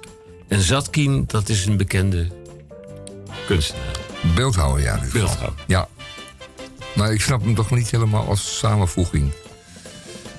[0.49, 2.29] En zatkin, dat is een bekende
[3.47, 3.97] kunstenaar.
[4.35, 5.01] Beeldhouwer, ja.
[5.13, 5.65] Beeldhouwer.
[5.67, 5.89] Ja.
[6.95, 9.33] Maar ik snap hem toch niet helemaal als samenvoeging.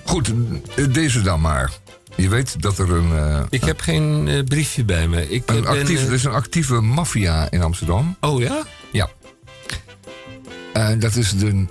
[0.04, 0.34] Goed,
[0.76, 1.72] eh, deze dan maar.
[2.16, 3.12] Je weet dat er een...
[3.18, 5.30] eh, Ik heb geen eh, briefje bij me.
[5.30, 8.18] Ik Een ben, actief, eh, er is een actieve maffia in Amsterdam.
[8.22, 8.64] Oh ja?
[8.92, 9.10] Ja.
[10.74, 11.66] En dat is de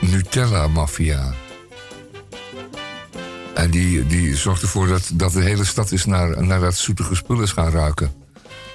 [0.00, 1.32] Nutella-maffia.
[3.54, 7.14] En die, die zorgt ervoor dat, dat de hele stad is naar, naar dat zoetige
[7.14, 8.12] spul is gaan ruiken.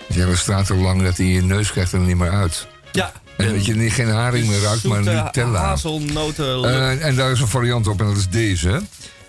[0.07, 2.67] Dus je hele straten lang dat in je neus krijgt er niet meer uit.
[2.91, 3.11] Ja.
[3.37, 5.59] En dat je niet geen haring meer ruikt, maar Nutella.
[5.59, 6.99] hazelnoten.
[7.01, 8.81] En daar is een variant op en dat is deze.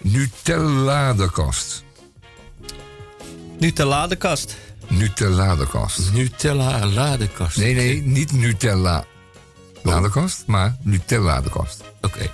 [0.04, 1.84] Nutella de kast.
[3.58, 4.56] Nutella de kast.
[4.88, 6.12] Nutella de kast.
[6.12, 7.56] Nutella ladekast.
[7.56, 9.04] Nee, nee, niet Nutella
[9.82, 11.82] ladekast, maar Nutella kast.
[12.00, 12.30] Oké.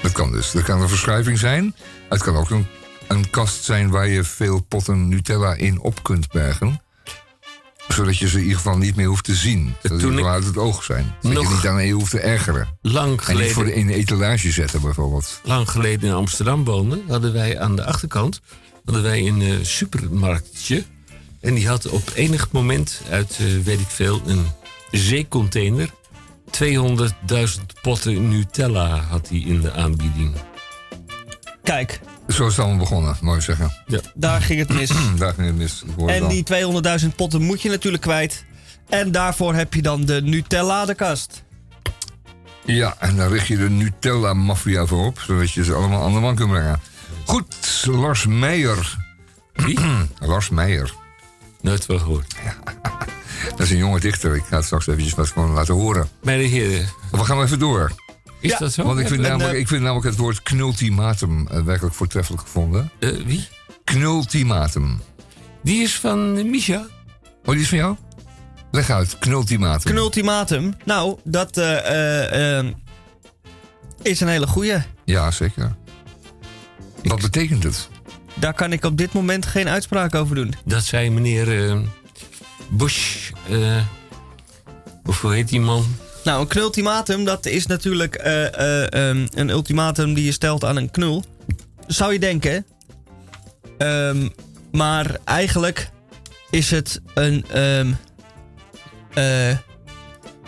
[0.00, 0.50] Dat kan dus.
[0.50, 1.74] Dat kan een verschuiving zijn.
[2.08, 2.66] Het kan ook een,
[3.08, 6.80] een kast zijn waar je veel potten Nutella in op kunt bergen.
[7.88, 9.74] Zodat je ze in ieder geval niet meer hoeft te zien.
[9.82, 11.14] Dat Toen ze wel uit het oog zijn.
[11.20, 12.78] Dat je niet aan je hoeft te ergeren.
[12.82, 15.40] Lang En niet geleden, voor de, in de etalage zetten bijvoorbeeld.
[15.44, 18.40] lang geleden in Amsterdam woonden, hadden wij aan de achterkant
[18.86, 20.84] hadden wij een eh, supermarktje.
[21.40, 24.46] En die had op enig moment uit, eh, weet ik veel, een
[24.90, 25.90] zeecontainer
[26.50, 30.34] 200.000 potten Nutella had hij in de aanbieding.
[31.62, 33.72] Kijk, Zo is het allemaal begonnen, mooi zeggen.
[33.86, 34.00] Ja.
[34.14, 34.90] daar ging het mis.
[35.18, 35.84] Daar ging het mis.
[36.06, 36.44] en die
[37.02, 38.44] 200.000 potten moet je natuurlijk kwijt.
[38.88, 41.44] En daarvoor heb je dan de Nutella de kast.
[42.64, 46.20] Ja, en dan richt je de Nutella-maffia voor op, zodat je ze allemaal aan de
[46.20, 46.80] man kunt brengen.
[47.24, 48.96] Goed, Lars Meijer.
[49.52, 49.78] Wie?
[50.20, 50.92] Lars Meijer.
[51.60, 52.34] Nooit wel gehoord.
[53.50, 54.34] Dat is een jonge dichter.
[54.36, 56.08] Ik ga het straks eventjes wat gewoon laten horen.
[56.22, 57.92] Mijn heren, We gaan even door.
[58.46, 58.82] Is Ja, dat zo?
[58.84, 62.42] Want ik vind, en, namelijk, eh, ik vind namelijk het woord knultimatum eh, werkelijk voortreffelijk
[62.42, 62.90] gevonden.
[62.98, 63.48] Eh, wie?
[63.84, 65.00] Knultimatum.
[65.62, 66.86] Die is van Misha.
[67.44, 67.96] Oh, die is van jou?
[68.70, 69.90] Leg uit, knultimatum.
[69.92, 70.74] Knultimatum.
[70.84, 71.56] Nou, dat
[74.02, 74.76] is een hele goeie.
[75.04, 75.76] Ja, zeker.
[77.02, 77.88] Wat betekent het?
[78.34, 80.54] Daar kan ik op dit moment geen uitspraak over doen.
[80.64, 81.78] Dat zei meneer eh,
[82.70, 83.30] Bush.
[83.50, 83.76] eh,
[85.04, 85.86] of hoe heet die man?
[86.26, 90.76] Nou, een knultimatum, dat is natuurlijk eh, eh, ehm, een ultimatum die je stelt aan
[90.76, 91.24] een knul.
[91.86, 92.66] Zou je denken.
[93.78, 94.28] Ehm,
[94.72, 95.90] maar eigenlijk
[96.50, 97.44] is het een.
[97.50, 97.92] ehm,
[99.14, 99.56] eh,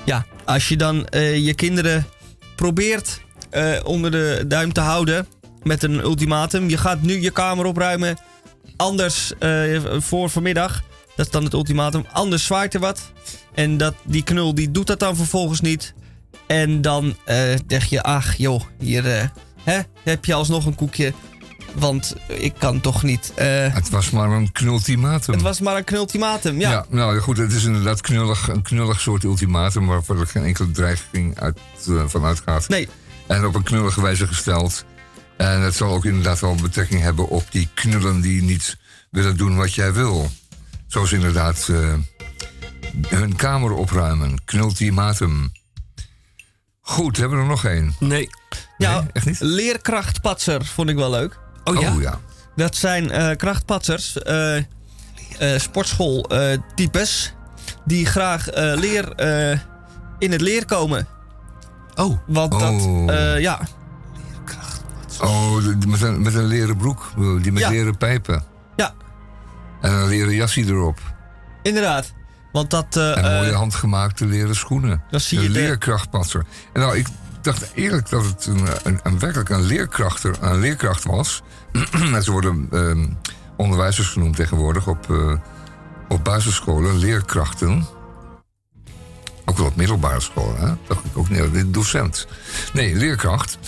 [0.04, 2.06] ja, als je dan je kinderen
[2.56, 3.20] probeert
[3.84, 5.26] onder de duim te houden
[5.62, 6.68] met een ultimatum.
[6.68, 8.18] Je gaat nu je kamer opruimen.
[8.76, 9.32] Anders
[9.98, 10.82] voor vanmiddag.
[11.16, 12.06] Dat is dan het ultimatum.
[12.12, 13.12] Anders zwaait er wat.
[13.58, 15.94] En dat, die knul die doet dat dan vervolgens niet.
[16.46, 19.24] En dan eh zeg je, ach joh, hier eh,
[19.62, 21.12] hè, heb je alsnog een koekje.
[21.74, 23.32] Want ik kan toch niet.
[23.34, 25.34] eh, Het was maar een knultimatum.
[25.34, 26.70] het was maar een knultimatum, ja.
[26.70, 29.86] Ja, nou goed, het is inderdaad knullig, een knullig soort ultimatum...
[29.86, 31.58] waarvoor er geen enkele dreiging uit,
[31.88, 32.68] eh, van uitgaat.
[32.68, 32.88] Nee.
[33.26, 34.84] En op een knullige wijze gesteld.
[35.36, 38.20] En het zal ook inderdaad wel betrekking hebben op die knullen...
[38.20, 38.76] die niet
[39.10, 40.30] willen doen wat jij wil.
[40.86, 41.68] Zoals inderdaad
[43.08, 44.44] hun kamer opruimen.
[44.44, 45.52] Knultimatum.
[46.80, 47.94] Goed, hebben we er nog één?
[48.00, 48.28] Nee.
[48.78, 49.40] Ja, echt niet?
[49.40, 51.38] leerkrachtpatser vond ik wel leuk.
[51.64, 51.94] Oh ja?
[51.94, 52.20] Oh ja.
[52.56, 54.64] Dat zijn eh, krachtpatsers, eh eh
[55.56, 57.34] sportschooltypes,
[57.84, 59.12] die graag leer
[60.18, 61.06] in het leer komen.
[61.94, 62.18] Oh.
[62.26, 63.38] Want dat, Oh.
[63.40, 63.60] ja,
[65.20, 65.54] Oh,
[65.86, 67.12] met een, met een leren broek.
[67.42, 67.68] Die met Ja.
[67.70, 68.44] leren pijpen.
[68.76, 68.94] Ja.
[69.80, 70.98] En een leren jasje erop.
[71.62, 72.12] inderdaad.
[72.52, 72.96] Want dat...
[72.96, 75.02] eh, En mooie eh, handgemaakte leren schoenen.
[75.10, 76.44] Dan zie je leerkrachtpatser.
[76.72, 77.06] En nou, ik
[77.42, 81.42] dacht eerlijk dat het een, een, een werkelijk een, leerkrachter, een leerkracht was.
[82.24, 83.06] Ze worden ehm,
[83.56, 85.32] onderwijzers genoemd tegenwoordig op, eh,
[86.08, 86.98] op basisscholen.
[86.98, 87.86] Leerkrachten.
[89.44, 90.74] Ook wel op middelbare scholen, hè?
[90.86, 91.74] Dacht ik ook niet.
[91.74, 92.26] Docent.
[92.72, 93.58] Nee, leerkracht.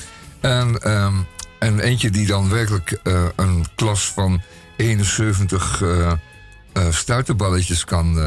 [0.41, 1.15] En, ehm,
[1.59, 3.01] en eentje die dan werkelijk
[3.37, 4.43] een klas van
[4.77, 6.13] 71 eh
[6.73, 8.19] eh, stuiterballetjes kan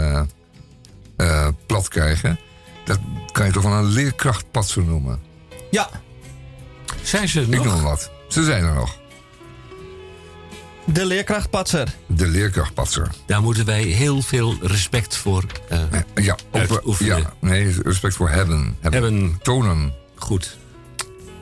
[1.16, 2.40] eh, eh, plat krijgen.
[2.86, 3.00] Dat
[3.32, 5.20] kan je toch wel een leerkrachtpatser noemen.
[5.72, 5.90] ja,
[7.02, 7.66] Zijn ze er Ik nog?
[7.66, 8.12] noem wat.
[8.28, 8.98] Ze zijn er nog.
[10.86, 11.96] de leerkrachtpatser.
[12.08, 13.08] De leerkrachtpatser.
[13.26, 15.80] Daar moeten wij heel veel respect voor eh,
[16.16, 17.18] Ja, op, uitoefenen.
[17.18, 18.78] ja, nee, respect voor hebben.
[18.80, 19.02] Hebben.
[19.04, 19.40] Hebben.
[19.42, 19.94] Tonen.
[20.16, 20.58] Goed.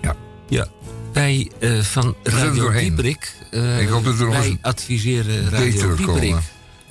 [0.02, 0.16] Ja.
[0.48, 0.68] Ja.
[1.14, 2.72] Wij eh, van Radio.
[2.72, 6.06] Dieperik, eh, Ik hoop dat er nog wij adviseren Radio beter Dieperik.
[6.30, 6.44] komen.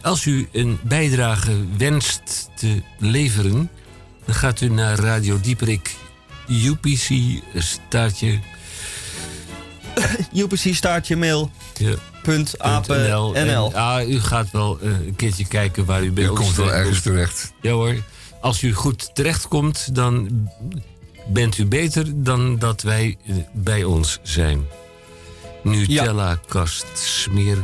[0.03, 3.71] Als u een bijdrage wenst te leveren,
[4.25, 5.95] dan gaat u naar Radio Dieperik
[6.49, 7.11] UPC
[7.55, 8.39] staartje
[10.35, 11.51] UPC staartje mail.
[11.75, 13.35] ja, Punt apen .nl.
[13.35, 13.75] En, NL.
[13.75, 16.67] ah, u gaat wel eh, een keertje kijken waar u bij Je ons komt wel
[16.67, 17.53] terecht ergens terecht.
[17.61, 17.95] Ja hoor,
[18.41, 20.29] als u goed terechtkomt, dan
[21.27, 24.67] bent u beter dan dat wij eh, bij ons zijn.
[25.63, 27.59] Nutella, kast, smeer,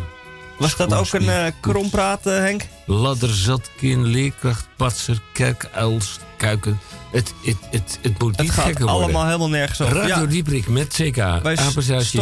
[0.59, 2.63] Was dat ook een eh krompraat, eh, Henk?
[2.87, 6.79] ladderzatkin, leerkracht, patser, kerkuils, kuiken.
[7.13, 9.03] Het, het, het, het moet Het niet gaat gekker worden.
[9.03, 9.97] allemaal helemaal nergens over.
[9.97, 10.27] Radio Ja.
[10.27, 12.19] Dieprik met CK, Wij apenstaartje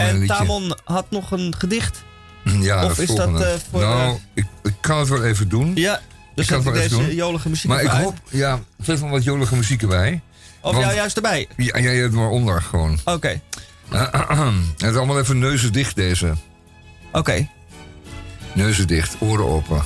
[0.00, 0.26] En.
[0.26, 2.02] Tamon had nog een gedicht.
[2.44, 3.44] Ja, Of dat is dat, volgende.
[3.44, 5.72] eh, voor, Nou, ik, ik kan het wel even doen.
[5.74, 6.00] Ja,
[6.34, 7.14] dus kan zet het ik wel even deze doen.
[7.14, 10.20] jolige muziek Maar ik hoop, ja, zet van wat jolige muziek erbij.
[10.60, 11.48] Of want- jou juist erbij?
[11.56, 12.98] Ja, jij het maar onder gewoon.
[13.04, 13.40] Oké,
[13.88, 16.34] Het is allemaal even neuzen dicht deze.
[17.12, 17.48] oké.
[18.52, 19.82] Neuzen dicht, oren open.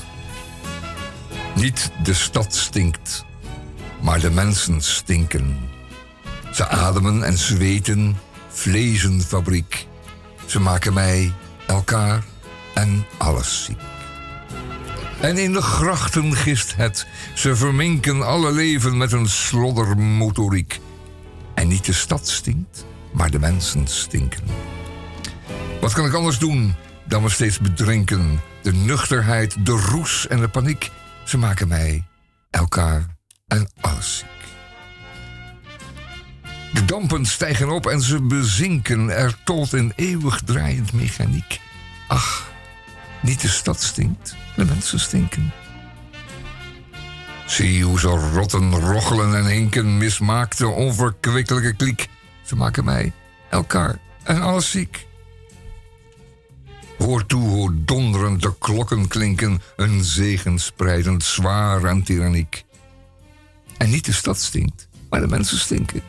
[1.54, 3.24] Niet de stad stinkt,
[4.00, 5.58] maar de mensen stinken.
[6.52, 8.16] Ze ademen en zweten,
[8.48, 9.86] vlezenfabriek.
[10.46, 11.32] Ze maken mij,
[11.66, 12.24] elkaar
[12.74, 13.78] en alles ziek.
[15.20, 20.80] En in de grachten gist het, ze verminken alle leven met een sloddermotoriek.
[21.54, 22.85] En niet de stad stinkt,
[23.16, 24.42] maar de mensen stinken.
[25.80, 26.74] Wat kan ik anders doen
[27.04, 28.40] dan me steeds bedrinken?
[28.62, 30.90] De nuchterheid, de roes en de paniek.
[31.24, 32.04] Ze maken mij,
[32.50, 33.06] elkaar
[33.46, 34.28] en alles ziek.
[36.72, 39.10] De dampen stijgen op en ze bezinken.
[39.10, 41.60] Er tolt een eeuwig draaiend mechaniek.
[42.08, 42.50] Ach,
[43.22, 45.52] niet de stad stinkt, de mensen stinken.
[47.46, 49.98] Zie hoe ze rotten, roggelen en hinken.
[49.98, 52.08] Mismaakte, onverkwikkelijke kliek.
[52.46, 53.12] Ze maken mij,
[53.50, 55.06] elkaar en alles ziek.
[56.98, 62.64] Hoor toe hoe donderend de klokken klinken, een zegen spreidend, zwaar en tyranniek.
[63.76, 66.02] En niet de stad stinkt, maar de mensen stinken,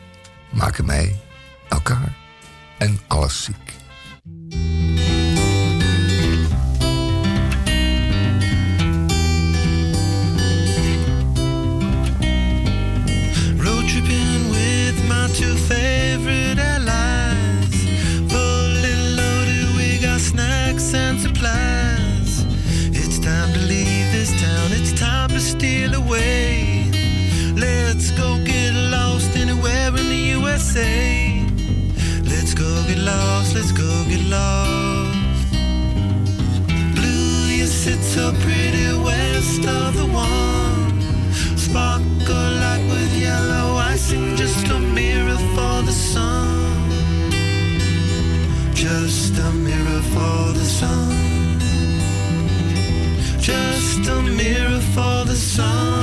[0.50, 1.20] maken mij,
[1.68, 2.16] elkaar
[2.78, 3.76] en alles ziek.
[30.78, 31.44] USA.
[32.24, 35.52] Let's go get lost, let's go get lost.
[36.94, 41.00] Blew your sit so pretty west of the one.
[41.56, 46.90] Sparkle like with yellow icing, just a mirror for the sun.
[48.74, 51.58] Just a mirror for the sun.
[53.40, 55.97] Just a mirror for the sun.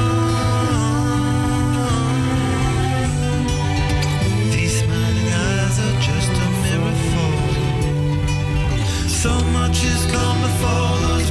[10.12, 11.30] Come before those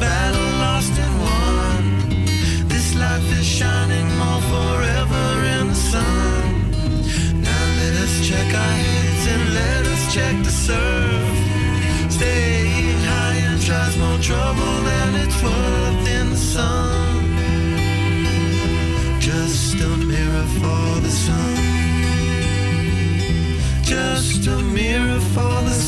[0.64, 1.82] lost and won.
[2.68, 5.26] This life is shining more forever
[5.56, 6.70] in the sun.
[7.48, 11.34] Now let us check our heads and let us check the surf.
[12.16, 17.24] Staying high and tries more trouble than it's worth in the sun.
[19.20, 21.56] Just a mirror for the sun.
[23.82, 25.83] Just a mirror for the sun.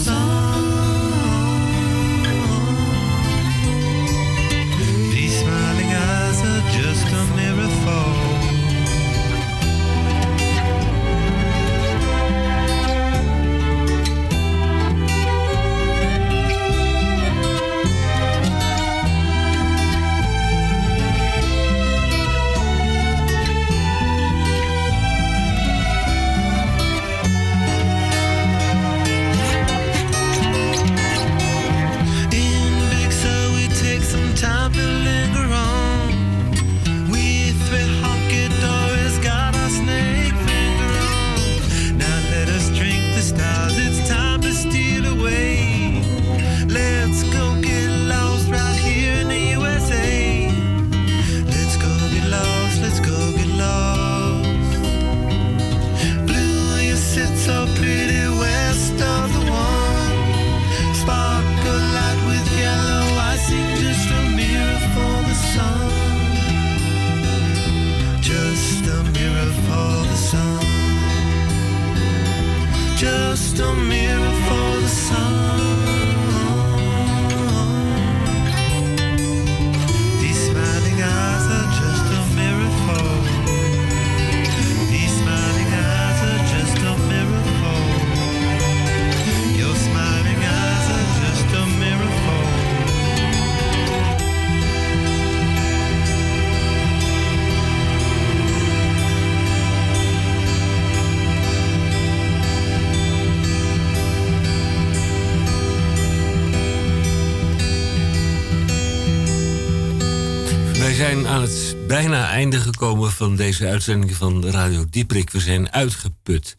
[113.47, 115.31] Deze uitzending van Radio Dieprik.
[115.31, 116.56] We zijn uitgeput.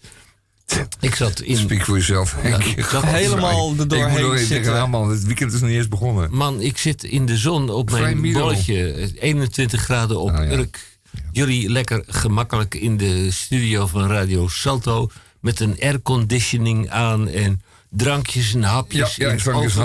[1.00, 1.58] Ik zat in...
[1.58, 2.36] Speak voor jezelf,
[2.76, 4.66] ik zat Helemaal er Ik doorheen moet nog even zitten.
[4.72, 6.36] zeggen, man, het weekend is nog niet eens begonnen.
[6.36, 9.12] Man, ik zit in de zon op Vrij mijn bolletje.
[9.20, 10.52] 21 graden op Ah, ja.
[10.58, 11.00] Urk.
[11.32, 15.10] Jullie lekker gemakkelijk in de studio van Radio Salto.
[15.40, 17.62] Met een airconditioning aan en
[17.98, 19.16] drankjes en Ja, hapjes.
[19.16, 19.44] ja in ik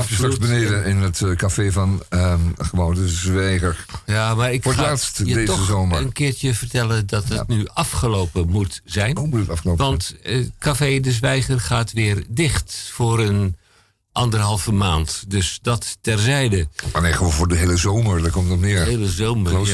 [0.08, 3.84] je straks beneden in het eh, café van ehm, gewoon de Zweger.
[4.06, 6.00] Ja, maar ik Voor ga laatst je deze toch zomer.
[6.00, 9.16] een keertje vertellen dat het nu afgelopen moet zijn.
[9.16, 13.56] Oh, moet het afgelopen Want eh, Café de Zwijger gaat weer dicht voor een
[14.12, 15.24] anderhalve maand.
[15.28, 16.68] Dus dat terzijde.
[16.92, 18.84] Maar nee, gewoon voor de hele zomer, daar komt het op neer.
[18.84, 19.68] De hele zomer,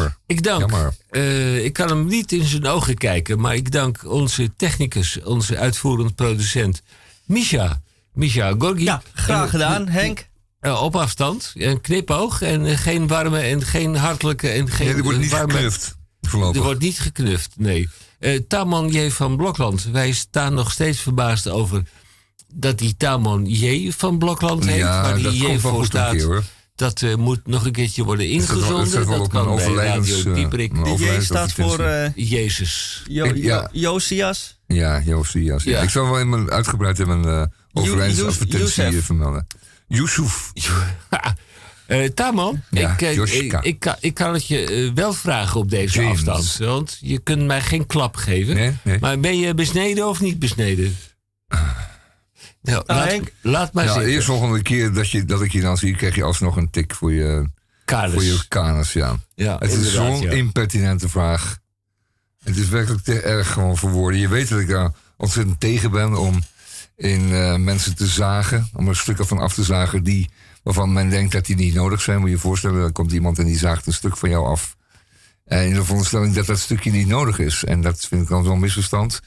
[0.00, 0.16] ja.
[0.26, 0.70] Ik dank.
[1.10, 5.58] Eh, ik kan hem niet in zijn ogen kijken, maar ik dank onze technicus, onze
[5.58, 6.82] uitvoerend producent,
[7.32, 7.82] Misha.
[8.14, 8.84] Misha Gorgi.
[8.84, 10.28] Ja, graag En- gedaan, Henk.
[10.60, 14.96] eh, op afstand, een knipoog en eh, geen warme en geen hartelijke en geen Nee,
[14.96, 15.52] er wordt eh, niet warme.
[15.52, 16.56] geknuft, voorlopig.
[16.56, 17.88] Er wordt niet geknuft, nee.
[18.18, 19.10] Eh Tamon J.
[19.10, 19.84] van Blokland.
[19.92, 21.82] Wij staan nog steeds verbaasd over
[22.54, 23.90] dat die Tamon J.
[23.92, 24.76] van Blokland heet.
[24.76, 25.58] Ja, waar die dat J.
[25.58, 26.12] voor goed een staat.
[26.12, 26.42] keer, hoor.
[26.74, 29.06] Dat eh, moet nog een keertje worden wel- ingezonden.
[29.06, 30.72] Dat kan bij Radio eh, Dieprik.
[30.72, 33.02] een Die J staat voor eh, Jezus.
[33.08, 33.68] Jo- Ik- Jo- ja.
[33.72, 34.58] Josias.
[34.66, 35.64] Ja, Josias.
[35.64, 35.70] Ja.
[35.70, 35.82] Ja.
[35.82, 39.46] Ik zal wel in mijn, uitgebreid in mijn uh, overlijdensadvertentie vermelden.
[39.88, 40.50] Yusuf.
[41.86, 46.00] Eh Tamon, Ja, ik, ik, ik, kan, ik kan het je wel vragen op deze
[46.00, 46.26] James.
[46.26, 46.56] afstand.
[46.68, 48.54] Want je kunt mij geen klap geven.
[48.54, 48.98] Nee, nee.
[49.00, 50.96] Maar ben je besneden of niet besneden?
[52.62, 53.32] Nou, Nou, laat, Henk.
[53.40, 54.10] laat maar Ja, zitten.
[54.12, 56.94] eerst volgende keer dat, je, dat ik je dan zie, krijg je alsnog een tik
[56.94, 57.46] voor je,
[57.84, 58.12] Kaders.
[58.12, 58.92] voor je kanus.
[58.92, 59.16] Ja.
[59.34, 60.30] Ja, het is zo'n ja.
[60.30, 61.58] impertinente vraag.
[62.44, 64.20] Het is werkelijk te erg gewoon voor woorden.
[64.20, 66.40] Je weet dat ik daar ontzettend tegen ben om
[66.96, 68.68] in eh, mensen te zagen.
[68.74, 70.30] Om er stukken van af te zagen die,
[70.62, 72.18] waarvan men denkt dat die niet nodig zijn.
[72.18, 74.76] Moet je je voorstellen, dan komt iemand en die zaagt een stuk van jou af.
[75.44, 77.64] En in de veronderstelling dat dat stukje niet nodig is.
[77.64, 79.20] En dat vind ik dan zo'n misverstand.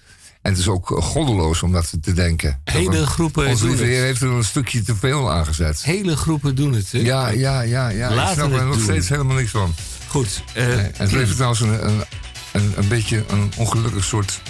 [0.45, 2.59] En het is ook eh, goddeloos om dat te denken.
[2.63, 3.93] Hele groepen Onze doen lieve het.
[3.93, 5.83] Heer heeft er een stukje te veel aangezet.
[5.83, 6.91] Hele groepen doen het.
[6.91, 6.99] Hè?
[6.99, 8.13] Ja, ja, ja, ja.
[8.13, 8.83] Laten ik snap er nog doen.
[8.83, 9.75] steeds helemaal niks van.
[10.07, 10.43] Goed.
[10.55, 12.03] Nee, en het levert trouwens een, een,
[12.51, 14.41] een, een beetje een ongelukkig soort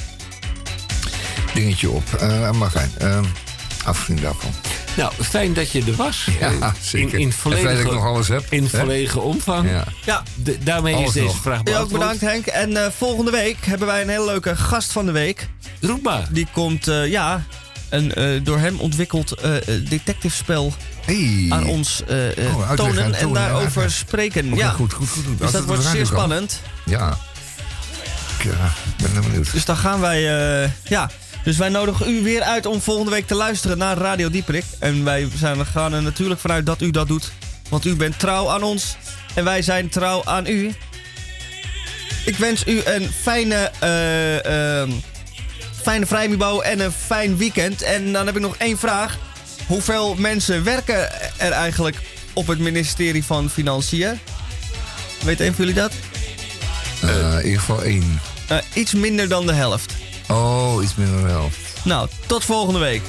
[1.54, 2.14] dingetje op.
[2.14, 3.20] Eh maar fijn, eh,
[3.86, 4.52] afgezien daarvan.
[4.98, 6.28] Nou, fijn dat je er was.
[6.40, 7.14] Ja, Eh, zeker.
[7.14, 8.80] In, in En fijn dat volledige, ik nog alles heb, In hè?
[8.80, 9.70] volledige omvang.
[9.70, 9.84] Ja.
[10.06, 10.24] Ja.
[10.36, 11.36] De- daarmee Alles is deze nog.
[11.42, 12.02] vraag Ja, ook beantwoord.
[12.02, 12.46] bedankt Henk.
[12.46, 15.50] En eh, volgende week hebben wij een hele leuke gast van de week.
[15.82, 16.28] Roep maar.
[16.32, 17.44] Die komt, eh, ja,
[17.90, 19.42] een eh, door hem ontwikkeld
[19.90, 20.74] detectivespel
[21.06, 21.46] Hey.
[21.50, 23.90] aan ons eh, eh, Oh, tonen en daarover ja.
[23.90, 24.56] spreken.
[24.56, 25.40] Ja, goed, goed, goed, goed.
[25.40, 26.06] Dus dat wordt zeer kan.
[26.06, 26.62] spannend.
[26.86, 27.18] Ja.
[28.40, 28.52] Ik
[28.98, 29.52] ben heel benieuwd.
[29.52, 30.18] Dus dan gaan wij,
[30.64, 31.10] eh, ja.
[31.46, 34.64] Dus wij nodigen u weer uit om volgende week te luisteren naar Radio Dieperik.
[34.80, 37.32] En wij zijn, we gaan er natuurlijk vanuit dat u dat doet.
[37.70, 38.96] Want u bent trouw aan ons
[39.34, 40.74] en wij zijn trouw aan u.
[42.26, 44.92] Ik wens u een fijne, eh, ehm,
[45.82, 47.82] fijne vrijmibo en een fijn weekend.
[47.82, 49.18] En dan heb ik nog één vraag.
[49.68, 51.98] Hoeveel mensen werken er eigenlijk
[52.34, 54.20] op het ministerie van Financiën?
[55.24, 55.92] Weet een van jullie dat?
[57.02, 58.22] Eh, in ieder geval één.
[58.48, 60.05] Eh, iets minder dan de helft.
[60.28, 61.86] Oh, iets minder helft.
[61.86, 63.02] Nou, tot volgende week.